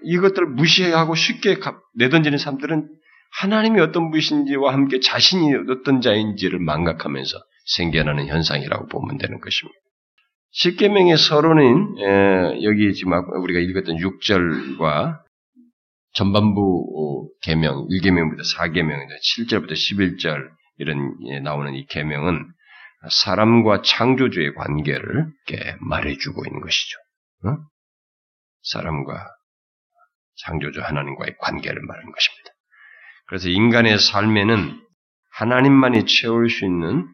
이것들을 0.03 0.47
무시하고 0.47 1.13
쉽게 1.13 1.57
내던지는 1.95 2.39
사람들은 2.39 2.89
하나님이 3.39 3.81
어떤 3.81 4.11
분이신지와 4.11 4.73
함께 4.73 4.99
자신이 4.99 5.53
어떤 5.69 6.01
자인지를 6.01 6.59
망각하면서 6.59 7.37
생겨나는 7.65 8.27
현상이라고 8.27 8.87
보면 8.87 9.17
되는 9.17 9.39
것입니다. 9.39 9.77
십계명의 10.51 11.17
서론인 11.17 11.95
여기 12.63 12.93
지금 12.93 13.11
우리가 13.41 13.59
읽었던 13.59 13.97
6절과 13.97 15.19
전반부 16.13 17.29
계명 17.41 17.87
1계명부터 17.89 18.39
4계명 18.55 19.05
7절부터 19.37 19.73
11절 19.73 20.49
이런 20.77 21.43
나오는 21.43 21.73
이 21.73 21.85
계명은 21.87 22.45
사람과 23.09 23.81
창조주의 23.81 24.55
관계를 24.55 25.27
말해주고 25.81 26.45
있는 26.45 26.61
것이죠. 26.61 26.97
어? 27.45 27.57
사람과 28.63 29.27
창조주 30.37 30.81
하나님과의 30.81 31.35
관계를 31.39 31.81
말하는 31.81 32.11
것입니다. 32.11 32.54
그래서 33.27 33.49
인간의 33.49 33.97
삶에는 33.99 34.79
하나님만이 35.33 36.05
채울 36.05 36.49
수 36.49 36.65
있는 36.65 37.07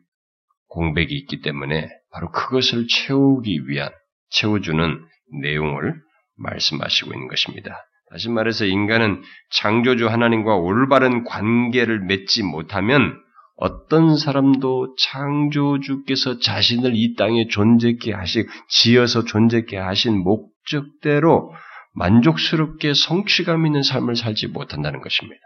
공백이 0.68 1.14
있기 1.16 1.42
때문에 1.42 1.90
바로 2.12 2.32
그것을 2.32 2.88
채우기 2.88 3.68
위한 3.68 3.90
채워주는 4.30 5.06
내용을 5.42 5.96
말씀하시고 6.38 7.14
있는 7.14 7.28
것입니다. 7.28 7.78
다시 8.10 8.30
말해서 8.30 8.66
인간은 8.66 9.22
창조주 9.52 10.08
하나님과 10.08 10.56
올바른 10.56 11.24
관계를 11.24 12.02
맺지 12.02 12.44
못하면 12.44 13.18
어떤 13.56 14.18
사람도 14.18 14.96
창조주께서 14.98 16.40
자신을 16.40 16.92
이 16.96 17.16
땅에 17.16 17.48
존재케 17.48 18.12
하시, 18.12 18.48
지어서 18.68 19.24
존재케 19.24 19.78
하신 19.78 20.18
목적대로 20.18 21.54
만족스럽게 21.94 22.94
성취감 22.94 23.66
있는 23.66 23.84
삶을 23.84 24.16
살지 24.16 24.48
못한다는 24.48 25.02
것입니다. 25.02 25.42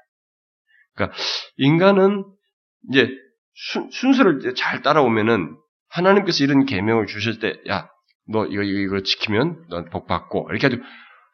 그러니까 0.95 1.17
인간은 1.57 2.25
이제 2.89 3.09
순, 3.53 3.89
순서를 3.91 4.55
잘 4.55 4.81
따라오면은 4.81 5.55
하나님께서 5.89 6.43
이런 6.43 6.65
계명을 6.65 7.07
주실 7.07 7.39
때, 7.39 7.59
야, 7.69 7.89
너 8.27 8.45
이거 8.45 8.63
이거, 8.63 8.79
이거 8.79 9.03
지키면 9.03 9.65
너복 9.69 10.07
받고 10.07 10.47
이렇게 10.49 10.67
해도 10.67 10.77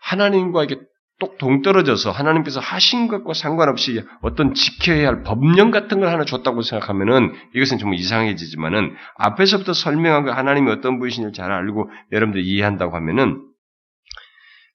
하나님과 0.02 0.66
이렇게 0.66 0.82
똑 1.20 1.38
동떨어져서 1.38 2.12
하나님께서 2.12 2.60
하신 2.60 3.08
것과 3.08 3.34
상관없이 3.34 4.04
어떤 4.22 4.56
지켜야 4.56 5.08
할 5.08 5.24
법령 5.24 5.70
같은 5.70 6.00
걸 6.00 6.10
하나 6.10 6.26
줬다고 6.26 6.64
생각하면은 6.64 7.34
이것은 7.56 7.78
좀 7.78 7.94
이상해지지만은 7.94 8.96
앞에서부터 9.18 9.74
설명한 9.74 10.26
거 10.26 10.32
하나님이 10.32 10.72
어떤 10.72 10.98
분이신지 10.98 11.34
잘 11.34 11.52
알고 11.52 11.92
여러분들 12.12 12.44
이해한다고 12.44 12.96
하면은 12.96 13.46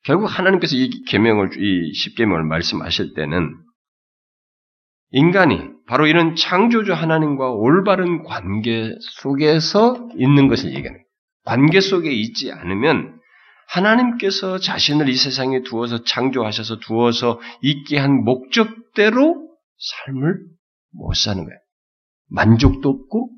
결국 0.04 0.26
하나님께서 0.26 0.76
이 0.76 1.02
계명을 1.08 1.50
이 1.58 1.92
십계명을 1.94 2.44
말씀하실 2.44 3.14
때는 3.14 3.52
인간이 5.10 5.70
바로 5.86 6.06
이런 6.06 6.34
창조주 6.34 6.92
하나님과 6.92 7.50
올바른 7.52 8.24
관계 8.24 8.92
속에서 9.00 10.08
있는 10.16 10.48
것을 10.48 10.70
얘기하는 10.70 10.92
거예요. 10.92 11.06
관계 11.44 11.80
속에 11.80 12.10
있지 12.10 12.50
않으면 12.50 13.20
하나님께서 13.68 14.58
자신을 14.58 15.08
이 15.08 15.14
세상에 15.14 15.62
두어서 15.62 16.02
창조하셔서 16.02 16.78
두어서 16.80 17.40
있게 17.62 17.98
한 17.98 18.24
목적대로 18.24 19.48
삶을 20.06 20.38
못 20.92 21.14
사는 21.14 21.44
거예요. 21.44 21.58
만족도 22.28 22.88
없고 22.88 23.30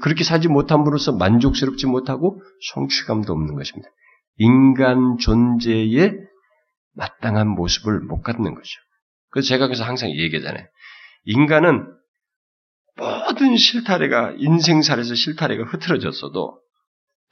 그렇게 0.00 0.24
살지 0.24 0.48
못함으로써 0.48 1.12
만족스럽지 1.12 1.86
못하고 1.86 2.40
성취감도 2.72 3.32
없는 3.32 3.54
것입니다. 3.54 3.88
인간 4.38 5.18
존재의 5.18 6.18
마땅한 6.94 7.48
모습을 7.48 8.00
못 8.00 8.22
갖는 8.22 8.54
거죠. 8.54 8.80
그래서 9.30 9.48
제가 9.48 9.66
그래서 9.66 9.84
항상 9.84 10.10
얘기하잖아요. 10.10 10.64
인간은 11.24 11.92
모든 12.96 13.56
실타래가 13.56 14.34
인생살에서 14.38 15.14
실타래가 15.14 15.64
흐트러졌어도 15.64 16.60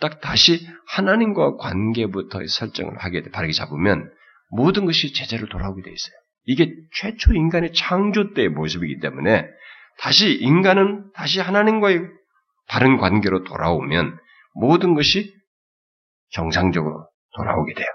딱 0.01 0.21
다시 0.21 0.67
하나님과 0.89 1.57
관계부터 1.57 2.41
설정을 2.47 2.99
하게 2.99 3.23
바르게 3.31 3.53
잡으면 3.53 4.11
모든 4.51 4.85
것이 4.85 5.13
제자로 5.13 5.49
돌아오게 5.49 5.83
돼 5.83 5.91
있어요. 5.93 6.15
이게 6.45 6.75
최초 6.97 7.33
인간의 7.33 7.73
창조 7.73 8.35
때의 8.35 8.49
모습이기 8.49 8.99
때문에 9.01 9.47
다시 9.99 10.33
인간은 10.35 11.13
다시 11.15 11.41
하나님과의 11.41 12.01
바른 12.67 12.97
관계로 12.97 13.45
돌아오면 13.45 14.19
모든 14.55 14.95
것이 14.95 15.33
정상적으로 16.31 17.07
돌아오게 17.37 17.75
돼요. 17.75 17.87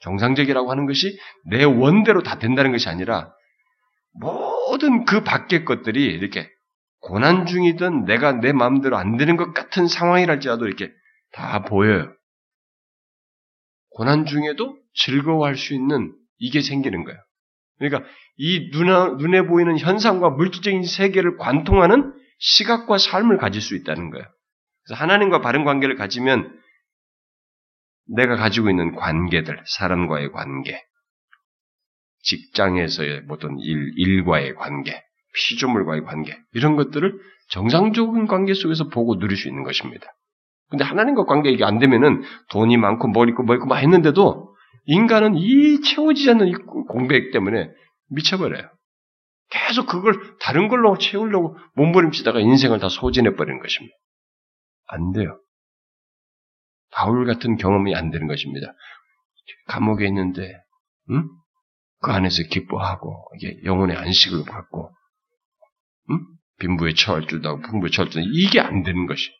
정상적이라고 0.00 0.70
하는 0.70 0.86
것이 0.86 1.16
내 1.46 1.64
원대로 1.64 2.22
다 2.22 2.38
된다는 2.38 2.72
것이 2.72 2.88
아니라 2.88 3.32
모 4.20 4.53
든 4.78 5.04
그 5.04 5.22
밖의 5.22 5.64
것들이 5.64 6.04
이렇게 6.04 6.48
고난 7.00 7.46
중이든 7.46 8.04
내가 8.06 8.32
내 8.32 8.52
마음대로 8.52 8.96
안 8.96 9.16
되는 9.16 9.36
것 9.36 9.52
같은 9.52 9.86
상황이랄지라도 9.86 10.66
이렇게 10.66 10.90
다 11.32 11.62
보여요. 11.64 12.12
고난 13.90 14.26
중에도 14.26 14.76
즐거워할 14.94 15.56
수 15.56 15.74
있는 15.74 16.14
이게 16.38 16.60
생기는 16.60 17.04
거예요. 17.04 17.18
그러니까 17.78 18.08
이 18.36 18.70
눈에, 18.72 19.16
눈에 19.18 19.42
보이는 19.46 19.78
현상과 19.78 20.30
물질적인 20.30 20.84
세계를 20.84 21.36
관통하는 21.36 22.12
시각과 22.38 22.98
삶을 22.98 23.38
가질 23.38 23.60
수 23.60 23.76
있다는 23.76 24.10
거예요. 24.10 24.24
그래서 24.84 25.00
하나님과 25.00 25.40
바른 25.40 25.64
관계를 25.64 25.96
가지면 25.96 26.58
내가 28.06 28.36
가지고 28.36 28.70
있는 28.70 28.94
관계들, 28.94 29.62
사람과의 29.66 30.32
관계, 30.32 30.82
직장에서의 32.24 33.22
모든 33.22 33.58
일, 33.58 33.92
일과의 33.96 34.54
관계, 34.54 35.02
피조물과의 35.34 36.04
관계, 36.04 36.36
이런 36.52 36.76
것들을 36.76 37.18
정상적인 37.50 38.26
관계 38.26 38.54
속에서 38.54 38.88
보고 38.88 39.18
누릴 39.18 39.36
수 39.36 39.48
있는 39.48 39.62
것입니다. 39.62 40.06
근데 40.70 40.84
하나님과 40.84 41.24
관계 41.24 41.50
이게 41.50 41.64
안 41.64 41.78
되면은 41.78 42.22
돈이 42.50 42.76
많고 42.76 43.08
뭘 43.08 43.28
있고 43.28 43.42
뭐 43.42 43.54
있고 43.54 43.66
막 43.66 43.76
했는데도 43.76 44.54
인간은 44.86 45.36
이 45.36 45.80
채워지지 45.82 46.30
않는 46.30 46.48
이 46.48 46.52
공백 46.88 47.30
때문에 47.32 47.70
미쳐버려요. 48.10 48.70
계속 49.50 49.86
그걸 49.86 50.14
다른 50.40 50.68
걸로 50.68 50.96
채우려고 50.98 51.56
몸부림치다가 51.74 52.40
인생을 52.40 52.80
다 52.80 52.88
소진해버리는 52.88 53.60
것입니다. 53.60 53.94
안 54.86 55.12
돼요. 55.12 55.38
바울 56.90 57.26
같은 57.26 57.56
경험이 57.56 57.94
안 57.94 58.10
되는 58.10 58.26
것입니다. 58.26 58.72
감옥에 59.66 60.06
있는데, 60.06 60.52
응? 61.10 61.28
그 62.04 62.10
안에서 62.12 62.42
기뻐하고, 62.50 63.30
이게 63.36 63.56
영혼의 63.64 63.96
안식을 63.96 64.44
받고, 64.44 64.90
응? 66.10 66.20
빈부에 66.58 66.92
처할 66.92 67.26
줄도 67.26 67.48
하고, 67.48 67.62
풍부에 67.62 67.88
처할 67.90 68.10
줄도 68.10 68.28
이게 68.30 68.60
안 68.60 68.82
되는 68.82 69.06
것이. 69.06 69.30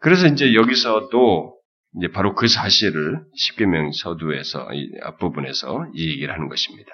그래서 0.00 0.26
이제 0.26 0.54
여기서도 0.54 1.56
이제 1.96 2.08
바로 2.12 2.34
그 2.34 2.46
사실을 2.46 3.24
십계명 3.34 3.90
서두에서 3.92 4.68
이 4.74 4.90
앞부분에서 5.02 5.86
이 5.94 6.10
얘기를 6.10 6.32
하는 6.32 6.48
것입니다. 6.48 6.90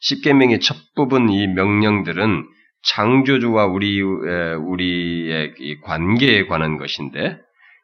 십계명의 0.00 0.58
첫 0.60 0.76
부분 0.96 1.30
이 1.30 1.46
명령들은 1.46 2.44
창조주와 2.82 3.66
우리 3.66 4.02
우리의 4.02 5.80
관계에 5.84 6.46
관한 6.46 6.76
것인데 6.76 7.38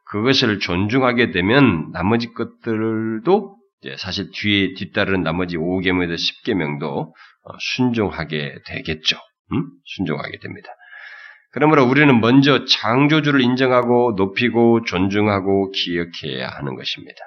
그것을 0.06 0.58
존중하게 0.58 1.30
되면 1.30 1.92
나머지 1.92 2.32
것들도 2.34 3.56
사실 3.96 4.30
뒤에 4.32 4.74
뒤따르는 4.74 5.22
나머지 5.22 5.56
5계명에서 5.56 6.16
10계명도 6.16 6.84
어, 6.84 7.58
순종하게 7.76 8.56
되겠죠. 8.66 9.16
음? 9.52 9.64
순종하게 9.96 10.38
됩니다. 10.40 10.68
그러므로 11.52 11.84
우리는 11.84 12.20
먼저 12.20 12.64
창조주를 12.64 13.40
인정하고 13.40 14.14
높이고 14.16 14.84
존중하고 14.84 15.70
기억해야 15.70 16.48
하는 16.48 16.76
것입니다. 16.76 17.18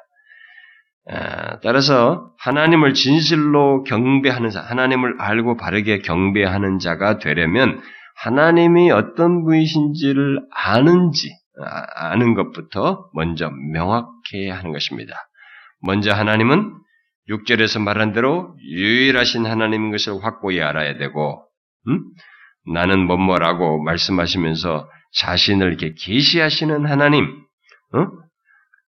아, 1.09 1.59
따라서 1.61 2.31
하나님을 2.37 2.93
진실로 2.93 3.83
경배하는 3.83 4.51
자, 4.51 4.61
하나님을 4.61 5.19
알고 5.19 5.57
바르게 5.57 5.99
경배하는 5.99 6.77
자가 6.77 7.17
되려면 7.17 7.81
하나님이 8.17 8.91
어떤 8.91 9.43
분이신지를 9.43 10.41
아는지 10.53 11.31
아, 11.59 12.11
아는 12.11 12.35
것부터 12.35 13.09
먼저 13.13 13.49
명확해야 13.73 14.55
하는 14.55 14.71
것입니다. 14.71 15.15
먼저 15.81 16.13
하나님은 16.13 16.77
6절에서 17.29 17.81
말한 17.81 18.13
대로 18.13 18.55
유일하신 18.59 19.45
하나님인 19.45 19.91
것을 19.91 20.23
확고히 20.23 20.61
알아야 20.61 20.97
되고 20.97 21.45
음? 21.87 22.03
나는 22.73 23.05
뭐뭐라고 23.05 23.81
말씀하시면서 23.83 24.89
자신을 25.13 25.67
이렇게 25.67 25.93
계시하시는 25.93 26.85
하나님, 26.85 27.25
어? 27.93 28.07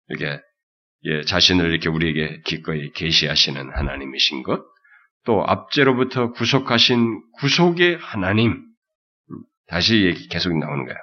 이렇게 0.09 0.41
예, 1.05 1.23
자신을 1.23 1.71
이렇게 1.71 1.89
우리에게 1.89 2.41
기꺼이 2.45 2.91
계시하시는 2.93 3.71
하나님이신 3.73 4.43
것, 4.43 4.65
또 5.25 5.45
압제로부터 5.45 6.33
구속하신 6.33 7.23
구속의 7.39 7.99
하나님, 8.01 8.65
다시 9.69 10.05
얘기 10.05 10.29
계속 10.29 10.57
나오는 10.57 10.85
거예요. 10.85 10.99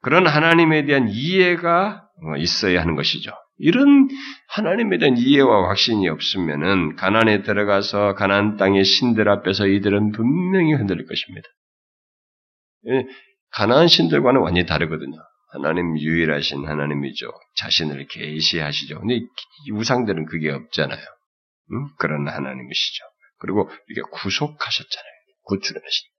그런 0.00 0.26
하나님에 0.26 0.84
대한 0.86 1.08
이해가 1.08 2.04
어, 2.22 2.36
있어야 2.36 2.80
하는 2.80 2.94
것이죠. 2.94 3.32
이런 3.58 4.08
하나님에 4.48 4.98
대한 4.98 5.16
이해와 5.16 5.68
확신이 5.68 6.08
없으면은 6.08 6.96
가난에 6.96 7.42
들어가서 7.42 8.14
가난 8.14 8.56
땅의 8.56 8.84
신들 8.84 9.28
앞에서 9.28 9.66
이들은 9.66 10.12
분명히 10.12 10.74
흔들릴 10.74 11.06
것입니다. 11.06 11.48
예, 12.88 13.06
가나안 13.50 13.88
신들과는 13.88 14.40
완전히 14.40 14.66
다르거든요. 14.66 15.16
하나님 15.52 15.98
유일하신 15.98 16.66
하나님이죠. 16.66 17.30
자신을 17.56 18.06
계시하시죠. 18.06 19.00
근데 19.00 19.20
우상들은 19.72 20.26
그게 20.26 20.50
없잖아요. 20.50 21.00
음? 21.72 21.88
그런 21.98 22.28
하나님이시죠. 22.28 23.04
그리고 23.38 23.70
이게 23.88 24.00
구속하셨잖아요. 24.12 25.12
구출하시죠. 25.44 26.08
네? 26.08 26.17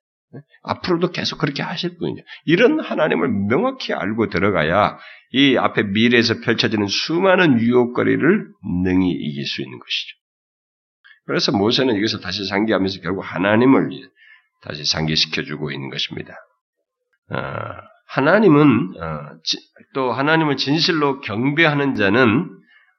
앞으로도 0.63 1.11
계속 1.11 1.39
그렇게 1.39 1.63
하실 1.63 1.97
분이죠. 1.97 2.23
이런 2.45 2.79
하나님을 2.79 3.29
명확히 3.49 3.93
알고 3.93 4.29
들어가야 4.29 4.97
이 5.31 5.57
앞에 5.57 5.83
미래에서 5.83 6.41
펼쳐지는 6.41 6.87
수많은 6.87 7.59
유혹거리를 7.59 8.47
능히 8.83 9.11
이길 9.11 9.45
수 9.45 9.61
있는 9.61 9.79
것이죠. 9.79 10.15
그래서 11.25 11.51
모세는 11.51 11.95
이것을 11.95 12.21
다시 12.21 12.45
상기하면서 12.47 13.01
결국 13.01 13.21
하나님을 13.21 13.89
다시 14.63 14.83
상기시켜주고 14.85 15.71
있는 15.71 15.89
것입니다. 15.89 16.33
어, 17.31 17.41
하나님은 18.07 18.93
어, 18.99 19.37
또 19.93 20.11
하나님을 20.11 20.57
진실로 20.57 21.21
경배하는 21.21 21.95
자는 21.95 22.49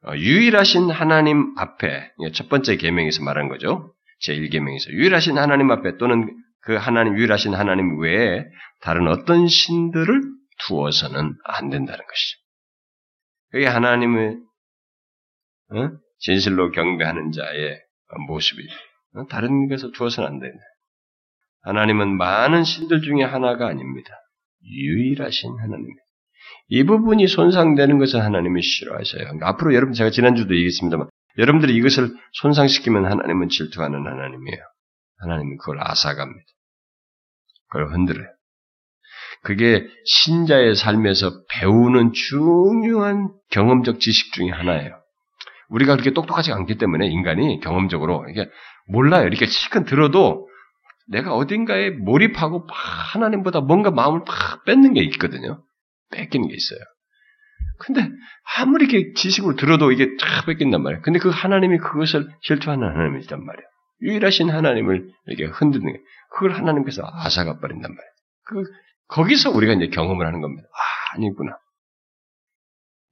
어, 0.07 0.17
유일하신 0.17 0.91
하나님 0.91 1.53
앞에 1.59 2.13
첫 2.33 2.49
번째 2.49 2.77
계명에서 2.77 3.25
말한 3.25 3.49
거죠. 3.49 3.93
제 4.21 4.35
1계명에서 4.35 4.91
유일하신 4.91 5.37
하나님 5.37 5.71
앞에 5.71 5.97
또는 5.97 6.33
그 6.63 6.75
하나님 6.75 7.17
유일하신 7.17 7.55
하나님 7.55 8.01
외에 8.01 8.45
다른 8.81 9.09
어떤 9.09 9.49
신들을 9.49 10.21
두어서는 10.67 11.35
안 11.45 11.71
된다는 11.71 12.05
것이죠. 12.05 12.39
그게 13.51 13.67
하나님의 13.67 14.37
어? 15.73 15.91
진실로 16.19 16.71
경배하는 16.71 17.33
자의 17.33 17.81
모습이 18.27 18.63
어? 19.17 19.27
다른 19.27 19.69
것을 19.69 19.93
두어서는 19.93 20.29
안 20.29 20.39
된다. 20.39 20.63
하나님은 21.63 22.17
많은 22.17 22.65
신들 22.65 23.03
중에 23.03 23.23
하나가 23.23 23.67
아닙니다. 23.69 24.11
유일하신 24.63 25.51
하나님입니다. 25.59 26.03
이 26.69 26.85
부분이 26.85 27.27
손상되는 27.27 27.99
것은 27.99 28.21
하나님이 28.21 28.63
싫어하셔요. 28.63 29.23
그러니까 29.25 29.49
앞으로 29.49 29.75
여러분 29.75 29.93
제가 29.93 30.11
지난주도 30.11 30.55
얘기했습니다만 30.55 31.09
여러분들이 31.39 31.75
이것을 31.75 32.15
손상시키면 32.33 33.07
하나님은 33.07 33.49
질투하는 33.49 33.99
하나님이에요. 34.07 34.63
하나님은 35.21 35.59
그걸 35.59 35.79
앗아갑니다. 35.81 36.47
그걸 37.69 37.93
흔들어요. 37.93 38.27
그게 39.43 39.87
신자의 40.05 40.75
삶에서 40.75 41.31
배우는 41.51 42.13
중요한 42.13 43.31
경험적 43.51 44.01
지식 44.01 44.33
중의 44.33 44.51
하나예요. 44.51 45.01
우리가 45.69 45.95
그렇게 45.95 46.11
똑똑하지 46.13 46.53
않기 46.53 46.79
때문에 46.79 47.07
인간이 47.07 47.61
경험적으로 47.61 48.27
이게 48.29 48.51
몰라요. 48.89 49.27
이렇게 49.27 49.47
실컷 49.47 49.85
들어도 49.85 50.49
내가 51.09 51.35
어딘가에 51.35 51.91
몰입하고 51.91 52.67
하나님보다 52.69 53.61
뭔가 53.61 53.91
마음을 53.91 54.25
팍 54.27 54.65
뺏는 54.65 54.95
게 54.95 55.03
있거든요. 55.05 55.63
뺏기는 56.13 56.49
게 56.49 56.55
있어요. 56.55 56.81
근데 57.79 58.09
아무리 58.59 58.85
이렇게 58.85 59.13
지식으로 59.15 59.57
들어도 59.57 59.91
이게 59.91 60.17
쫙 60.19 60.45
뺏긴단 60.47 60.83
말이에요. 60.83 61.03
근데 61.03 61.19
그 61.19 61.31
하나님이 61.31 61.79
그것을 61.79 62.29
실투하는 62.43 62.87
하나님이란 62.87 63.45
말이에요. 63.45 63.69
유일하신 64.03 64.51
하나님을 64.51 65.11
이렇게 65.27 65.45
흔드는 65.45 65.93
게 65.93 66.01
그걸 66.31 66.53
하나님께서 66.53 67.03
아사가 67.05 67.59
버린단 67.59 67.91
말이에요. 67.91 68.13
그 68.45 68.65
거기서 69.09 69.51
우리가 69.51 69.75
이제 69.75 69.89
경험을 69.89 70.27
하는 70.27 70.41
겁니다. 70.41 70.69
아, 70.73 71.15
아니구나. 71.17 71.59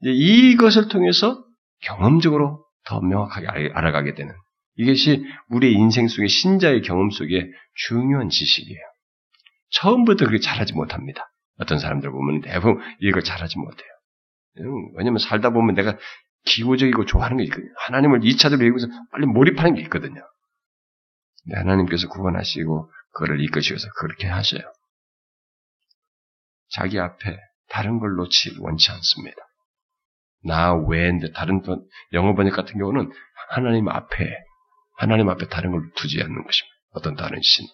이제 0.01 0.13
이것을 0.13 0.89
통해서 0.89 1.45
경험적으로 1.83 2.65
더 2.85 3.01
명확하게 3.01 3.71
알아가게 3.75 4.15
되는 4.15 4.33
이것이 4.77 5.25
우리의 5.49 5.75
인생 5.75 6.09
속의 6.09 6.29
신자의 6.29 6.83
경험 6.83 7.11
속에 7.11 7.51
중요한 7.75 8.29
지식이에요. 8.29 8.81
처음부터 9.71 10.27
그렇게 10.27 10.41
잘하지 10.41 10.75
못합니다. 10.75 11.31
어떤 11.59 11.79
사람들 11.79 12.11
보면 12.11 12.41
대부분 12.43 12.81
이걸 13.01 13.23
잘하지 13.23 13.59
못해요. 13.59 13.89
왜냐면 14.97 15.19
살다 15.19 15.51
보면 15.51 15.75
내가 15.75 15.99
기호적이고 16.45 17.05
좋아하는 17.05 17.37
게 17.37 17.45
있거든요. 17.45 17.71
하나님을 17.87 18.21
2차적으로 18.21 18.67
읽고서 18.67 18.87
빨리 19.11 19.27
몰입하는 19.27 19.75
게 19.75 19.83
있거든요. 19.83 20.21
하나님께서 21.53 22.09
구원하시고 22.09 22.93
그를 23.13 23.43
이끄시어서 23.43 23.89
그렇게 23.99 24.27
하셔요. 24.27 24.63
자기 26.71 26.99
앞에 26.99 27.37
다른 27.69 27.99
걸 27.99 28.17
놓지 28.17 28.57
원치 28.61 28.91
않습니다. 28.91 29.37
나 30.45 30.75
외인데 30.75 31.33
다른 31.33 31.63
영어 32.13 32.35
번역 32.35 32.55
같은 32.55 32.79
경우는 32.79 33.11
하나님 33.51 33.89
앞에 33.89 34.25
하나님 34.97 35.29
앞에 35.29 35.49
다른 35.49 35.73
걸 35.73 35.91
두지 35.95 36.21
않는 36.21 36.45
것입니다. 36.45 36.77
어떤 36.91 37.17
다른 37.17 37.41
신. 37.43 37.67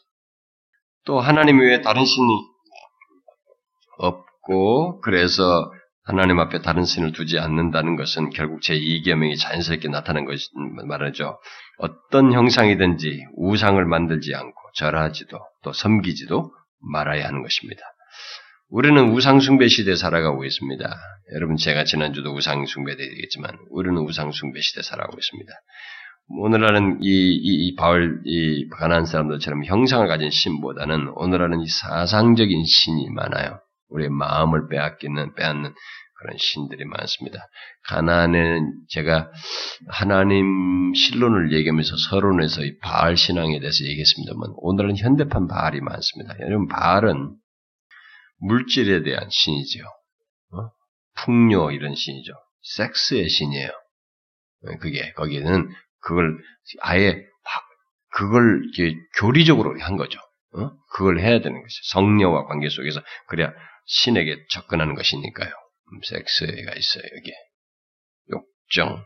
또 1.04 1.20
하나님 1.20 1.60
외에 1.60 1.80
다른 1.82 2.04
신이 2.04 2.26
없고 3.98 5.00
그래서 5.00 5.70
하나님 6.04 6.38
앞에 6.38 6.60
다른 6.60 6.84
신을 6.84 7.12
두지 7.12 7.38
않는다는 7.38 7.96
것은 7.96 8.28
결국 8.30 8.60
제2계명이 8.60 9.38
자연스럽게 9.40 9.88
나타난 9.88 10.26
것이 10.26 10.48
말하죠. 10.86 11.38
어떤 11.78 12.32
형상이든지 12.32 13.24
우상을 13.36 13.82
만들지 13.86 14.34
않고 14.34 14.54
절하지도 14.74 15.38
또 15.62 15.72
섬기지도 15.72 16.52
말아야 16.80 17.26
하는 17.26 17.42
것입니다. 17.42 17.80
우리는 18.68 19.12
우상숭배 19.12 19.68
시대에 19.68 19.94
살아가고 19.94 20.44
있습니다. 20.44 20.84
여러분 21.34 21.56
제가 21.56 21.84
지난주도 21.84 22.34
우상숭배 22.34 22.96
되겠지만 22.96 23.56
우리는 23.70 23.96
우상숭배 24.02 24.60
시대에 24.60 24.82
살아가고 24.82 25.16
있습니다. 25.18 25.52
오늘날은 26.28 26.98
이, 27.02 27.08
이, 27.08 27.66
이 27.66 27.74
바울, 27.76 28.20
이 28.24 28.68
가난한 28.70 29.06
사람들처럼 29.06 29.64
형상을 29.64 30.06
가진 30.06 30.30
신보다는 30.30 31.12
오늘날은 31.14 31.60
이 31.60 31.66
사상적인 31.66 32.64
신이 32.64 33.10
많아요. 33.10 33.60
우리의 33.88 34.10
마음을 34.10 34.68
빼앗기는, 34.68 35.34
빼앗는 35.34 35.74
그런 36.24 36.36
신들이 36.38 36.84
많습니다. 36.84 37.38
가난에는 37.88 38.72
제가 38.88 39.30
하나님 39.88 40.94
신론을 40.94 41.52
얘기하면서 41.52 41.96
서론에서 42.08 42.64
이 42.64 42.78
바알 42.78 43.16
신앙에 43.16 43.58
대해서 43.60 43.84
얘기했습니다만 43.84 44.54
오늘은 44.56 44.96
현대판 44.96 45.48
바알이 45.48 45.80
많습니다. 45.80 46.34
여러분 46.40 46.68
바알은 46.68 47.36
물질에 48.38 49.02
대한 49.02 49.28
신이죠. 49.30 49.84
어? 50.52 50.70
풍요 51.16 51.72
이런 51.72 51.94
신이죠. 51.94 52.32
섹스의 52.76 53.28
신이에요. 53.28 53.70
그게 54.80 55.12
거기는 55.12 55.68
그걸 56.00 56.38
아예 56.80 57.22
그걸 58.14 58.62
교리적으로 59.18 59.78
한 59.80 59.96
거죠. 59.96 60.18
어? 60.56 60.70
그걸 60.92 61.18
해야 61.18 61.40
되는 61.40 61.60
것이죠. 61.60 61.80
성녀와 61.92 62.46
관계 62.46 62.68
속에서 62.68 63.02
그래야 63.26 63.52
신에게 63.86 64.46
접근하는 64.50 64.94
것이니까요. 64.94 65.48
음, 65.48 66.00
섹스가 66.02 66.74
있어요 66.74 67.02
여기 67.16 67.32
욕정, 68.30 69.04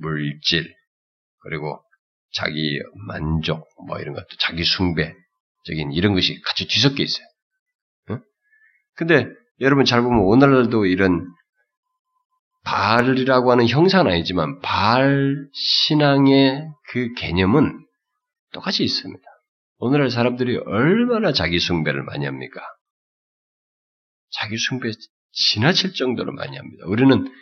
물질 0.00 0.74
그리고 1.40 1.82
자기 2.32 2.80
만족 3.06 3.68
뭐 3.86 3.98
이런 4.00 4.14
것도 4.14 4.26
자기 4.38 4.64
숭배적인 4.64 5.92
이런 5.92 6.14
것이 6.14 6.40
같이 6.42 6.66
뒤섞여 6.66 7.02
있어요. 7.02 7.26
어? 8.10 8.20
근데 8.94 9.26
여러분 9.60 9.84
잘 9.84 10.02
보면 10.02 10.20
오늘날도 10.20 10.86
이런 10.86 11.26
바알이라고 12.64 13.52
하는 13.52 13.68
형상은 13.68 14.10
아니지만 14.10 14.60
바알 14.60 15.48
신앙의 15.52 16.66
그 16.88 17.12
개념은 17.14 17.86
똑같이 18.52 18.82
있습니다. 18.82 19.22
오늘날 19.78 20.10
사람들이 20.10 20.56
얼마나 20.64 21.32
자기 21.32 21.60
숭배를 21.60 22.02
많이 22.04 22.24
합니까? 22.24 22.62
자기 24.34 24.56
숭배 24.56 24.90
지나칠 25.32 25.94
정도로 25.94 26.32
많이 26.32 26.56
합니다. 26.56 26.84
우리는 26.86 27.32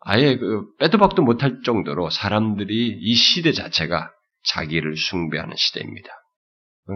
아예 0.00 0.36
그 0.36 0.64
빼도 0.78 0.98
박도 0.98 1.22
못할 1.22 1.62
정도로 1.64 2.10
사람들이 2.10 2.98
이 3.00 3.14
시대 3.14 3.52
자체가 3.52 4.10
자기를 4.44 4.96
숭배하는 4.96 5.54
시대입니다. 5.56 6.08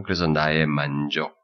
그래서 0.05 0.27
나의 0.27 0.67
만족, 0.67 1.37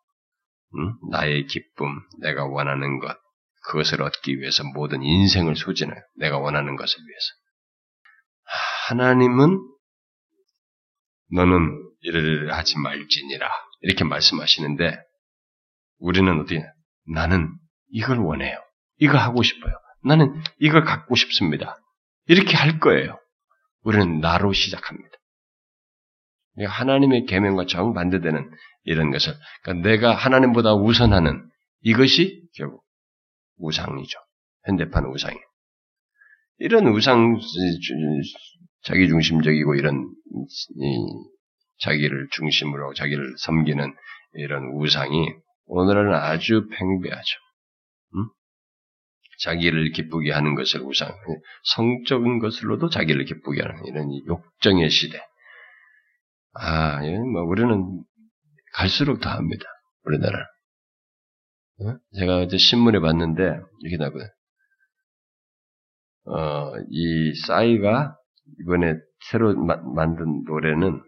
나의 1.11 1.47
기쁨, 1.47 2.01
내가 2.21 2.45
원하는 2.45 2.99
것, 2.99 3.17
그것을 3.65 4.03
얻기 4.03 4.41
위해서 4.41 4.65
모든 4.75 5.03
인생을 5.03 5.55
소진해요. 5.55 6.01
내가 6.17 6.39
원하는 6.39 6.75
것을 6.75 6.99
위해서. 6.99 7.27
하나님은 8.89 9.59
너는 11.35 11.91
이를 12.01 12.53
하지 12.53 12.79
말지니라 12.79 13.49
이렇게 13.83 14.05
말씀하시는데 14.05 14.99
우리는 15.99 16.41
어떻게 16.41 16.63
나는 17.07 17.49
이걸 17.93 18.19
원해요. 18.19 18.59
이거 18.99 19.19
하고 19.19 19.43
싶어요. 19.43 19.73
나는 20.05 20.43
이걸 20.59 20.85
갖고 20.85 21.15
싶습니다. 21.15 21.79
이렇게 22.27 22.57
할 22.57 22.81
거예요. 22.81 23.19
우리는 23.83 24.21
나로 24.21 24.53
시작합니다. 24.53 25.11
하나님의 26.67 27.27
계명과 27.27 27.67
정반대되는 27.67 28.51
이런 28.85 29.11
것을 29.11 29.35
그러니까 29.63 29.89
내가 29.89 30.15
하나님보다 30.15 30.75
우선하는 30.75 31.49
이것이 31.83 32.43
결국 32.55 32.83
우상이죠. 33.59 34.19
현대판 34.67 35.07
우상이. 35.07 35.37
이런 36.59 36.87
우상 36.89 37.39
자기 38.85 39.09
중심적이고 39.09 39.75
이런 39.75 40.09
자기를 41.81 42.29
중심으로 42.33 42.95
자기를 42.95 43.35
섬기는 43.39 43.95
이런 44.35 44.65
우상이 44.75 45.29
오늘은 45.67 46.15
아주 46.15 46.69
팽배하죠. 46.69 47.39
음? 49.33 49.39
자기를 49.41 49.93
기쁘게 49.93 50.33
하는 50.33 50.55
것을 50.55 50.81
우상, 50.83 51.13
성적인 51.65 52.39
것으로도 52.39 52.91
자기를 52.91 53.25
기쁘게 53.25 53.63
하는 53.63 53.85
이런 53.87 54.09
욕정의 54.27 54.91
시대. 54.91 55.21
아, 56.55 57.01
뭐 57.01 57.43
우리는 57.43 58.03
갈수록 58.75 59.21
더 59.21 59.31
합니다. 59.31 59.65
우리나라. 60.05 60.47
어? 61.81 61.97
제가 62.19 62.39
어제 62.39 62.59
신문에 62.59 63.01
봤는데 63.01 63.61
이렇게 63.81 63.97
나고요. 64.03 64.25
어, 66.25 66.73
이 66.91 67.35
싸이가 67.47 68.17
이번에 68.61 68.95
새로 69.31 69.55
마, 69.55 69.77
만든 69.77 70.45
노래는 70.47 71.03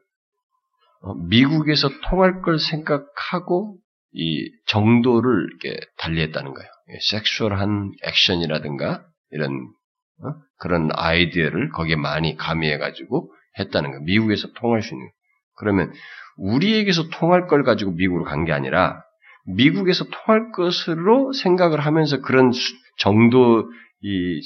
어, 1.03 1.15
미국에서 1.15 1.89
통할 2.09 2.41
걸 2.41 2.59
생각하고 2.59 3.79
이 4.13 4.51
정도를 4.67 5.47
이렇게 5.49 5.79
달리했다는 5.99 6.55
거예요. 6.55 6.71
섹슈얼한 7.11 7.93
액션이라든가 8.03 9.05
이런 9.31 9.51
어? 10.23 10.35
그런 10.59 10.91
아이디어를 10.93 11.71
거기에 11.71 11.97
많이 11.97 12.37
가미해 12.37 12.79
가지고 12.79 13.33
했다는 13.59 13.91
거예요. 13.91 14.03
미국에서 14.05 14.49
통할 14.55 14.83
수 14.83 14.95
있는. 14.95 15.09
그러면 15.57 15.93
우리에게서 16.37 17.09
통할 17.11 17.47
걸 17.47 17.63
가지고 17.65 17.93
미국으로 17.93 18.25
간 18.25 18.45
게 18.45 18.53
아니라 18.53 19.03
미국에서 19.47 20.05
통할 20.05 20.53
것으로 20.53 21.33
생각을 21.33 21.81
하면서 21.81 22.21
그런 22.21 22.51
정도 22.99 23.71
이 24.01 24.41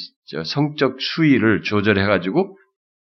성적 0.44 1.00
수위를 1.00 1.62
조절해 1.62 2.04
가지고 2.06 2.56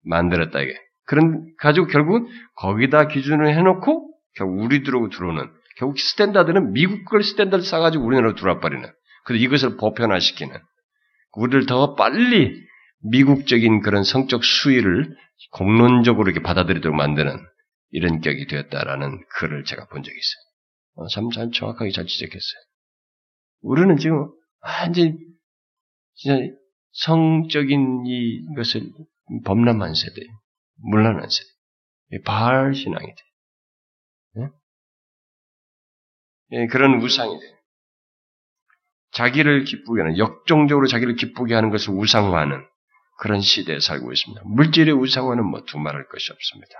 만들었다 0.03 0.59
이게. 0.61 0.75
그런 1.05 1.51
가지고 1.59 1.87
결국 1.87 2.27
거기다 2.55 3.07
기준을 3.07 3.55
해놓고 3.55 4.11
결국 4.35 4.61
우리들하고 4.63 5.09
들어오는 5.09 5.49
결국 5.77 5.97
standard는 5.99 6.73
미국 6.73 7.05
걸 7.05 7.23
standard 7.23 7.63
삼아가지고 7.63 8.05
우리나라로 8.05 8.35
들어와 8.35 8.59
버리는. 8.59 8.87
그래서 9.25 9.43
이것을 9.43 9.77
보편화시키는. 9.77 10.55
우리를 11.33 11.65
더 11.65 11.95
빨리 11.95 12.53
미국적인 13.11 13.81
그런 13.81 14.03
성적 14.03 14.43
수위를 14.43 15.15
공론적으로 15.51 16.29
이렇게 16.29 16.43
받아들이도록 16.43 16.95
만드는 16.95 17.37
이런 17.91 18.21
격이 18.21 18.47
되었다라는 18.47 19.23
글을 19.35 19.63
제가 19.63 19.87
본 19.87 20.03
적이 20.03 20.17
있어요. 20.17 20.49
어, 20.95 21.07
참, 21.07 21.29
참 21.31 21.51
정확하게 21.51 21.91
잘 21.91 22.05
지적했어요. 22.05 22.61
우리는 23.61 23.97
지금 23.97 24.29
완전히 24.61 25.17
진짜 26.15 26.37
성적인 26.91 28.05
이것을 28.05 28.91
범람한 29.45 29.93
세대, 29.93 30.21
물란한 30.75 31.29
세대, 31.29 32.23
바알 32.23 32.73
신앙이 32.73 33.05
돼. 33.05 33.21
네? 34.35 34.47
예, 36.51 36.67
그런 36.67 37.01
우상이 37.01 37.39
돼. 37.39 37.58
자기를 39.19 39.65
기쁘게 39.65 40.01
하는, 40.01 40.17
역종적으로 40.17 40.87
자기를 40.87 41.15
기쁘게 41.15 41.53
하는 41.53 41.71
것을 41.71 41.93
우상화하는 41.93 42.63
그런 43.19 43.41
시대에 43.41 43.81
살고 43.81 44.13
있습니다. 44.13 44.41
물질의 44.45 44.93
우상화는 44.93 45.43
뭐 45.43 45.63
두말할 45.65 46.07
것이 46.07 46.31
없습니다. 46.31 46.71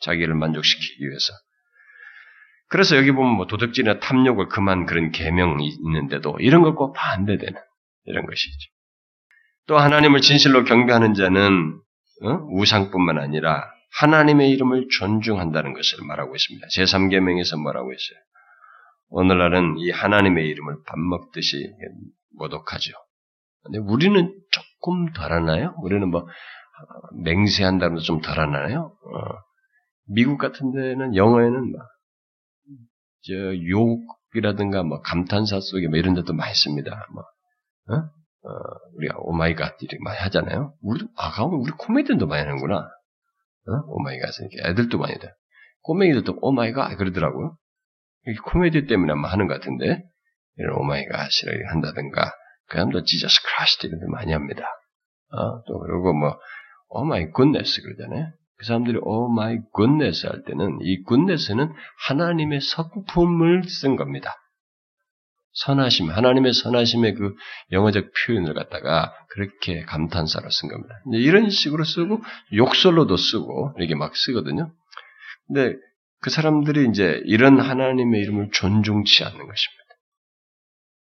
자기를 0.00 0.34
만족시키기 0.34 1.08
위해서. 1.08 1.32
그래서 2.68 2.96
여기 2.98 3.12
보면 3.12 3.32
뭐 3.32 3.46
도덕질이나 3.46 3.98
탐욕을 3.98 4.48
그만 4.48 4.84
그런 4.84 5.10
계명이 5.10 5.66
있는데도 5.68 6.36
이런 6.38 6.62
것과 6.62 6.92
반대되는 6.92 7.58
이런 8.04 8.26
것이죠. 8.26 8.70
또 9.66 9.78
하나님을 9.78 10.20
진실로 10.20 10.64
경배하는 10.64 11.14
자는 11.14 11.80
어? 12.22 12.28
우상뿐만 12.50 13.18
아니라 13.18 13.64
하나님의 13.92 14.50
이름을 14.50 14.88
존중한다는 14.90 15.72
것을 15.72 16.04
말하고 16.06 16.36
있습니다. 16.36 16.66
제3계명에서 16.76 17.60
뭐라고 17.60 17.90
했어요? 17.92 18.18
오늘날은 19.10 19.76
이 19.78 19.90
하나님의 19.90 20.46
이름을 20.48 20.76
밥 20.86 20.98
먹듯이 20.98 21.72
모독하죠. 22.36 22.92
근데 23.62 23.78
우리는 23.78 24.34
조금 24.50 25.12
덜 25.12 25.32
하나요? 25.32 25.74
우리는 25.82 26.08
뭐 26.08 26.26
맹세한다면서 27.24 28.04
좀 28.04 28.20
덜 28.20 28.38
하나요? 28.40 28.96
어. 29.04 29.50
미국 30.06 30.38
같은 30.38 30.72
데는 30.72 31.14
영어에는 31.14 31.72
막, 31.72 31.86
저, 33.22 33.34
욕이라든가 33.34 34.82
뭐 34.82 35.00
감탄사 35.02 35.60
속에 35.60 35.88
뭐 35.88 35.98
이런 35.98 36.14
데도 36.14 36.32
많이 36.32 36.54
씁니다. 36.54 37.06
뭐, 37.12 37.22
어? 37.94 38.00
어, 38.42 38.50
우리가 38.96 39.16
oh 39.18 39.36
my 39.36 39.55
God 39.55 39.82
이렇게 39.82 39.98
많이 40.02 40.18
하잖아요. 40.18 40.74
우리 40.82 41.06
아, 41.16 41.30
가면 41.30 41.60
우리 41.60 41.70
코미디언도 41.72 42.26
많이 42.26 42.42
하는구나. 42.42 42.76
어? 42.78 43.72
oh 43.88 44.00
my 44.00 44.12
God 44.12 44.30
애들도 44.64 44.98
많이 44.98 45.18
돼. 45.18 45.28
꼬맹이들도 45.82 46.38
oh 46.40 46.56
my 46.56 46.72
God 46.72 46.96
그러더라고요. 46.96 47.56
코미디 48.44 48.86
때문에 48.86 49.12
아마 49.12 49.28
하는 49.28 49.46
것 49.46 49.54
같은데 49.54 50.02
이런 50.56 50.76
oh 50.76 50.92
my 50.92 51.07
God이라고 51.07 51.70
한다든가 51.70 52.32
그 52.68 52.76
사람도 52.76 53.04
Jesus 53.04 53.40
Christ 53.42 53.86
이런 53.86 54.00
데 54.00 54.06
많이 54.08 54.32
합니다. 54.32 54.64
어? 55.32 55.62
또 55.66 55.78
그리고 55.80 56.12
뭐 56.12 56.38
oh 56.88 57.09
my 57.09 57.30
goodness 57.30 57.82
그러잖아요. 57.82 58.32
그 58.60 58.66
사람들이 58.66 58.98
oh 59.00 59.28
my 59.28 59.58
goodness 59.72 60.26
할 60.26 60.42
때는 60.44 60.80
이 60.82 61.02
goodness는 61.04 61.72
하나님의 62.08 62.60
성품을 62.60 63.64
쓴 63.64 63.96
겁니다. 63.96 64.34
선하심, 65.52 66.10
하나님의 66.10 66.52
선하심의 66.52 67.14
그 67.14 67.34
영어적 67.72 68.12
표현을 68.12 68.54
갖다가 68.54 69.14
그렇게 69.30 69.82
감탄사로 69.84 70.48
쓴 70.50 70.68
겁니다. 70.68 70.94
이런 71.12 71.48
식으로 71.48 71.84
쓰고 71.84 72.20
욕설로도 72.54 73.16
쓰고 73.16 73.72
이렇게 73.78 73.94
막 73.94 74.14
쓰거든요. 74.14 74.72
근데 75.46 75.76
그 76.20 76.30
사람들이 76.30 76.88
이제 76.90 77.22
이런 77.24 77.60
하나님의 77.60 78.20
이름을 78.20 78.50
존중치 78.52 79.24
않는 79.24 79.38
것입니다. 79.38 79.80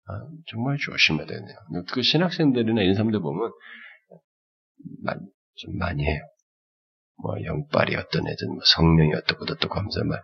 아, 0.05 0.19
정말 0.47 0.77
조심해야 0.77 1.25
되네요. 1.25 1.57
그 1.91 2.01
신학생들이나 2.01 2.81
이런 2.81 2.95
사람들 2.95 3.19
보면 3.19 3.51
좀 5.55 5.77
많이 5.77 6.05
해요. 6.05 6.21
뭐 7.21 7.35
영빨이 7.43 7.95
어떤 7.95 8.27
애든 8.27 8.49
뭐 8.49 8.59
성령이 8.65 9.13
어떻고 9.13 9.45
어떻고 9.49 9.75
하면서 9.75 10.03
막 10.03 10.23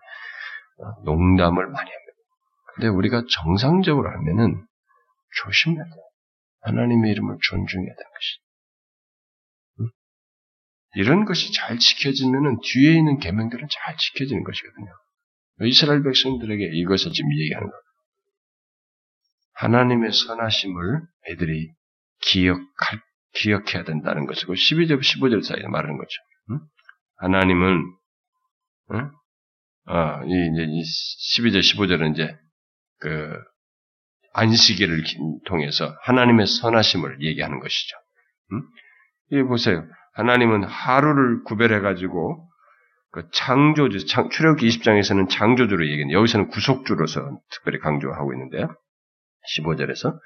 어, 0.79 1.01
농담을 1.03 1.67
많이 1.67 1.89
합니다. 1.89 2.17
근데 2.75 2.87
우리가 2.87 3.23
정상적으로 3.29 4.09
하면은 4.09 4.65
조심해야 5.43 5.83
돼. 5.83 5.91
하나님의 6.61 7.11
이름을 7.11 7.37
존중해야 7.41 7.93
되는 7.93 8.11
것이. 8.11 8.48
응? 10.95 11.01
이런 11.01 11.25
것이 11.25 11.53
잘 11.53 11.77
지켜지면은 11.77 12.59
뒤에 12.63 12.93
있는 12.93 13.19
계명들은 13.19 13.67
잘 13.69 13.97
지켜지는 13.97 14.43
것이거든요. 14.43 14.91
이스라엘 15.61 16.03
백성들에게 16.03 16.69
이것을 16.73 17.11
지금 17.11 17.31
얘기하는 17.39 17.67
거예요. 17.67 17.81
하나님의 19.53 20.13
선하심을 20.13 21.01
애들이 21.29 21.71
기억할, 22.21 23.01
기억해야 23.33 23.83
된다는 23.83 24.25
것이고 24.25 24.53
12절, 24.53 25.01
15절 25.01 25.43
사이에 25.43 25.67
말하는 25.67 25.97
거죠. 25.97 26.15
응? 26.51 26.59
하나님은 27.17 27.83
응? 28.93 29.11
아, 29.85 30.23
이, 30.23 30.29
이제, 30.29 30.63
이 30.63 30.81
12절, 30.81 31.59
15절은 31.59 32.13
이제, 32.13 32.37
그, 32.99 33.33
안식일을 34.33 35.03
통해서 35.45 35.95
하나님의 36.03 36.47
선하심을 36.47 37.21
얘기하는 37.23 37.59
것이죠. 37.59 37.97
음? 38.51 38.61
이 39.31 39.43
보세요. 39.43 39.85
하나님은 40.13 40.63
하루를 40.63 41.43
구별해가지고, 41.43 42.47
그 43.11 43.29
창조주, 43.31 44.05
창, 44.05 44.29
출애굽기 44.29 44.67
20장에서는 44.67 45.29
창조주로 45.29 45.83
얘기했는데, 45.85 46.13
여기서는 46.13 46.49
구속주로서 46.49 47.39
특별히 47.51 47.79
강조하고 47.79 48.33
있는데요. 48.33 48.75
15절에서, 49.57 50.17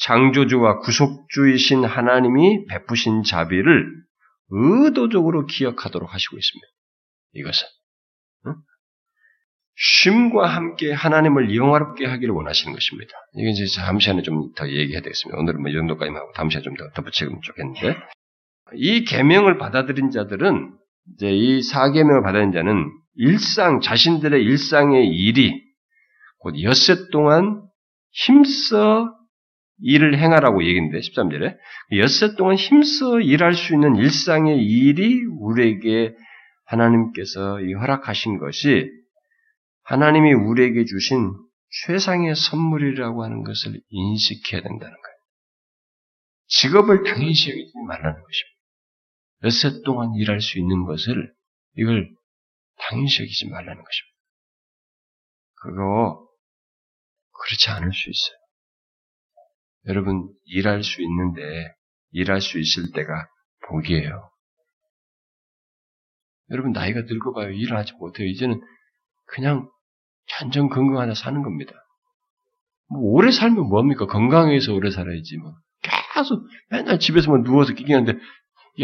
창조주와 0.00 0.78
구속주이신 0.80 1.84
하나님이 1.84 2.66
베푸신 2.66 3.24
자비를 3.24 3.86
의도적으로 4.50 5.46
기억하도록 5.46 6.12
하시고 6.12 6.36
있습니다. 6.38 6.66
이것은. 7.34 7.66
쉼과 9.80 10.46
함께 10.48 10.92
하나님을 10.92 11.54
영화롭게 11.54 12.04
하기를 12.06 12.34
원하시는 12.34 12.72
것입니다. 12.74 13.12
이게 13.34 13.50
이제 13.50 13.64
잠시 13.66 14.10
안에 14.10 14.22
좀 14.22 14.52
더 14.56 14.68
얘기해야 14.68 15.00
되겠습니다. 15.02 15.38
오늘은 15.38 15.60
뭐 15.60 15.70
이 15.70 15.74
정도까지만 15.74 16.20
하고 16.20 16.32
다음 16.34 16.50
시간에 16.50 16.64
좀 16.64 16.74
더 16.76 16.90
덧붙이면 16.94 17.40
좋겠는데 17.42 17.96
이 18.74 19.04
계명을 19.04 19.58
받아들인 19.58 20.10
자들은 20.10 20.74
이제 21.14 21.30
이 21.30 21.62
사계명을 21.62 22.22
받아들인 22.22 22.52
자는 22.52 22.90
일상 23.14 23.80
자신들의 23.80 24.42
일상의 24.42 25.08
일이 25.08 25.62
곧 26.38 26.60
엿새 26.62 27.08
동안 27.10 27.62
힘써 28.12 29.14
일을 29.80 30.18
행하라고 30.18 30.64
얘기했는데 30.64 30.98
13절에 30.98 31.56
엿새 31.98 32.34
동안 32.36 32.56
힘써 32.56 33.20
일할 33.20 33.54
수 33.54 33.74
있는 33.74 33.96
일상의 33.96 34.58
일이 34.58 35.24
우리에게 35.24 36.14
하나님께서 36.66 37.58
허락하신 37.60 38.38
것이 38.38 38.90
하나님이 39.84 40.32
우리에게 40.34 40.84
주신 40.84 41.32
최상의 41.86 42.34
선물이라고 42.34 43.24
하는 43.24 43.42
것을 43.42 43.80
인식해야 43.88 44.62
된다는 44.62 44.78
거예요. 44.94 45.18
직업을 46.48 47.04
당연시 47.04 47.50
여기지 47.50 47.72
말라는 47.86 48.20
것입니다. 48.20 48.57
엿새 49.44 49.82
동안 49.84 50.14
일할 50.14 50.40
수 50.40 50.58
있는 50.58 50.84
것을 50.84 51.32
이걸 51.76 52.14
당연시 52.78 53.22
여기지 53.22 53.48
말라는 53.48 53.82
것입니다. 53.82 54.18
그거 55.54 56.28
그렇지 57.32 57.70
않을 57.70 57.92
수 57.92 58.10
있어요. 58.10 58.38
여러분 59.86 60.28
일할 60.44 60.82
수 60.82 61.02
있는데 61.02 61.74
일할 62.10 62.40
수 62.40 62.58
있을 62.58 62.92
때가 62.92 63.28
복이에요. 63.68 64.30
여러분 66.50 66.72
나이가 66.72 67.02
늙어봐요. 67.02 67.50
일을 67.50 67.76
하지 67.76 67.92
못해요. 67.94 68.26
이제는 68.26 68.60
그냥 69.26 69.70
전전긍긍하다 70.26 71.14
사는 71.14 71.42
겁니다. 71.42 71.72
뭐 72.90 73.02
오래 73.12 73.30
살면 73.30 73.68
뭐합니까? 73.68 74.06
건강해서 74.06 74.72
오래 74.72 74.90
살아야지 74.90 75.36
뭐. 75.38 75.54
계속 75.82 76.46
맨날 76.70 76.98
집에서만 76.98 77.42
누워서 77.42 77.74
끼기하는데 77.74 78.18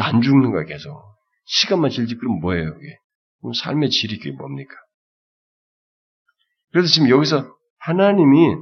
안 0.01 0.23
죽는 0.23 0.51
거야 0.51 0.65
계속. 0.65 1.03
시간만 1.47 1.91
질질 1.91 2.19
그럼 2.19 2.41
뭐예요 2.41 2.69
이게? 2.69 2.99
삶의 3.62 3.91
질이 3.91 4.19
그게 4.19 4.31
뭡니까? 4.33 4.75
그래서 6.73 6.89
지금 6.89 7.11
여기서 7.11 7.55
하나님이 7.79 8.57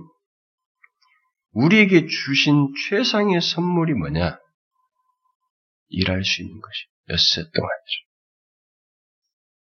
우리에게 1.53 2.07
주신 2.07 2.73
최상의 2.89 3.41
선물이 3.41 3.95
뭐냐? 3.95 4.39
일할 5.89 6.25
수 6.25 6.43
있는 6.43 6.61
것이 6.61 6.87
엿새 7.11 7.43
동안이죠. 7.43 8.13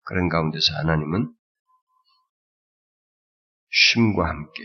그런 0.04 0.30
가운데서 0.30 0.74
하나님은 0.76 1.34
쉼과 3.70 4.28
함께 4.30 4.64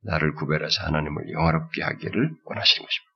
나를 0.00 0.34
구별해서 0.34 0.84
하나님을 0.84 1.30
영화롭게 1.32 1.82
하기를 1.82 2.36
원하시는 2.44 2.86
것입니다. 2.86 3.13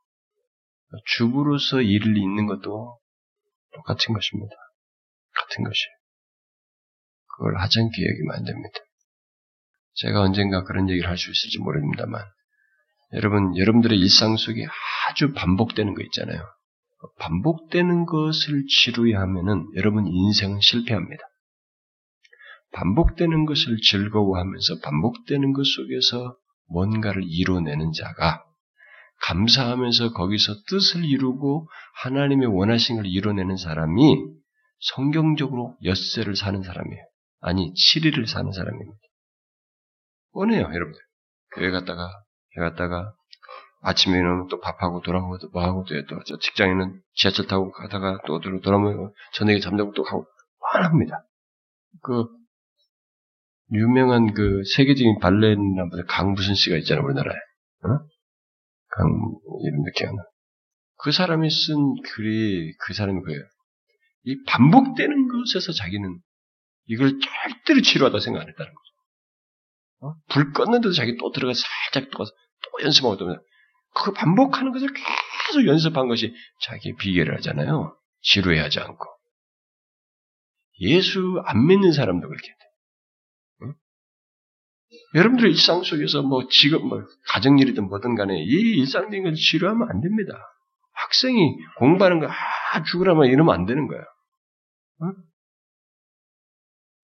주부로서 1.05 1.83
일을 1.83 2.17
잇는 2.17 2.47
것도 2.47 2.99
똑같은 3.75 4.15
것입니다. 4.15 4.55
같은 5.35 5.65
것이에요. 5.65 5.95
그걸 7.37 7.59
하찮게 7.59 7.93
여기면 8.11 8.37
안 8.37 8.45
됩니다. 8.45 8.79
제가 9.95 10.21
언젠가 10.23 10.65
그런 10.65 10.89
얘기를 10.89 11.09
할 11.09 11.17
수 11.17 11.31
있을지 11.31 11.59
모릅니다만, 11.59 12.23
여러분, 13.15 13.57
여러분들의 13.57 13.99
일상 13.99 14.37
속에 14.37 14.67
아주 15.09 15.33
반복되는 15.33 15.95
거 15.95 16.03
있잖아요. 16.03 16.43
반복되는 17.19 18.07
것을 18.07 18.65
지루해 18.67 19.15
하면은 19.15 19.67
여러분 19.77 20.07
인생은 20.07 20.61
실패합니다. 20.61 21.23
반복되는 22.73 23.47
것을 23.47 23.79
즐거워하면서 23.81 24.81
반복되는 24.83 25.53
것 25.53 25.65
속에서 25.65 26.37
뭔가를 26.69 27.23
이뤄내는 27.25 27.93
자가 27.93 28.45
감사하면서 29.23 30.13
거기서 30.13 30.55
뜻을 30.69 31.05
이루고 31.05 31.69
하나님의 32.03 32.49
원하신 32.49 32.97
걸 32.97 33.07
이뤄내는 33.07 33.57
사람이 33.57 34.17
성경적으로 34.81 35.77
엿새를 35.85 36.37
사는 36.37 36.63
사람이에요. 36.63 37.03
아니, 37.41 37.73
7일을 37.73 38.27
사는 38.27 38.51
사람입니다. 38.51 38.99
뻔해요, 40.33 40.63
여러분들. 40.63 41.01
교회 41.55 41.71
갔다가, 41.71 42.11
교회 42.55 42.69
갔다가, 42.69 43.13
아침에 43.81 44.19
일어나면 44.19 44.49
또 44.49 44.61
밥하고 44.61 45.03
돌아오고 45.03 45.39
또 45.39 45.49
뭐하고 45.51 45.85
또 45.85 46.39
직장에는 46.39 47.01
지하철 47.15 47.47
타고 47.47 47.71
가다가 47.71 48.19
또 48.27 48.41
돌아오면 48.41 49.13
저녁에 49.35 49.61
잠자고 49.61 49.93
또 49.93 50.03
가고 50.03 50.27
뻔합니다. 50.73 51.25
그 52.03 52.27
유명한 53.73 54.33
그 54.35 54.63
세계적인 54.77 55.19
발레리나 55.21 55.89
강 56.09 56.33
무슨 56.33 56.55
씨가 56.55 56.77
있잖아요 56.79 57.05
우리나라에 57.05 57.37
어? 57.85 58.01
강 58.91 59.07
이름 59.63 59.85
하나 60.11 60.23
그 60.99 61.13
사람이 61.13 61.49
쓴 61.51 61.95
글이 62.03 62.75
그 62.81 62.93
사람이 62.93 63.23
그예요. 63.23 63.43
이 64.25 64.43
반복되는 64.45 65.29
것에서 65.29 65.73
자기는 65.73 66.19
이걸 66.87 67.19
절대로 67.21 67.83
치료하다 67.83 68.21
생각 68.21 68.41
안 68.41 68.49
했다는 68.49 68.73
거죠. 68.73 68.89
어? 70.01 70.15
불 70.29 70.53
껐는데도 70.53 70.95
자기 70.95 71.17
또 71.17 71.31
들어가 71.33 71.53
살짝 71.55 72.11
또, 72.11 72.25
또 72.25 72.85
연습하고 72.85 73.17
또그 73.17 74.13
반복하는 74.15 74.73
것을 74.73 74.89
계속 74.93 75.67
연습한 75.67 76.09
것이 76.09 76.35
자기 76.63 76.95
비결을 76.95 77.37
하잖아요. 77.37 77.97
지루해하지 78.23 78.81
않고 78.81 79.07
예수 80.81 81.43
안 81.45 81.67
믿는 81.67 81.93
사람도 81.93 82.29
그렇게 82.29 82.49
여러분들의 85.15 85.53
일상 85.53 85.83
속에서 85.83 86.23
뭐 86.23 86.49
지금 86.49 86.89
뭐 86.89 87.03
가정일이든 87.29 87.89
뭐든 87.89 88.15
간에 88.15 88.43
이 88.43 88.79
일상적인 88.79 89.23
걸 89.23 89.35
치료하면 89.35 89.89
안 89.91 90.01
됩니다. 90.01 90.35
학생이 90.93 91.57
공부하는 91.77 92.21
거, 92.21 92.29
아, 92.29 92.83
죽으라면 92.85 93.27
이러면 93.27 93.55
안 93.55 93.67
되는 93.67 93.87
거야. 93.87 94.01
어? 94.01 95.13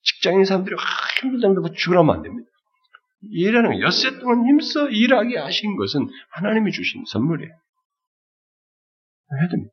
직장인 0.02 0.44
사람들이 0.44 0.76
아, 0.78 0.82
힘들다고 1.20 1.60
뭐 1.60 1.70
죽으라면 1.72 2.16
안 2.16 2.22
됩니다. 2.22 2.50
일하는 3.30 3.70
거, 3.70 3.80
엿새 3.80 4.18
동안 4.18 4.46
힘써 4.46 4.88
일하게 4.88 5.38
하신 5.38 5.76
것은 5.76 6.08
하나님이 6.30 6.72
주신 6.72 7.04
선물이에요. 7.06 7.50
해야 9.40 9.48
됩니다. 9.48 9.72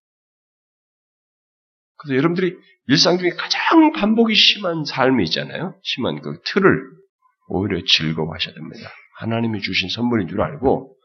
그래서 1.98 2.16
여러분들이 2.16 2.58
일상 2.88 3.18
중에 3.18 3.30
가장 3.32 3.92
반복이 3.94 4.34
심한 4.34 4.86
삶이 4.86 5.24
있잖아요. 5.26 5.80
심한 5.84 6.22
그 6.22 6.42
틀을 6.46 7.02
오히려 7.52 7.82
즐거워하셔야 7.86 8.56
됩니다. 8.56 8.90
하나님이 9.20 9.62
주신 9.62 9.90
선물인 9.90 10.28
줄 10.28 10.42
알고 10.42 10.96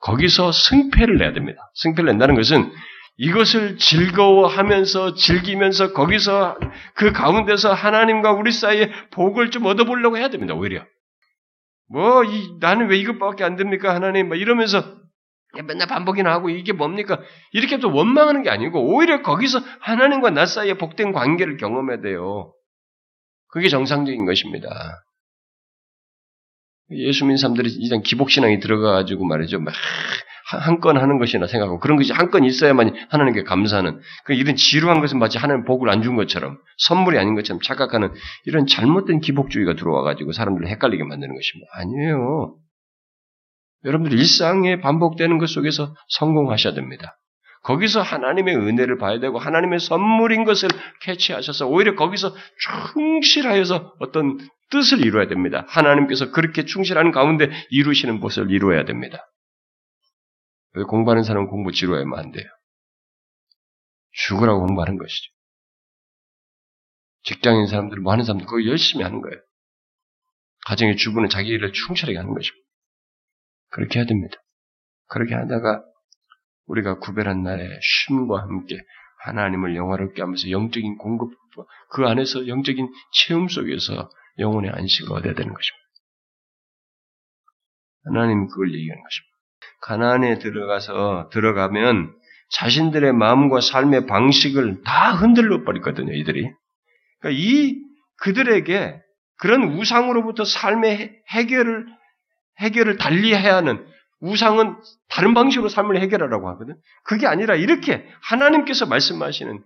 거기서 0.00 0.52
승패를 0.52 1.18
내야 1.18 1.32
됩니다. 1.32 1.70
승패를 1.74 2.10
낸다는 2.10 2.36
것은 2.36 2.70
이것을 3.18 3.78
즐거워하면서 3.78 5.14
즐기면서 5.14 5.92
거기서 5.92 6.58
그 6.94 7.12
가운데서 7.12 7.72
하나님과 7.72 8.32
우리 8.32 8.52
사이에 8.52 8.90
복을 9.10 9.50
좀 9.50 9.64
얻어보려고 9.66 10.16
해야 10.16 10.28
됩니다. 10.28 10.54
오히려 10.54 10.84
뭐 11.88 12.24
이, 12.24 12.56
나는 12.60 12.88
왜 12.88 12.98
이것밖에 12.98 13.42
안 13.42 13.56
됩니까 13.56 13.94
하나님 13.94 14.28
막 14.28 14.36
이러면서 14.36 14.84
맨날 15.66 15.88
반복이나 15.88 16.30
하고 16.30 16.50
이게 16.50 16.72
뭡니까 16.72 17.20
이렇게 17.52 17.78
또 17.78 17.92
원망하는 17.92 18.42
게 18.42 18.50
아니고 18.50 18.94
오히려 18.94 19.22
거기서 19.22 19.60
하나님과 19.80 20.30
나 20.30 20.44
사이에 20.44 20.74
복된 20.74 21.12
관계를 21.12 21.56
경험해야 21.56 22.00
돼요. 22.00 22.52
그게 23.48 23.68
정상적인 23.68 24.26
것입니다. 24.26 24.68
예수 26.90 27.24
믿는 27.24 27.36
사람들이 27.36 27.70
이런 27.80 28.02
기복신앙이 28.02 28.60
들어가가지고 28.60 29.24
말이죠. 29.24 29.58
한건 30.48 30.96
하는 30.96 31.18
것이나 31.18 31.48
생각하고 31.48 31.80
그런 31.80 31.96
것이 31.96 32.12
한 32.12 32.30
건 32.30 32.44
있어야만 32.44 32.94
하나님께 33.08 33.42
감사하는 33.42 34.00
그 34.24 34.32
이런 34.32 34.54
지루한 34.54 35.00
것은 35.00 35.18
마치 35.18 35.38
하나님 35.38 35.64
복을 35.64 35.90
안 35.90 36.02
준 36.02 36.14
것처럼 36.14 36.58
선물이 36.78 37.18
아닌 37.18 37.34
것처럼 37.34 37.60
착각하는 37.60 38.12
이런 38.44 38.66
잘못된 38.66 39.20
기복주의가 39.20 39.74
들어와가지고 39.74 40.32
사람들을 40.32 40.68
헷갈리게 40.68 41.02
만드는 41.02 41.34
것입니다. 41.34 41.70
아니에요. 41.74 42.56
여러분들 43.84 44.16
일상에 44.18 44.80
반복되는 44.80 45.38
것 45.38 45.48
속에서 45.48 45.94
성공하셔야 46.08 46.74
됩니다. 46.74 47.18
거기서 47.66 48.00
하나님의 48.00 48.54
은혜를 48.56 48.96
봐야 48.96 49.18
되고 49.18 49.40
하나님의 49.40 49.80
선물인 49.80 50.44
것을 50.44 50.68
캐치하셔서 51.00 51.66
오히려 51.66 51.96
거기서 51.96 52.32
충실하여서 52.94 53.96
어떤 53.98 54.38
뜻을 54.70 55.04
이루어야 55.04 55.26
됩니다. 55.26 55.64
하나님께서 55.68 56.30
그렇게 56.30 56.64
충실하는 56.64 57.10
가운데 57.10 57.50
이루시는 57.70 58.20
것을 58.20 58.52
이루어야 58.52 58.84
됩니다. 58.84 59.18
공부하는 60.88 61.24
사람은 61.24 61.48
공부 61.48 61.72
지루하면 61.72 62.16
안 62.16 62.30
돼요. 62.30 62.46
죽으라고 64.12 64.64
공부하는 64.64 64.96
것이죠. 64.96 65.32
직장인 67.24 67.66
사람들, 67.66 67.98
뭐 67.98 68.12
하는 68.12 68.24
사람들, 68.24 68.46
그거 68.46 68.64
열심히 68.64 69.02
하는 69.02 69.20
거예요. 69.20 69.40
가정의 70.66 70.96
주부는 70.96 71.30
자기 71.30 71.48
일을 71.48 71.72
충실하게 71.72 72.16
하는 72.16 72.32
것이고. 72.32 72.56
그렇게 73.70 73.98
해야 73.98 74.06
됩니다. 74.06 74.36
그렇게 75.08 75.34
하다가 75.34 75.82
우리가 76.66 76.98
구별한 76.98 77.42
날에 77.42 77.68
쉼과 77.80 78.42
함께 78.42 78.78
하나님을 79.24 79.76
영화롭게 79.76 80.22
하면서 80.22 80.50
영적인 80.50 80.98
공급, 80.98 81.32
그 81.90 82.06
안에서 82.06 82.46
영적인 82.48 82.88
체험 83.12 83.48
속에서 83.48 84.10
영혼의 84.38 84.70
안식을 84.70 85.12
얻어야 85.12 85.34
되는 85.34 85.52
것입니다. 85.52 85.86
하나님 88.04 88.46
그걸 88.46 88.72
얘기하는 88.72 89.02
것입니다. 89.02 89.36
가나안에 89.82 90.38
들어가서 90.38 91.30
들어가면 91.32 92.14
자신들의 92.50 93.12
마음과 93.12 93.60
삶의 93.60 94.06
방식을 94.06 94.82
다 94.84 95.12
흔들려 95.12 95.64
버리거든요, 95.64 96.12
이들이. 96.12 96.48
그러니까 97.20 97.42
이 97.42 97.76
그들에게 98.18 99.00
그런 99.38 99.64
우상으로부터 99.64 100.44
삶의 100.44 101.22
해결을 101.30 101.86
해결을 102.60 102.96
달리해야 102.96 103.56
하는 103.56 103.86
우상은 104.20 104.76
다른 105.08 105.34
방식으로 105.34 105.68
삶을 105.68 106.00
해결하라고 106.00 106.48
하거든. 106.50 106.76
그게 107.04 107.26
아니라 107.26 107.54
이렇게 107.54 108.06
하나님께서 108.22 108.86
말씀하시는 108.86 109.62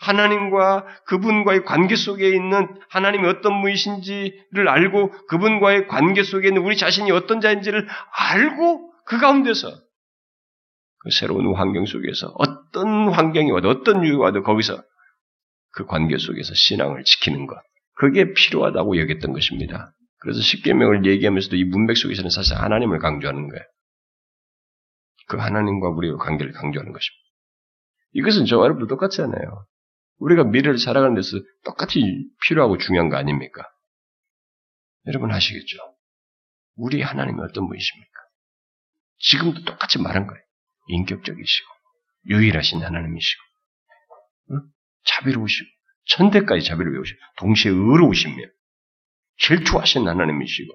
하나님과 0.00 0.86
그분과의 1.06 1.64
관계 1.64 1.96
속에 1.96 2.28
있는 2.28 2.68
하나님이 2.90 3.26
어떤 3.28 3.62
분이신지를 3.62 4.68
알고 4.68 5.10
그분과의 5.28 5.86
관계 5.88 6.22
속에 6.22 6.48
있는 6.48 6.62
우리 6.62 6.76
자신이 6.76 7.10
어떤 7.10 7.40
자인지를 7.40 7.88
알고 8.12 8.92
그 9.06 9.18
가운데서 9.18 9.70
그 10.98 11.10
새로운 11.10 11.54
환경 11.54 11.86
속에서 11.86 12.34
어떤 12.38 13.08
환경이 13.08 13.50
와도 13.50 13.68
어떤 13.68 14.04
이유가 14.04 14.24
와도 14.24 14.42
거기서 14.42 14.82
그 15.72 15.86
관계 15.86 16.16
속에서 16.18 16.52
신앙을 16.54 17.04
지키는 17.04 17.46
것 17.46 17.56
그게 17.96 18.32
필요하다고 18.32 18.98
여겼던 18.98 19.32
것입니다. 19.32 19.92
그래서 20.18 20.40
십계명을 20.40 21.04
얘기하면서도 21.06 21.56
이 21.56 21.64
문맥 21.64 21.96
속에서는 21.96 22.30
사실 22.30 22.56
하나님을 22.56 22.98
강조하는 22.98 23.48
거예요. 23.48 23.64
그 25.26 25.36
하나님과 25.36 25.88
우리의 25.90 26.16
관계를 26.16 26.52
강조하는 26.52 26.92
것입니다. 26.92 27.24
이것은 28.12 28.46
저와 28.46 28.64
여러분도 28.64 28.86
똑같지 28.86 29.22
않아요. 29.22 29.66
우리가 30.18 30.44
미래를 30.44 30.78
살아가는 30.78 31.14
데서 31.14 31.38
똑같이 31.64 32.00
필요하고 32.46 32.78
중요한 32.78 33.08
거 33.08 33.16
아닙니까? 33.16 33.68
여러분 35.06 35.32
아시겠죠? 35.32 35.78
우리 36.76 37.02
하나님이 37.02 37.40
어떤 37.40 37.68
분이십니까? 37.68 38.10
지금도 39.18 39.64
똑같이 39.64 40.00
말한 40.00 40.26
거예요. 40.26 40.42
인격적이시고, 40.88 41.68
유일하신 42.26 42.82
하나님이시고, 42.82 43.42
응? 44.50 44.60
자비로우시고, 45.04 45.68
천대까지 46.06 46.64
자비로우시고, 46.64 47.18
동시에 47.38 47.70
의로우시며, 47.70 48.36
질투하신 49.38 50.06
하나님이시고, 50.06 50.72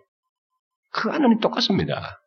그 0.91 1.09
하나님 1.09 1.39
똑같습니다. 1.39 2.21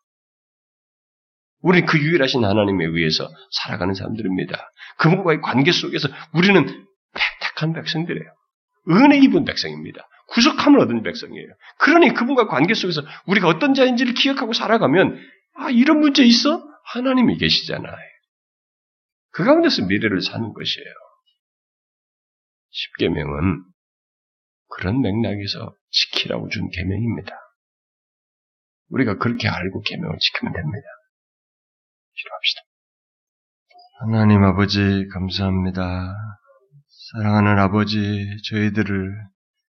우리는 1.63 1.87
그 1.87 1.99
유일하신 1.99 2.45
하나님에 2.45 2.85
의해서 2.85 3.29
살아가는 3.51 3.95
사람들입니다. 3.95 4.71
그분과의 4.99 5.41
관계 5.41 5.73
속에서 5.73 6.09
우리는 6.35 6.67
택한 7.41 7.73
백성들이에요. 7.73 8.29
은혜 8.91 9.19
입은 9.19 9.45
백성입니다. 9.45 10.09
구속함을 10.29 10.81
얻은 10.81 11.03
백성이에요. 11.03 11.49
그러니 11.79 12.15
그분과 12.15 12.49
관계 12.49 12.75
속에서 12.75 13.03
우리가 13.27 13.49
어떤 13.49 13.75
자인지를 13.75 14.15
기억하고 14.15 14.53
살아가면 14.53 15.19
아 15.55 15.71
이런 15.71 16.01
문제 16.01 16.25
있어? 16.25 16.63
하나님이 16.85 17.39
계시잖아요. 17.39 17.97
그 19.31 19.45
가운데서 19.45 19.87
미래를 19.87 20.21
사는 20.21 20.53
것이에요. 20.53 20.95
십계명은 22.71 23.63
그런 24.69 25.01
맥락에서 25.01 25.75
지키라고 25.91 26.49
준 26.49 26.71
계명입니다. 26.71 27.33
우리가 28.89 29.19
그렇게 29.19 29.49
알고 29.49 29.83
계명을 29.83 30.19
지키면 30.19 30.55
됩니다. 30.55 30.87
기도합시다. 32.15 32.61
하나님 34.01 34.45
아버지 34.45 35.07
감사합니다. 35.13 36.15
사랑하는 37.13 37.59
아버지 37.59 38.27
저희들을 38.51 39.11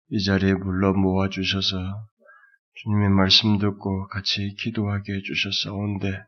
이 0.09 0.23
자리에 0.23 0.53
불러 0.55 0.93
모아 0.93 1.29
주셔서 1.29 1.77
주님의 2.75 3.09
말씀 3.09 3.57
듣고 3.57 4.07
같이 4.07 4.55
기도하게 4.59 5.13
해주셨사온데 5.13 6.23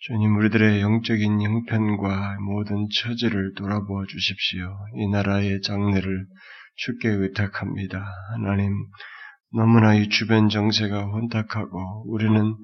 주님 0.00 0.36
우리들의 0.36 0.80
영적인 0.80 1.42
형편과 1.42 2.38
모든 2.40 2.88
처지를 2.94 3.54
돌아보아 3.54 4.04
주십시오. 4.06 4.76
이 4.96 5.08
나라의 5.08 5.60
장래를 5.62 6.26
주께 6.76 7.08
의탁합니다. 7.08 8.04
하나님 8.32 8.72
너무나 9.52 9.94
이 9.94 10.08
주변 10.08 10.48
정세가 10.48 11.02
혼탁하고 11.04 12.10
우리는 12.10 12.56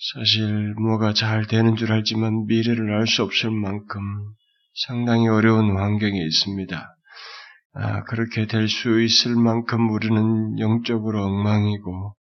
사실 0.00 0.74
뭐가 0.76 1.12
잘 1.12 1.46
되는 1.46 1.76
줄 1.76 1.92
알지만 1.92 2.46
미래를 2.46 2.92
알 2.94 3.06
수 3.06 3.22
없을 3.22 3.50
만큼 3.50 4.00
상당히 4.86 5.28
어려운 5.28 5.76
환경에 5.76 6.18
있습니다. 6.18 6.96
아, 7.74 8.02
그렇게 8.04 8.46
될 8.46 8.66
수 8.68 9.00
있을 9.02 9.36
만큼 9.36 9.90
우리는 9.90 10.58
영적으로 10.58 11.22
엉망이고 11.24 12.14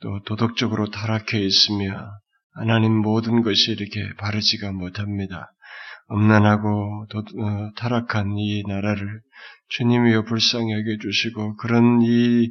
또 0.00 0.22
도덕적으로 0.24 0.90
타락해 0.90 1.38
있으며 1.40 2.10
하나님 2.54 2.92
모든 2.94 3.42
것이 3.42 3.72
이렇게 3.72 4.14
바르지가 4.16 4.72
못합니다. 4.72 5.52
음란하고 6.10 7.06
도, 7.10 7.18
어, 7.18 7.70
타락한 7.76 8.38
이 8.38 8.62
나라를 8.66 9.20
주님이여 9.70 10.24
불쌍히 10.24 10.72
여겨주시고 10.72 11.56
그런 11.56 12.02
이, 12.02 12.50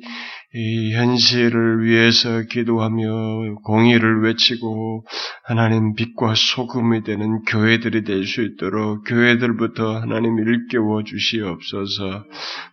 이, 0.54 0.94
현실을 0.94 1.84
위해서 1.84 2.44
기도하며 2.50 3.56
공의를 3.66 4.24
외치고 4.24 5.06
하나님 5.44 5.96
빛과 5.96 6.34
소금이 6.36 7.04
되는 7.04 7.44
교회들이 7.44 8.04
될 8.06 8.24
수 8.26 8.42
있도록 8.42 9.04
교회들부터 9.06 10.00
하나님 10.00 10.38
일깨워 10.40 11.04
주시옵소서. 11.04 12.26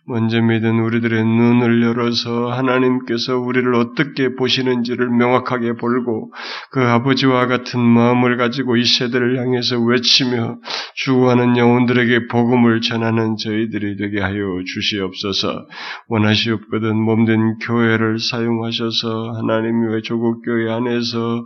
먼저 0.05 0.41
믿은 0.41 0.79
우리들의 0.79 1.23
눈을 1.23 1.83
열어서 1.83 2.51
하나님께서 2.51 3.37
우리를 3.39 3.73
어떻게 3.75 4.35
보시는지를 4.35 5.09
명확하게 5.09 5.73
볼고 5.73 6.31
그 6.71 6.81
아버지와 6.81 7.47
같은 7.47 7.79
마음을 7.79 8.37
가지고 8.37 8.77
이 8.77 8.85
세대를 8.85 9.39
향해서 9.39 9.79
외치며 9.81 10.57
주구하는 10.95 11.57
영혼들에게 11.57 12.27
복음을 12.27 12.81
전하는 12.81 13.35
저희들이 13.37 13.97
되게 13.97 14.21
하여 14.21 14.36
하여 14.37 14.63
주시옵소서. 14.63 15.67
원하시옵거든 16.07 16.95
몸된 16.95 17.57
교회를 17.59 18.19
사용하셔서 18.19 19.31
하나님의 19.33 20.03
조국 20.03 20.43
교회 20.43 20.71
안에서 20.71 21.45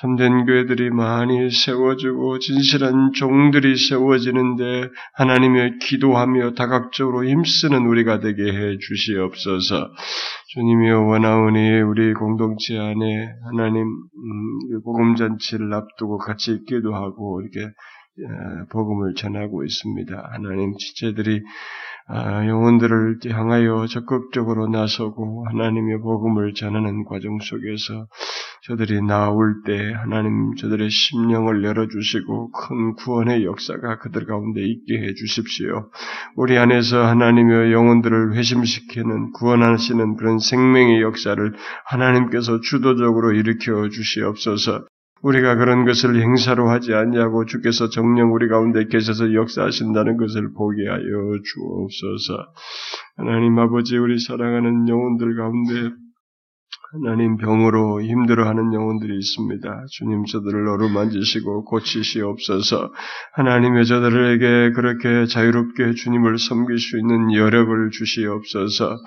참된 0.00 0.46
교회들이 0.46 0.90
많이 0.90 1.48
세워지고 1.50 2.40
진실한 2.40 3.12
종들이 3.14 3.76
세워지는데 3.76 4.90
하나님의 5.14 5.78
기도하며 5.78 6.54
다각적으로 6.54 7.24
힘쓰는 7.24 7.86
우리가 7.86 8.18
되게 8.18 8.42
해 8.42 8.78
주시옵소서. 8.78 9.92
주님이여 10.54 11.00
원하오니 11.02 11.80
우리 11.82 12.12
공동체 12.14 12.76
안에 12.76 13.28
하나님 13.44 13.82
음, 13.84 14.82
복음 14.84 15.14
잔치를 15.14 15.72
앞두고 15.72 16.18
같이 16.18 16.62
기도 16.66 16.94
하고 16.94 17.40
이렇게 17.40 17.72
복음을 18.70 19.14
전하고 19.14 19.64
있습니다. 19.64 20.30
하나님 20.32 20.76
지체들이 20.76 21.36
아, 21.36 21.42
영혼들을 22.10 23.20
향하여 23.30 23.86
적극적으로 23.86 24.68
나서고 24.68 25.46
하나님의 25.48 26.00
복음을 26.00 26.54
전하는 26.54 27.04
과정 27.04 27.38
속에서 27.40 28.06
저들이 28.64 29.02
나올 29.02 29.62
때 29.66 29.92
하나님 29.92 30.54
저들의 30.54 30.88
심령을 30.88 31.64
열어주시고 31.64 32.52
큰 32.52 32.94
구원의 32.94 33.44
역사가 33.44 33.98
그들 33.98 34.26
가운데 34.26 34.60
있게 34.62 34.98
해 34.98 35.14
주십시오. 35.14 35.90
우리 36.36 36.56
안에서 36.58 37.04
하나님의 37.04 37.72
영혼들을 37.72 38.36
회심시키는 38.36 39.32
구원하시는 39.32 40.16
그런 40.16 40.38
생명의 40.38 41.02
역사를 41.02 41.52
하나님께서 41.86 42.60
주도적으로 42.60 43.32
일으켜 43.32 43.88
주시옵소서. 43.88 44.86
우리가 45.22 45.56
그런 45.56 45.84
것을 45.84 46.20
행사로 46.20 46.68
하지 46.68 46.94
않냐고 46.94 47.44
주께서 47.44 47.88
정령 47.88 48.32
우리 48.32 48.48
가운데 48.48 48.86
계셔서 48.86 49.34
역사하신다는 49.34 50.16
것을 50.16 50.52
보게 50.52 50.88
하여 50.88 51.00
주옵소서. 51.00 52.52
하나님 53.16 53.58
아버지 53.58 53.96
우리 53.96 54.18
사랑하는 54.18 54.88
영혼들 54.88 55.36
가운데 55.36 55.94
하나님 56.94 57.38
병으로 57.38 58.02
힘들어하는 58.02 58.74
영혼들이 58.74 59.16
있습니다. 59.16 59.86
주님 59.90 60.26
저들을 60.26 60.68
어루만지시고 60.68 61.64
고치시옵소서. 61.64 62.92
하나님의 63.32 63.86
저들에게 63.86 64.72
그렇게 64.72 65.24
자유롭게 65.24 65.94
주님을 65.94 66.36
섬길 66.36 66.78
수 66.78 66.98
있는 66.98 67.32
여력을 67.32 67.90
주시옵소서. 67.92 68.98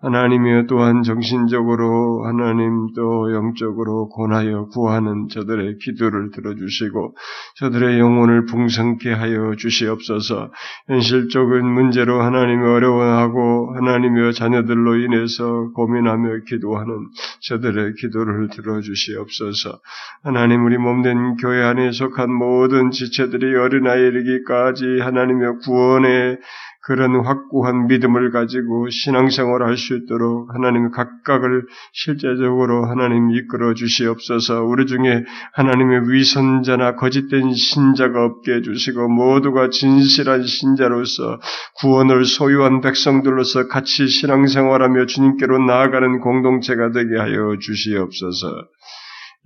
하나님의 0.00 0.66
또한 0.68 1.02
정신적으로 1.02 2.24
하나님 2.24 2.94
또 2.96 3.34
영적으로 3.34 4.08
권하여 4.08 4.68
구하는 4.68 5.28
저들의 5.28 5.76
기도를 5.82 6.30
들어주시고 6.30 7.14
저들의 7.56 7.98
영혼을 7.98 8.46
풍성케 8.46 9.12
하여 9.12 9.54
주시옵소서. 9.56 10.50
현실적인 10.86 11.66
문제로 11.66 12.22
하나님이 12.22 12.66
어려워하고 12.66 13.74
하나님의 13.76 14.32
자녀들로 14.32 14.96
인해서 14.96 15.70
고민하며 15.74 16.44
기도하는 16.48 17.10
저들의 17.40 17.94
기도를 17.94 18.48
들어주시옵소서. 18.48 19.80
하나님 20.22 20.64
우리 20.64 20.78
몸된 20.78 21.36
교회 21.36 21.62
안에 21.62 21.92
속한 21.92 22.32
모든 22.32 22.90
지체들이 22.90 23.56
어린아이 23.56 24.00
이르기까지 24.00 25.00
하나님의 25.00 25.58
구원의 25.64 26.38
그런 26.84 27.24
확고한 27.24 27.86
믿음을 27.86 28.30
가지고 28.30 28.90
신앙생활을 28.90 29.66
할 29.66 29.74
수 29.76 29.96
있도록 29.96 30.54
하나님 30.54 30.90
각각을 30.90 31.66
실제적으로 31.92 32.86
하나님 32.86 33.30
이끌어 33.30 33.74
주시옵소서 33.74 34.62
우리 34.64 34.86
중에 34.86 35.24
하나님의 35.52 36.10
위선자나 36.10 36.96
거짓된 36.96 37.52
신자가 37.52 38.24
없게 38.24 38.54
해주시고 38.54 39.08
모두가 39.08 39.70
진실한 39.70 40.44
신자로서 40.44 41.40
구원을 41.80 42.24
소유한 42.24 42.80
백성들로서 42.80 43.68
같이 43.68 44.06
신앙생활하며 44.06 45.06
주님께로 45.06 45.58
나아가는 45.66 46.20
공동체가 46.20 46.92
되게 46.92 47.18
하여 47.18 47.56
주시옵소서 47.60 48.46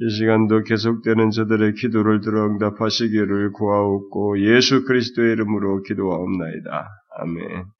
이 0.00 0.10
시간도 0.10 0.62
계속되는 0.62 1.30
저들의 1.30 1.74
기도를 1.74 2.20
들어 2.20 2.46
응답하시기를 2.46 3.52
구하옵고 3.52 4.40
예수 4.42 4.84
그리스도의 4.84 5.32
이름으로 5.32 5.82
기도하옵나이다. 5.82 6.88
아멘. 7.18 7.72